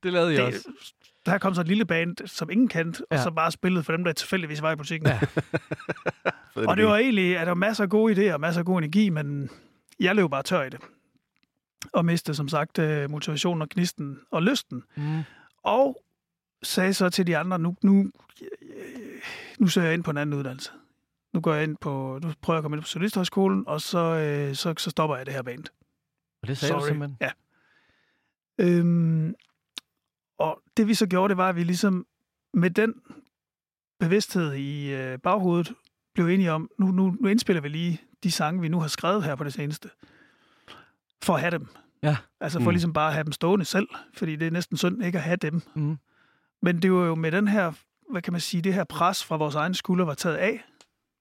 [0.02, 0.68] det lavede jeg også
[1.28, 3.16] der kom så et lille band, som ingen kendte, ja.
[3.16, 5.08] og så bare spillede for dem, der tilfældigvis var i butikken.
[5.08, 5.20] Ja.
[6.68, 9.10] og det var egentlig, at der var masser af gode idéer, masser af god energi,
[9.10, 9.50] men
[10.00, 10.80] jeg løb bare tør i det.
[11.92, 14.82] Og mistede, som sagt, øh, motivationen og knisten og lysten.
[14.96, 15.22] Mm.
[15.62, 16.02] Og
[16.62, 18.10] sagde så til de andre, nu, nu,
[19.58, 20.70] nu søger jeg ind på en anden uddannelse.
[21.32, 23.98] Nu går jeg ind på, nu prøver jeg at komme ind på Solisthøjskolen, og så,
[23.98, 25.64] øh, så, så stopper jeg det her band.
[26.42, 26.80] Og det sagde Sorry.
[26.80, 27.16] du simpelthen?
[27.20, 27.30] Ja.
[28.58, 29.34] Øhm,
[30.38, 32.06] og det vi så gjorde, det var, at vi ligesom
[32.54, 32.94] med den
[34.00, 35.72] bevidsthed i øh, baghovedet
[36.14, 39.24] blev enige om, nu, nu, nu indspiller vi lige de sange, vi nu har skrevet
[39.24, 39.90] her på det seneste,
[41.22, 41.68] for at have dem.
[42.02, 42.16] Ja.
[42.40, 42.74] Altså for mm.
[42.74, 45.36] ligesom bare at have dem stående selv, fordi det er næsten synd ikke at have
[45.36, 45.62] dem.
[45.74, 45.98] Mm.
[46.62, 47.72] Men det var jo med den her,
[48.10, 50.64] hvad kan man sige, det her pres fra vores egen skulder var taget af.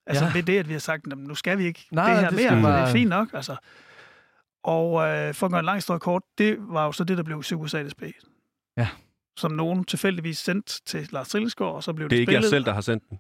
[0.05, 0.33] Altså ja.
[0.33, 2.61] ved det, at vi har sagt, nu skal vi ikke Nej, det her det mere,
[2.61, 2.81] bare...
[2.81, 3.27] det er fint nok.
[3.33, 3.55] Altså.
[4.63, 7.23] Og øh, for at gøre en lang historie kort, det var jo så det, der
[7.23, 8.03] blev Circus ADSB.
[8.77, 8.87] Ja
[9.37, 12.37] som nogen tilfældigvis sendt til Lars Trillesgaard, og så blev det, det er spillet.
[12.37, 13.19] ikke jeg selv, der har sendt den?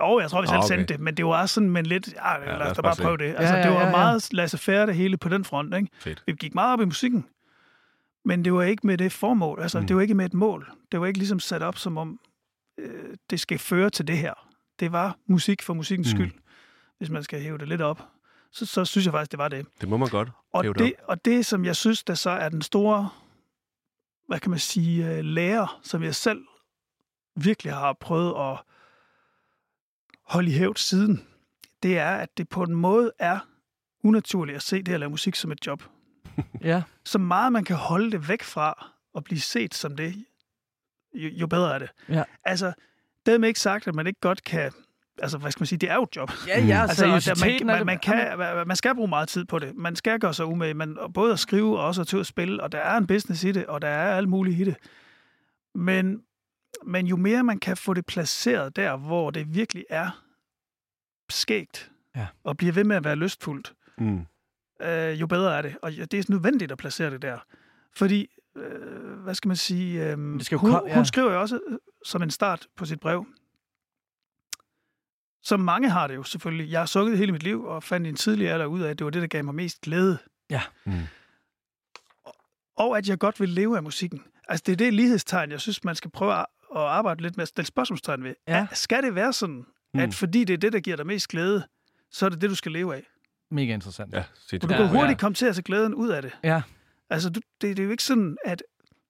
[0.00, 0.76] Jo, jeg tror, vi selv ah, okay.
[0.76, 2.96] sendte det, men det var også sådan, men lidt, ja, ja lad os da bare,
[2.96, 3.24] prøve det.
[3.24, 5.88] Altså, ja, ja, ja, det var meget laissez-faire det hele på den front, ikke?
[5.98, 6.22] Fedt.
[6.26, 7.26] Vi gik meget op i musikken,
[8.24, 9.86] men det var ikke med det formål, altså mm.
[9.86, 10.70] det var ikke med et mål.
[10.92, 12.20] Det var ikke ligesom sat op som om,
[12.78, 12.88] øh,
[13.30, 14.48] det skal føre til det her.
[14.80, 16.18] Det var musik for musikkens mm.
[16.18, 16.32] skyld,
[16.98, 18.02] hvis man skal hæve det lidt op.
[18.52, 19.66] Så, så synes jeg faktisk, det var det.
[19.80, 22.48] Det må man godt og det, det og det, som jeg synes, der så er
[22.48, 23.08] den store
[24.26, 26.44] hvad kan man sige, øh, lærer, som jeg selv
[27.36, 28.58] virkelig har prøvet at
[30.24, 31.28] holde i hævd siden,
[31.82, 33.38] det er, at det på en måde er
[34.04, 35.82] unaturligt at se det at lave musik som et job.
[36.60, 36.82] Ja.
[37.04, 40.24] Så meget man kan holde det væk fra og blive set som det,
[41.14, 41.90] jo, jo bedre er det.
[42.08, 42.24] Ja.
[42.44, 42.72] Altså,
[43.26, 44.72] dermed ikke sagt, at man ikke godt kan...
[45.22, 45.78] Altså, hvad skal man sige?
[45.78, 46.30] Det er jo et job.
[46.46, 49.74] Ja, ja, Altså, seriøsiteten man, man, man, kan, man skal bruge meget tid på det.
[49.76, 52.72] Man skal gøre sig umage, men både at skrive og også til at spille, og
[52.72, 54.76] der er en business i det, og der er alt muligt i det.
[55.74, 56.22] Men,
[56.84, 60.22] men jo mere man kan få det placeret der, hvor det virkelig er
[61.30, 62.26] skægt, Ja.
[62.44, 64.20] og bliver ved med at være lystfuldt, Mm.
[64.82, 65.76] øh, jo bedre er det.
[65.82, 67.38] Og det er nødvendigt at placere det der.
[67.96, 70.94] Fordi, øh, hvad skal man sige, øh, Det skal hun, ja.
[70.94, 73.26] hun skriver jo også øh, som en start på sit brev,
[75.44, 76.70] som mange har det jo selvfølgelig.
[76.70, 78.98] Jeg har sukket hele mit liv og fandt i en tidlig alder ud af, at
[78.98, 80.18] det var det, der gav mig mest glæde.
[80.84, 80.92] Mm.
[82.76, 84.22] Og at jeg godt vil leve af musikken.
[84.48, 87.48] Altså, det er det lighedstegn, jeg synes, man skal prøve at arbejde lidt med at
[87.48, 88.34] stille spørgsmålstegn ved.
[88.48, 88.66] Ja.
[88.72, 89.64] Skal det være sådan,
[89.94, 90.00] Mm.
[90.00, 91.66] at fordi det er det, der giver dig mest glæde,
[92.10, 93.02] så er det det, du skal leve af?
[93.50, 94.12] Mega interessant.
[94.12, 94.62] Ja, Og sindssygt.
[94.62, 95.20] du Ja, kan hurtigt ja.
[95.20, 96.32] komme til at se glæden ud af det.
[96.44, 96.62] Ja.
[97.10, 98.62] Altså, du, det, det er jo ikke sådan, at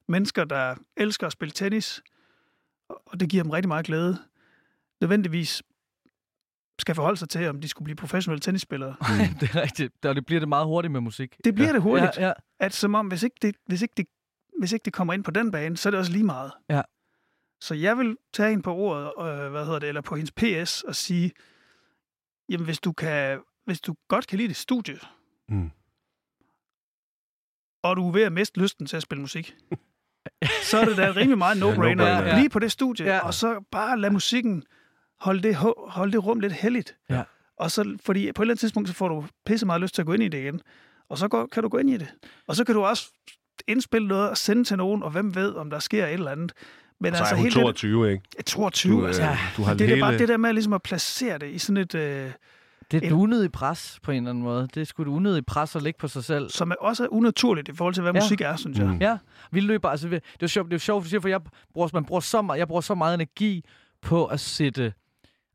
[0.08, 2.02] mennesker, der elsker at spille tennis,
[2.88, 4.18] og det giver dem rigtig meget glæde,
[5.00, 5.62] nødvendigvis
[6.78, 8.96] skal forholde sig til, om de skulle blive professionelle tennisspillere.
[9.40, 10.02] det er rigtigt.
[10.02, 11.36] Det bliver det meget hurtigt med musik.
[11.44, 11.72] Det bliver Ja.
[11.74, 12.16] det hurtigt.
[12.16, 12.32] Ja, ja.
[12.60, 14.06] At som om, hvis ikke, det, hvis, ikke det,
[14.58, 16.52] hvis ikke det kommer ind på den bane, så er det også lige meget.
[16.70, 16.82] Ja.
[17.60, 20.82] Så jeg vil tage hende på ordet, øh, hvad hedder det, eller på hendes PS,
[20.82, 21.32] og sige,
[22.48, 24.98] jamen hvis du, kan, hvis du godt kan lide det studie,
[25.48, 25.70] Mm.
[27.82, 29.54] og du er ved at miste lysten til at spille musik,
[30.70, 31.76] så er det da rimelig meget no-brainer.
[31.78, 32.38] no-brainer, Ja, ja.
[32.38, 33.18] Bliv på det studie, Ja.
[33.26, 34.62] og så bare lad musikken
[35.24, 36.96] holde det, ho- holde det rum lidt heldigt.
[37.10, 37.22] Ja.
[37.58, 40.02] Og så, fordi på et eller andet tidspunkt, så får du pisse meget lyst til
[40.02, 40.60] at gå ind i det igen.
[41.08, 42.14] Og så går, kan du gå ind i det.
[42.48, 43.10] Og så kan du også
[43.68, 46.52] indspille noget og sende til nogen, og hvem ved, om der sker et eller andet.
[47.00, 48.24] Men Og så altså er hun helt 22, ikke?
[48.36, 50.00] det, 22, Du, altså, øh, du har det er hele...
[50.00, 52.30] bare det der med ligesom at placere det i sådan et, øh,
[52.90, 54.68] Det er et unødigt pres på en eller anden måde.
[54.74, 56.50] Det er sgu et unødigt pres at lægge på sig selv.
[56.50, 58.20] som er også er unaturligt i forhold til, hvad Ja.
[58.20, 58.86] musik er, synes jeg.
[58.86, 58.98] Mm.
[59.00, 59.18] Ja,
[59.50, 61.40] vi løber, altså, vi- det er jo sjovt, det er jo sjovt, for jeg
[61.74, 63.64] bruger, man bruger så meget, jeg bruger så meget energi
[64.02, 64.92] på at sætte,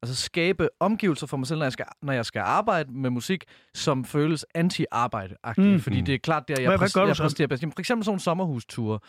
[0.02, 3.44] altså skabe omgivelser for mig selv, når jeg skal, når jeg skal arbejde med musik,
[3.74, 5.80] som føles anti-arbejde mm.
[5.80, 7.64] Fordi det er klart, der jeg, Hvad- præs- jeg præsterer bedst.
[7.74, 9.00] For eksempel sådan en sommerhusture,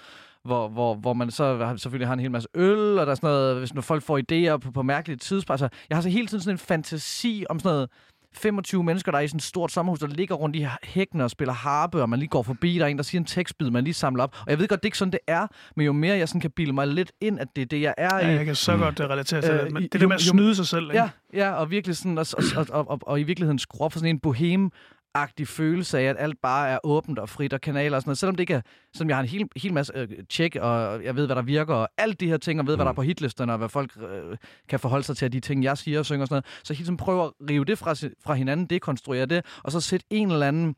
[0.45, 3.31] hvor, hvor, hvor man så selvfølgelig har en hel masse øl, og der er sådan
[3.31, 5.65] noget, hvis når folk får idéer på, på mærkelige tidspunkter.
[5.65, 7.89] Altså, jeg har så hele tiden sådan en fantasi om sådan noget,
[8.35, 11.31] 25 mennesker, der er i sådan et stort sommerhus, der ligger rundt i hækkene og
[11.31, 13.85] spiller harpe, og man lige går forbi, der er en, der siger en tekstbid, man
[13.85, 14.37] lige samler op.
[14.41, 16.41] Og jeg ved godt, det er ikke sådan, det er, men jo mere jeg sådan
[16.41, 18.35] kan bilde mig lidt ind, at det er det, jeg er Ja, i.
[18.37, 19.73] jeg kan så godt relatere til Øh, det.
[19.73, 20.97] Men det der jo- med at snyde sig selv, ikke?
[21.03, 23.93] Ja, ja, og virkelig sådan, og, og, og, og, og, og i virkeligheden skrue op
[23.93, 24.71] for sådan en bohem
[25.15, 28.19] agtig følelse af, at alt bare er åbent og frit og kanaler og sådan noget.
[28.19, 28.61] Selvom det ikke er,
[28.95, 31.75] selvom jeg har en hel, hel masse øh, tjek, og jeg ved, hvad der virker,
[31.75, 33.91] og alt de her ting, og ved, hvad der er på hitlisterne, og hvad folk
[33.97, 34.37] øh,
[34.69, 36.67] kan forholde sig til de ting, jeg siger og synger og sådan noget.
[36.67, 37.95] Så hele tiden prøver at rive det fra,
[38.25, 40.75] fra hinanden, dekonstruere det, og så sætte en eller anden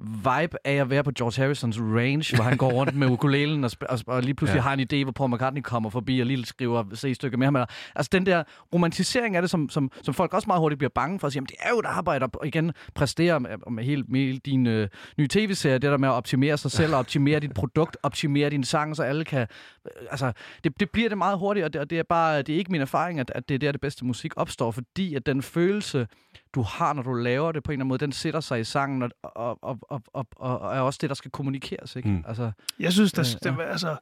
[0.00, 3.70] vibe af at være på George Harrisons range, hvor han går rundt med ukulelen, og,
[3.88, 4.62] og, og lige pludselig Ja.
[4.62, 7.46] har en idé, hvor Paul McCartney kommer forbi og lige skriver se et stykke med
[7.46, 7.56] ham.
[7.56, 8.42] Eller, altså den der
[8.74, 11.38] romantisering af det, som, som, som folk også meget hurtigt bliver bange for, at sige,
[11.38, 14.88] jamen, det er jo et arbejde at igen præstere med, med hele, med din øh,
[15.18, 18.64] nye tv-serie, det der med at optimere sig selv, og optimere dit produkt, optimere din
[18.64, 19.40] sang, så alle kan...
[19.40, 20.32] Øh, altså,
[20.64, 22.72] det, det bliver det meget hurtigt, og det, og det er bare det er ikke
[22.72, 26.06] min erfaring, at, at det er der, det bedste musik opstår, fordi at den følelse,
[26.54, 28.64] du har, når du laver det på en eller anden måde, den sætter sig i
[28.64, 31.96] sangen, og, og, og, og, og, og er også det, der skal kommunikeres.
[31.96, 32.08] Ikke?
[32.08, 32.24] Mm.
[32.28, 33.96] Altså, Jeg synes, der, Ja, det, altså,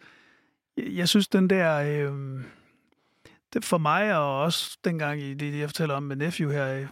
[0.77, 1.77] jeg, jeg synes, den der...
[2.11, 2.45] Øh,
[3.53, 6.87] det for mig, og også dengang i det, jeg fortæller om med Nephew her, øh,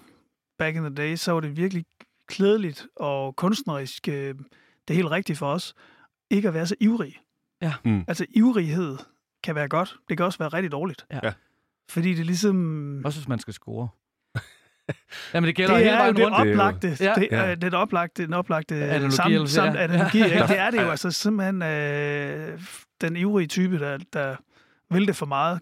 [0.58, 1.84] back in the day, så var det virkelig
[2.28, 4.34] klædeligt og kunstnerisk, øh,
[4.88, 5.74] det er helt rigtigt for os,
[6.30, 7.18] ikke at være så ivrig.
[7.62, 7.74] Ja.
[7.84, 8.04] Mm.
[8.08, 8.98] Altså, ivrighed
[9.42, 9.96] kan være godt.
[10.08, 11.06] Det kan også være rigtig dårligt.
[11.10, 11.20] Ja.
[11.22, 11.32] Ja.
[11.90, 13.02] Fordi det ligesom...
[13.04, 13.88] også hvis man skal score.
[15.34, 16.36] Jamen, det gælder det hele er vejen det rundt.
[16.36, 17.04] oplagte, Ja.
[17.04, 17.14] ja.
[17.14, 17.54] det, Ja.
[17.54, 19.82] den oplagte, den oplagte Analogi, sam, sam, ja.
[19.82, 20.18] analogi.
[20.18, 20.24] Ja.
[20.24, 20.38] Ikke?
[20.48, 22.60] Det er det jo altså simpelthen øh,
[23.00, 24.36] den ivrige type, der, der
[24.90, 25.60] vil det for meget.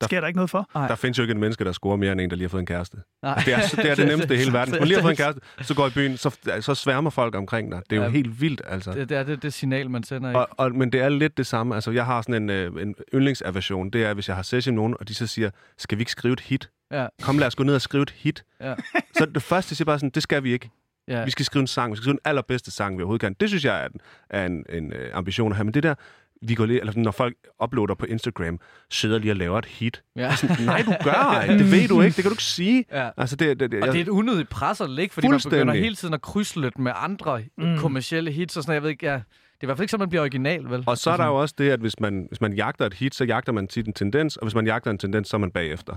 [0.00, 0.70] Der- Sker der ikke noget for?
[0.74, 2.60] Der findes jo ikke en menneske, der scorer mere end en, der lige har fået
[2.60, 2.96] en kæreste.
[3.22, 3.42] Nej.
[3.46, 4.72] Det er, det er det nemmeste i hele verden.
[4.72, 7.34] Hvis man lige har fået en kæreste, så går i byen, så, så sværmer folk
[7.34, 7.82] omkring dig.
[7.90, 8.10] Det er jo Ja.
[8.10, 8.92] helt vildt, altså.
[8.92, 10.28] det, det er det, det signal, man sender.
[10.30, 10.38] Ikke?
[10.40, 11.74] Og, og, men det er lidt det samme.
[11.74, 13.90] Altså, jeg har sådan en, øh, en yndlingsaversion.
[13.90, 16.12] Det er, hvis jeg har session med nogen, og de så siger, skal vi ikke
[16.12, 16.70] skrive et hit?
[16.92, 17.06] Ja.
[17.22, 18.44] Kom, lad os gå ned og skrive et hit.
[18.60, 18.74] Ja.
[19.18, 20.70] Så det første, jeg siger bare sådan, det skal vi ikke.
[21.08, 21.24] Ja.
[21.24, 21.92] Vi skal skrive en sang.
[21.92, 23.36] Vi skal skrive den allerbedste sang, vi overhovedet kan.
[23.40, 25.64] Det synes jeg er en, er en, en uh, ambition at have.
[25.64, 25.94] Men det der,
[26.42, 27.34] vi går lige, eller når folk
[27.64, 28.58] uploader på Instagram,
[28.90, 30.02] sidder lige og laver et hit.
[30.16, 30.32] Ja.
[30.64, 31.46] Nej, du gør ej.
[31.58, 32.16] Det ved du ikke.
[32.16, 32.84] Det kan du ikke sige.
[32.92, 33.10] ja.
[33.16, 35.74] Altså, det, det, det, Og det er et unødigt pres at lægge, fordi man begynder
[35.74, 37.64] hele tiden at krydslytte med andre Mm.
[37.64, 37.78] mm.
[37.78, 38.74] kommercielle hits og sådan.
[38.74, 39.22] Jeg ved ikke, ja, det er
[39.62, 40.84] i hvert fald ikke så, man bliver original, vel?
[40.86, 43.14] og så er der jo også det, at hvis man, hvis man jagter et hit,
[43.14, 45.50] så jagter man tit en tendens, og hvis man jagter en tendens, så er man
[45.50, 45.94] bagefter.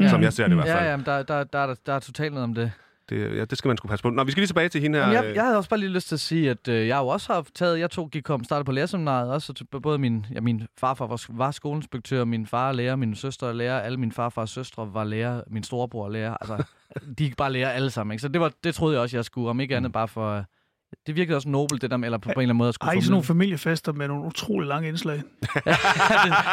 [0.00, 0.08] Ja.
[0.08, 0.84] Som jeg ser det i hvert fald.
[0.84, 2.72] Ja, ja, men der, der, der, er, der, der er totalt noget om det.
[3.08, 4.10] Det, ja, det skal man skulle passe på.
[4.10, 5.06] Nå, vi skal lige tilbage til hende her.
[5.06, 6.98] Jamen, jeg, øh, jeg havde også bare lige lyst til at sige, at øh, jeg
[6.98, 10.26] jo også har taget, jeg tog, gik kom, startede på lærerseminaret, også til, både min,
[10.34, 13.98] ja, min farfar var, var skoleinspektør, min far er lærer, min søster er lærer, alle
[13.98, 16.64] mine farfars søstre var lærer, min storebror er lærer, altså,
[17.18, 18.22] de gik bare lærer alle sammen, ikke?
[18.22, 20.44] Så det, var, det troede jeg også, jeg skulle, om ikke andet bare for, øh,
[21.06, 22.74] det virkede også nobelt, det der med, eller på, på en eller anden måde at
[22.74, 25.16] skulle I sådan nogle familiefester med nogle utrolig lange indslag?
[25.16, 25.24] det,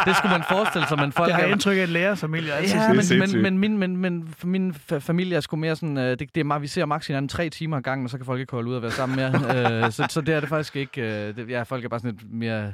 [0.05, 2.75] det, skulle man forestille sig, men folk Det har jeg indtryk af, at lærerfamilier altid
[2.75, 5.55] Ja, Det er men, men, men, min, men, men for min fa- familie er sgu
[5.55, 8.05] mere sådan, øh, det, det er meget, vi ser maks hinanden tre timer ad gangen,
[8.05, 9.31] og så kan folk ikke holde ud at være sammen mere.
[9.85, 11.01] øh, så, så det er det faktisk ikke.
[11.01, 12.73] Øh, det, ja, folk er bare sådan lidt mere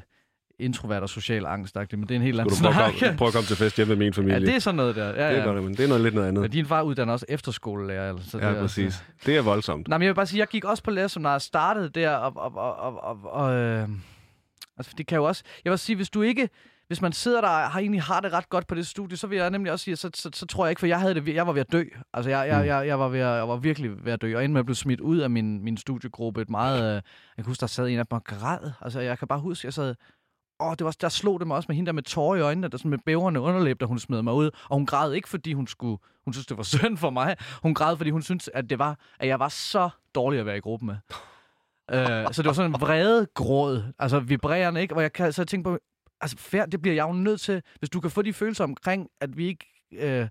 [0.60, 3.00] introvert og social angstagtigt, men det er en helt anden du prøve at, snak.
[3.00, 4.40] komme, prøve at komme til fest hjemme med min familie?
[4.40, 5.06] Ja, det er sådan noget der.
[5.06, 5.44] Ja, det er ja.
[5.44, 6.42] godt, men det er noget lidt noget andet.
[6.42, 8.10] Men din far uddanner også efterskolelærer.
[8.10, 9.04] Eller, så det Ja, er, præcis.
[9.26, 9.88] Det er voldsomt.
[9.88, 12.34] Nej, men jeg vil bare sige, jeg gik også på lærerseminaret og startede der, og,
[12.36, 13.88] og, og, og, og, øh,
[14.78, 16.50] altså, det kan jo også, jeg vil sige, hvis du ikke,
[16.88, 19.28] hvis man sidder der og har, egentlig har det ret godt på det studie, så
[19.28, 21.34] vil jeg nemlig også sige, så, så, så tror jeg ikke, for jeg havde det,
[21.36, 21.84] jeg var ved at dø.
[22.14, 22.66] Altså, jeg, jeg, Mm.
[22.68, 24.76] jeg, jeg, var, ved at, jeg var virkelig ved at dø, og inden at blive
[24.76, 27.02] smidt ud af min, min studiegruppe, et meget, øh, jeg
[27.38, 28.72] kan huske, der sad en af dem og græd.
[28.82, 29.96] Altså, jeg kan bare huske, jeg sad,
[30.60, 32.68] Åh, det var, der slog det mig også med hende der med tårer i øjnene,
[32.68, 34.52] der sådan med bævrende underlæb, da hun smed mig ud.
[34.70, 37.36] Og hun græd ikke, fordi hun skulle, hun synes, det var synd for mig.
[37.62, 40.58] Hun græd, fordi hun synes, at, det var, at jeg var så dårlig at være
[40.58, 40.96] i gruppe med.
[41.94, 44.94] uh, så det var sådan en vrede gråd, altså vibrerende, ikke?
[44.94, 45.78] Hvor jeg kan, så tænkte på,
[46.22, 49.08] altså fair, det bliver jeg jo nødt til, hvis du kan få de følelser omkring,
[49.22, 50.28] at vi ikke øh,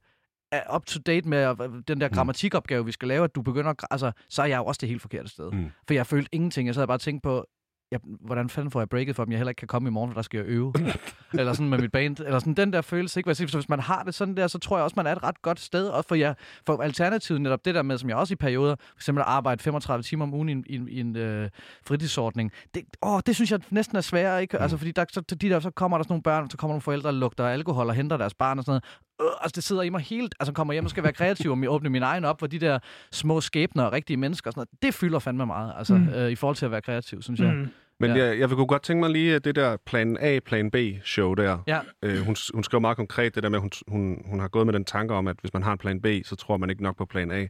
[0.52, 3.70] er up to date med øh, den der grammatikopgave, vi skal lave, at du begynder
[3.70, 5.50] at, altså, så er jeg jo også det helt forkerte sted.
[5.50, 5.70] Mm.
[5.86, 6.66] For jeg følte ingenting.
[6.66, 7.46] Jeg sad bare og tænkte på,
[7.90, 10.10] jeg, hvordan fanden får jeg breaket for dem, jeg heller ikke kan komme i morgen,
[10.10, 10.72] for der skal jeg øve.
[11.38, 12.20] eller sådan med mit band.
[12.20, 13.20] Eller sådan den der følelse.
[13.20, 13.34] Ikke?
[13.34, 15.42] Så hvis man har det sådan der, så tror jeg også, man er et ret
[15.42, 15.88] godt sted.
[15.88, 16.34] Også for, jeg,
[16.66, 19.62] for alternativet netop det der med, som jeg også i perioder, for eksempel at arbejde
[19.62, 21.48] 35 timer om ugen i, en- i, i en øh,
[21.86, 22.52] fritidsordning.
[22.74, 24.42] Det, åh, det synes jeg næsten er sværere.
[24.42, 24.58] Ikke?
[24.58, 26.82] Altså, fordi der, så, de der, så kommer der sådan nogle børn, så kommer nogle
[26.82, 28.84] forældre, der lugter alkohol og henter deres barn og sådan noget.
[29.20, 30.34] Øh, altså, det sidder i mig helt...
[30.40, 32.78] Altså, kommer hjem og skal være kreativ og åbne min egen op, hvor de der
[33.12, 36.08] små skæbner og rigtige mennesker og sådan noget, det fylder fandme meget, altså, Mm.
[36.08, 37.52] øh, i forhold til at være kreativ, synes jeg.
[37.54, 37.68] Mm.
[38.00, 38.24] Men Ja.
[38.24, 40.76] jeg, jeg vil kunne godt tænke mig lige at det der plan A, plan B
[41.04, 41.58] show der.
[41.66, 41.80] Ja.
[42.02, 44.66] Øh, hun, hun skriver meget konkret det der med, at hun, hun, hun har gået
[44.66, 46.82] med den tanke om, at hvis man har en plan B, så tror man ikke
[46.82, 47.46] nok på plan A.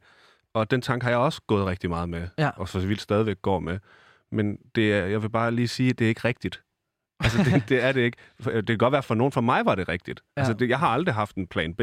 [0.55, 2.51] Og den tanke har jeg også gået rigtig meget med, Ja.
[2.57, 3.79] og for så vidt stadigvæk går med.
[4.33, 6.63] Men det er, jeg vil bare lige sige, at det er ikke rigtigt.
[7.21, 8.17] Altså, det, det er det ikke.
[8.41, 10.21] For- Det kan godt være, for nogen for mig var det rigtigt.
[10.37, 10.41] Ja.
[10.41, 11.81] Altså, det, jeg har aldrig haft en plan B.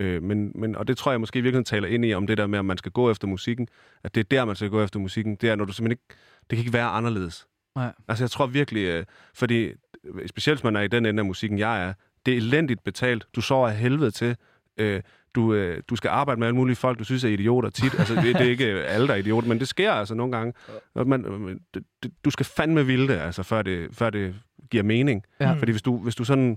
[0.00, 2.38] Øh, men, men, og det tror jeg måske i virkeligheden taler ind i, om det
[2.38, 3.68] der med, at man skal gå efter musikken.
[4.04, 5.36] At det er der, man skal gå efter musikken.
[5.36, 6.22] Det er, når du simpelthen ikke...
[6.50, 7.46] Det kan ikke være anderledes.
[7.76, 7.92] Nej.
[8.08, 8.82] Altså, jeg tror virkelig...
[8.84, 9.04] Øh,
[9.34, 9.72] fordi,
[10.04, 11.92] øh, specielt hvis man er i den ende af musikken, jeg er,
[12.26, 13.26] det er elendigt betalt.
[13.36, 14.36] Du sover af helvede til.
[14.76, 15.02] Øh,
[15.34, 17.98] du, øh, du skal arbejde med alle mulige folk, du synes er idioter tit.
[17.98, 20.52] Altså, det, det er ikke alle, der er idioter, men det sker altså nogle gange.
[20.94, 24.34] Man, øh, det, det, du skal fandme vilde det, altså, før det, før det
[24.70, 25.22] giver mening.
[25.40, 25.52] Ja.
[25.52, 26.56] Fordi hvis du, hvis du sådan...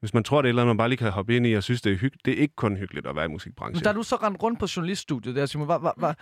[0.00, 1.52] Hvis man tror, det er et eller andet, man bare lige kan hoppe ind i
[1.52, 2.24] og synes, det er hyggeligt.
[2.24, 3.84] Det er ikke kun hyggeligt at være i Men musikbranchen.
[3.84, 6.14] da du så rendte rundt på journaliststudiet der, Simon, hvad, hvad, hvad,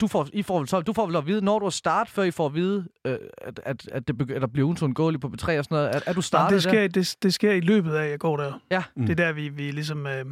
[0.00, 2.22] du, får, I får, så, du får vel at vide, når du er start, før
[2.22, 5.26] I får at vide, øh, at, at, at, det begy- at der bliver uundgåeligt på
[5.28, 5.96] B3 og sådan noget.
[5.96, 6.70] Er, er du startet det, der?
[6.70, 8.52] sker, det, det sker i løbet af, at jeg går der.
[8.70, 8.82] Ja.
[8.96, 9.02] Mm.
[9.06, 10.06] Det er der, vi, vi ligesom...
[10.06, 10.24] Øh,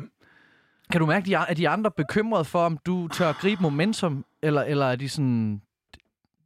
[0.93, 3.63] Kan du mærke, de, er- er de andre bekymrede for, om du tør at gribe
[3.63, 5.63] momentum, eller, eller er de sådan,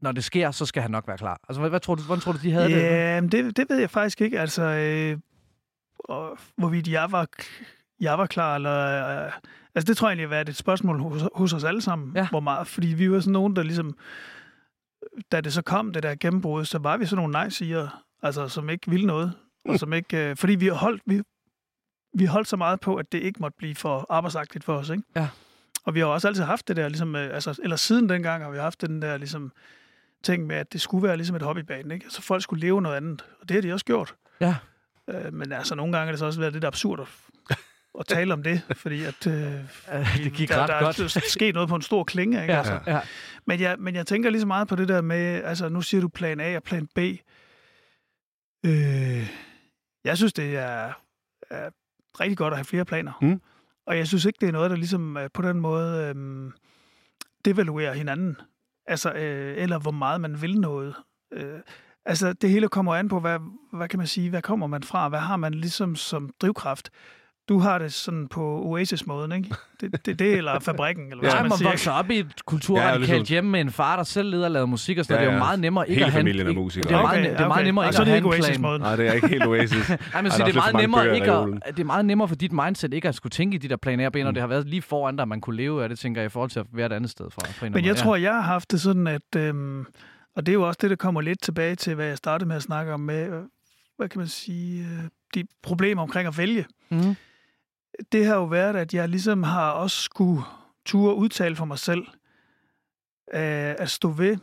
[0.03, 1.41] når det sker, så skal han nok være klar?
[1.49, 2.83] Altså, hvad, hvad tror du, hvordan tror du, de havde det?
[2.83, 4.41] Ja, men det, det ved jeg faktisk ikke.
[4.41, 5.19] Altså, øh,
[5.99, 7.29] og, hvorvidt jeg var,
[8.01, 9.27] jeg var klar, eller...
[9.27, 9.33] Øh,
[9.75, 12.17] altså, det tror jeg egentlig har været et spørgsmål hos, hos os alle sammen.
[12.17, 12.29] Ja.
[12.29, 13.97] Hvor meget, fordi vi var sådan nogen, der ligesom...
[15.33, 18.71] Da det så kom, det der gennembrud, så var vi sådan nogle nej-siger, altså, som
[18.71, 19.33] ikke ville noget.
[19.69, 21.23] Og som ikke, øh, fordi vi holdt, vi,
[22.15, 25.03] vi holdt så meget på, at det ikke måtte blive for arbejdsagtigt for os, ikke?
[25.17, 25.29] Ja.
[25.85, 28.51] Og vi har også altid haft det der, ligesom, øh, altså, eller siden dengang har
[28.51, 29.53] vi haft den der, ligesom,
[30.23, 32.05] ting med, at det skulle være ligesom et hobbybane, ikke?
[32.05, 34.15] Altså folk skulle leve noget andet, og det har de også gjort.
[34.41, 34.57] Ja.
[35.11, 37.09] Øh, men altså, nogle gange er det så også været lidt absurd at,
[38.01, 39.27] at tale om det, fordi at...
[39.27, 39.53] Øh,
[39.95, 41.17] Øh, det gik der, ret der godt.
[41.17, 42.53] er sket noget på en stor klinge, ikke?
[42.53, 42.81] Ja, Altså.
[42.87, 43.01] ja.
[43.47, 46.01] Men, jeg, men jeg tænker lige så meget på det der med, altså nu siger
[46.01, 46.99] du plan A og plan B.
[48.67, 49.31] Øh,
[50.05, 50.93] jeg synes, det er,
[51.51, 51.71] er
[52.21, 53.13] rigtig godt at have flere planer.
[53.23, 53.41] Mm.
[53.87, 56.51] Og jeg synes ikke, det er noget, der ligesom øh, på den måde øh,
[57.45, 58.37] devaluerer hinanden.
[58.87, 60.95] Altså, øh, eller hvor meget man vil noget.
[61.33, 61.61] Øh,
[62.05, 63.39] altså, det hele kommer an på, hvad,
[63.73, 65.09] hvad kan man sige, hvad kommer man fra?
[65.09, 66.91] Hvad har man ligesom som drivkraft?
[67.49, 69.55] Du har det sådan på Oasis-måden, ikke?
[69.81, 71.69] Det, det, det eller fabrikken, eller hvad Ja, man man sige?
[71.69, 74.51] vokser op i et Ja, kulturradikalt ligesom- hjem med en far, der selv leder og
[74.51, 75.27] laver musik og sådan Ja, noget.
[75.27, 75.45] Det er jo ja.
[75.49, 76.89] meget nemmere ikke Hele at have en- familien er ikke- musikere.
[76.89, 77.65] Det er meget, Okay, det er meget okay.
[77.65, 78.43] nemmere ikke så at er det have en plan.
[78.51, 78.83] Oasis-måden.
[78.83, 79.89] Nej, det er ikke helt Oasis.
[80.13, 82.53] Nej, men så det er meget nemmere ikke at, det er meget nemmere for dit
[82.53, 84.35] mindset ikke at skulle tænke i de der plan A og B, når Mm.
[84.35, 86.51] det har været lige foran dig, man kunne leve af det, tænker jeg, i forhold
[86.51, 87.69] til at være et andet sted fra.
[87.69, 89.37] Men jeg tror, jeg har haft det sådan, at...
[89.37, 89.85] Øhm,
[90.37, 92.57] og det er jo også det, der kommer lidt tilbage til, hvad jeg startede med
[92.57, 93.29] at snakke om med,
[93.97, 95.05] hvad kan man sige, øh,
[95.35, 96.67] de problemer omkring at vælge.
[96.91, 96.97] Ja.
[96.97, 97.17] Mm.
[98.13, 100.43] Det har jo været, at jeg ligesom har også skulle
[100.85, 102.07] turde udtale for mig selv,
[103.35, 104.37] øh, at stå ved,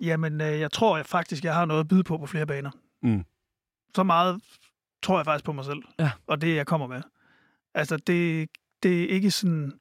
[0.00, 2.70] jamen, øh, jeg tror jeg faktisk, jeg har noget at byde på på flere baner.
[3.02, 3.24] Mm.
[3.94, 4.40] Så meget
[5.02, 6.10] tror jeg faktisk på mig selv, Ja.
[6.26, 7.02] og det, jeg kommer med.
[7.74, 8.48] Altså, det,
[8.82, 9.72] det er ikke sådan,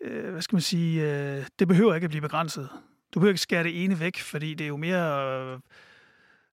[0.00, 2.68] øh, hvad skal man sige, øh, det behøver ikke at blive begrænset.
[3.14, 5.58] Du behøver ikke skære det ene væk, fordi det er jo mere, øh,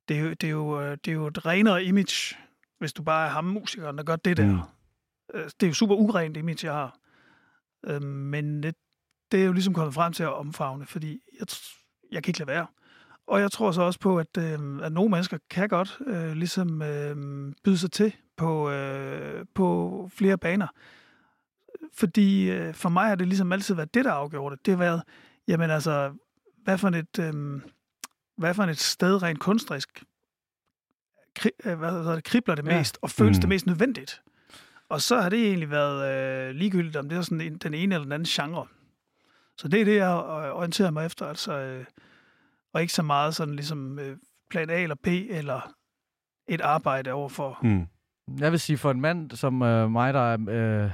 [0.07, 2.35] det er jo, det er jo, øh, det er jo et renere image,
[2.79, 4.45] hvis du bare er ham musikeren, der gør det der.
[4.45, 4.59] Mm.
[5.33, 5.39] Mm.
[5.59, 6.97] Det er jo super urent image, jeg har.
[7.85, 8.75] Øh, men det,
[9.31, 11.47] det er jo ligesom kommet frem til at omfavne, fordi jeg,
[12.11, 12.67] jeg kan ikke lade være.
[13.27, 16.81] Og jeg tror så også på, at, øh, at nogle mennesker kan godt øh, ligesom
[16.81, 17.15] øh,
[17.63, 20.67] byde sig til på, øh, på flere baner.
[21.93, 24.65] Fordi øh, for mig har det ligesom altid været det, der afgjorde det.
[24.65, 25.03] Det har været,
[25.47, 26.13] jamen altså,
[26.63, 27.61] hvad for et, øh,
[28.37, 30.03] hvad for et sted rent kunstnerisk
[31.35, 32.77] kri, øh, hvad hedder det, kribler det Ja.
[32.77, 33.41] mest og føles Mm.
[33.41, 34.21] det mest nødvendigt.
[34.89, 37.95] Og så har det egentlig været øh, ligegyldigt, om det er sådan en, den ene
[37.95, 38.65] eller den anden genre.
[39.57, 41.25] Så det er det, jeg øh, orienterer mig efter.
[41.25, 41.85] Altså, øh,
[42.73, 44.17] og ikke så meget sådan ligesom øh,
[44.49, 45.73] plan A eller B, eller
[46.47, 47.59] et arbejde overfor.
[47.63, 47.85] Mm.
[48.39, 50.37] Jeg vil sige, for en mand som øh, mig, der er...
[50.85, 50.91] Øh,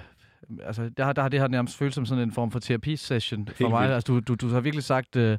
[0.65, 3.47] altså, der, har- der har det her nærmest følt som sådan en form for terapisession
[3.47, 3.81] for mig.
[3.81, 3.93] vildt.
[3.95, 5.15] Altså, du, du, du har virkelig sagt...
[5.15, 5.37] Øh,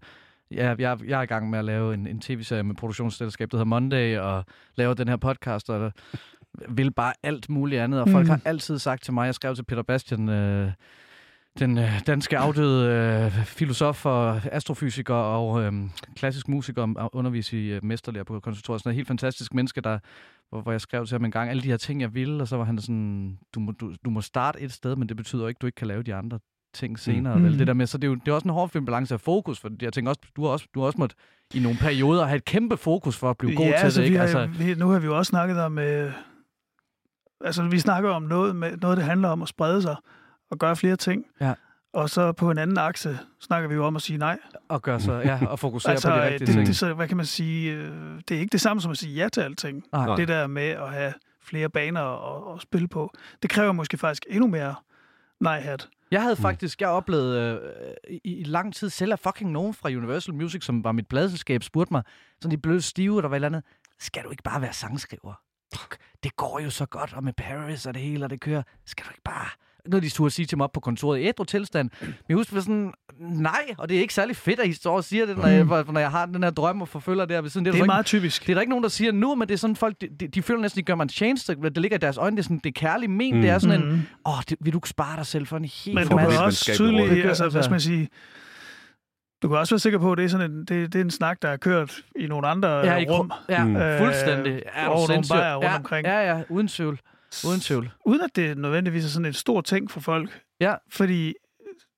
[0.51, 3.57] Ja, jeg, jeg er i gang med at lave en, en tv-serie med produktionsselskab, der
[3.57, 4.45] hedder Monday, og
[4.75, 5.93] laver den her podcast, og
[6.69, 8.01] vil bare alt muligt andet.
[8.01, 8.31] Og folk Mm.
[8.31, 10.71] har altid sagt til mig, jeg skrev til Peter Bastian, øh,
[11.59, 12.91] den øh, danske afdøde
[13.37, 15.73] øh, filosof og astrofysiker og øh,
[16.17, 18.81] klassisk musiker, og underviser i øh, mesterlærer på konservatoriet.
[18.81, 19.99] Sådan en helt fantastisk menneske, der,
[20.51, 22.49] hvor, hvor jeg skrev til ham en gang, alle de her ting, jeg ville, og
[22.49, 25.49] så var han sådan, du må, du, du må starte et sted, men det betyder
[25.49, 26.39] ikke, du ikke kan lave de andre
[26.75, 27.39] ting senere.
[27.39, 27.45] Mm.
[27.45, 27.59] Vel?
[27.59, 29.21] Det der med, så det er jo det er også en hård fin balance af
[29.21, 31.19] fokus, for jeg tænker også, du har også, du har også måttet
[31.55, 34.07] i nogle perioder have et kæmpe fokus for at blive god ja, til altså, det.
[34.07, 34.13] Ikke?
[34.13, 34.65] Vi har, altså...
[34.65, 35.79] vi, nu har vi jo også snakket om...
[35.79, 36.13] Øh,
[37.40, 39.97] altså, vi snakker om noget, med, noget, der handler om at sprede sig
[40.51, 41.24] og gøre flere ting.
[41.40, 41.55] Ja.
[41.93, 44.39] Og så på en anden akse snakker vi jo om at sige nej.
[44.69, 46.66] og gøre så, ja, og fokusere altså, på de rigtige det, ting.
[46.66, 47.73] det, så, hvad kan man sige?
[47.73, 49.85] Øh, det er ikke det samme som at sige ja til alting.
[49.93, 50.16] Nej.
[50.16, 51.12] Det der med at have
[51.43, 53.15] flere baner at, at spille på.
[53.43, 54.74] Det kræver måske faktisk endnu mere
[55.40, 55.89] nej-hat.
[56.11, 57.61] Jeg havde faktisk, jeg oplevede
[58.09, 61.06] øh, i, i lang tid selv, at fucking nogen fra Universal Music, som var mit
[61.06, 62.02] bladselskab, spurgte mig,
[62.40, 63.62] sådan de blev stive, der var et eller andet,
[63.98, 65.40] skal du ikke bare være sangskriver?
[65.77, 68.63] Fuck, Det går jo så godt, og med Paris og det hele, og det kører.
[68.87, 69.47] Skal du ikke bare...
[69.87, 71.91] Noget, de turde sige til mig op på kontoret i ædru tilstand.
[72.01, 75.05] Men jeg husker sådan, nej, og det er ikke særlig fedt, at I står og
[75.05, 77.51] siger det, når jeg, når jeg har den her drøm og forfølger det her ved
[77.51, 77.65] siden.
[77.65, 78.43] Det der er så meget typisk.
[78.43, 80.09] ikke, det er der ikke nogen, der siger nu, men det er sådan folk, de,
[80.21, 81.55] de, de føler næsten, de gør mig en tjeneste.
[81.63, 83.37] Det ligger i deres øjne, det er sådan, det er kærligt ment.
[83.37, 83.41] Mm.
[83.43, 84.01] Det er sådan en, Mm.
[84.27, 86.73] åh, det, vil du ikke spare dig selv for en helt Men du lidt også
[86.75, 87.11] tydeligt.
[87.11, 88.09] Det gør- altså, hvad altså- skal man sige,
[89.45, 91.11] du kan også være sikker på, at det er, sådan en, det, det er en
[91.11, 93.33] snak, der er kørt i nogle andre Ja, i rum.
[93.49, 93.71] Ja, Mm.
[93.71, 93.79] mm.
[93.99, 94.62] fuldstændig.
[94.77, 96.07] Ja, over nogle bajer rundt ja, omkring.
[96.07, 97.01] Ja, ja, uden tvivl.
[97.49, 97.91] Uden tvivl.
[98.07, 100.41] Uden at det nødvendigvis er sådan en stor ting for folk.
[100.61, 100.75] Ja.
[100.93, 101.35] Fordi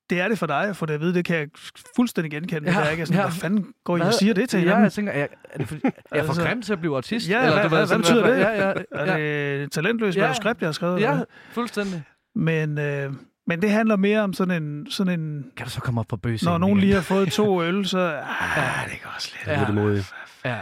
[0.09, 1.13] det er det for dig at få det at vide.
[1.13, 1.47] Det kan jeg
[1.95, 2.71] fuldstændig genkende.
[2.71, 3.25] Ja, Ja, det er ikke sådan, ja.
[3.27, 4.83] hvad fanden går I og siger det til ja, hinanden?
[4.83, 7.29] jeg tænker, er, er, det fordi, er jeg for Altså- grim til at blive artist?
[7.29, 8.37] Ja, Eller, hvad, du ved, hvad, hvad betyder det?
[8.39, 9.17] Ja, ja, Er ja,
[9.57, 10.21] det et talentløst Ja.
[10.21, 10.99] manuskript, jeg har skrevet?
[11.01, 12.03] ja, eller fuldstændig.
[12.35, 13.13] Men, øh,
[13.47, 14.87] men det handler mere om sådan en...
[14.89, 16.81] Sådan en Kan du så komme op på bøsingen når nogen igen?
[16.87, 17.99] lige har fået to øl, så...
[17.99, 19.47] Ah, det går også lidt.
[19.47, 19.65] Ja.
[19.65, 20.13] Det er det.
[20.45, 20.57] Ja.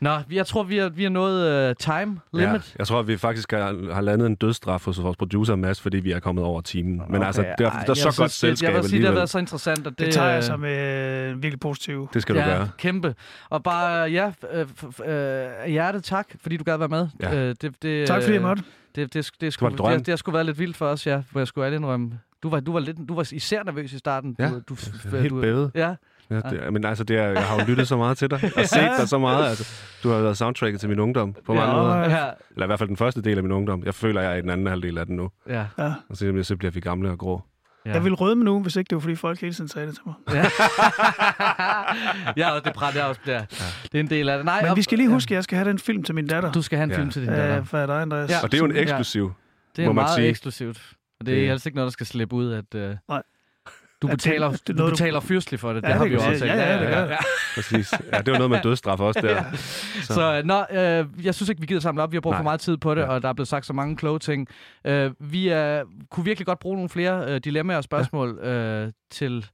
[0.00, 2.52] Nå, jeg tror, vi har, vi har nået uh, time limit.
[2.54, 5.80] Ja, jeg tror, at vi faktisk har, har landet en dødsstraf hos vores producer, Mads,
[5.80, 7.02] fordi vi er kommet over timen.
[7.08, 8.98] Men altså, det er, ej, det er så godt synes, det- selskab Jeg vil sige,
[9.00, 9.98] det har været så interessant, at det...
[9.98, 12.08] Det tager jeg øh, som øh, virkelig positiv.
[12.14, 12.70] Det skal du ja, gøre.
[12.78, 13.14] kæmpe.
[13.50, 14.66] Og bare, ja, øh,
[15.06, 17.08] øh, hjertet tak, fordi du gad være med.
[17.20, 17.34] Ja.
[17.36, 18.62] Øh, det, det, Tak fordi jeg øh, måtte.
[18.94, 21.06] Det, det, det, det, var skulle, det, det har sgu været lidt vildt for os,
[21.06, 22.18] ja, hvor jeg skulle alle indrømme.
[22.42, 24.36] Du var, du var, lidt, du var især nervøs i starten.
[24.38, 24.76] Ja, du, du,
[25.16, 25.70] Helt du, bævet.
[25.74, 25.94] Ja,
[26.30, 28.66] Ja, det, men altså, det er, jeg har jo lyttet så meget til dig, og
[28.66, 29.48] set dig så meget.
[29.48, 31.96] Altså, du har været soundtracket til min ungdom på mange Ja, måder.
[31.96, 33.82] ja, Eller i hvert fald den første del af min ungdom.
[33.84, 35.30] Jeg føler, jeg er i den anden halvdel af den nu.
[35.48, 35.64] ja.
[35.78, 35.92] Ja.
[36.08, 37.42] Og så, så bliver vi gamle og grå.
[37.86, 37.92] ja.
[37.92, 40.02] Jeg vil rødme nu, hvis ikke det var, fordi folk hele tiden sagde det til
[40.06, 40.14] mig.
[40.34, 40.44] Ja,
[42.36, 43.44] ja og det brænder også der.
[43.82, 44.44] Det er en del af det.
[44.44, 46.26] Nej, Men og- vi skal lige huske, at jeg skal have den film til min
[46.26, 46.52] datter.
[46.52, 46.96] Du skal have en Ja.
[46.96, 47.56] film til din datter.
[47.74, 48.30] Øh, er dig, Andreas?
[48.30, 48.36] Ja.
[48.42, 48.80] Og det er jo en Ja.
[48.82, 49.32] eksklusiv.
[49.76, 50.28] Det er må man meget sige.
[50.28, 50.78] eksklusivt.
[51.20, 52.74] Og det er Det- altså ikke noget, der skal slippe ud, at...
[52.74, 53.22] Uh, Nej.
[54.02, 55.82] Du Ja, betaler, er du noget, du- betaler fyrstligt for det.
[55.82, 56.44] Ja, det har det vi jo også.
[56.44, 56.56] ikke?
[56.56, 57.18] ja, ja, det gør jeg.
[57.54, 57.92] Præcis.
[58.12, 59.44] Ja, det var noget med dødsstraf også der.
[60.06, 62.12] Så, så nå, øh, jeg synes ikke, vi gider samle op.
[62.12, 62.38] Vi har brugt Nej.
[62.38, 63.06] for meget tid på det, Ja.
[63.06, 64.48] og der er blevet sagt så mange kloge ting.
[64.84, 69.46] Øh, vi øh, kunne virkelig godt bruge nogle flere øh, dilemmaer og spørgsmål øh, til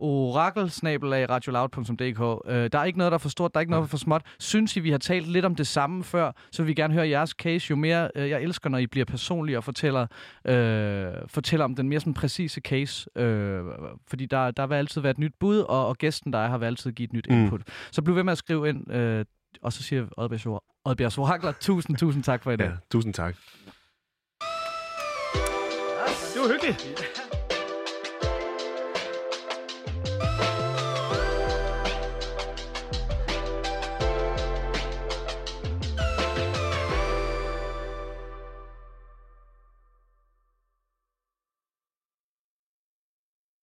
[0.00, 2.50] orakelsnabelag.radioloud.dk.
[2.52, 3.90] Øh, der er ikke noget, der er for stort, der er ikke noget, der er
[3.90, 4.22] for småt.
[4.38, 7.08] Synes I, vi har talt lidt om det samme før, så vil vi gerne høre
[7.08, 7.66] jeres case.
[7.70, 10.06] Jo mere, øh, jeg elsker, når I bliver personlige og fortæller,
[10.44, 13.18] øh, fortæller om den mere sådan præcise case.
[13.18, 13.64] Øh,
[14.08, 16.58] fordi der, der vil altid være et nyt bud, og, og gæsten, der er her,
[16.58, 17.42] vil altid give et nyt Mm.
[17.44, 17.60] input.
[17.92, 19.24] Så bliv ved med at skrive ind, øh,
[19.62, 22.66] og så siger Oddbjergs Or- Oddbjergs Orakler, tusind, tusind tak for i dag.
[22.66, 23.34] Ja, tusind tak.
[26.34, 27.29] Det var hyggeligt.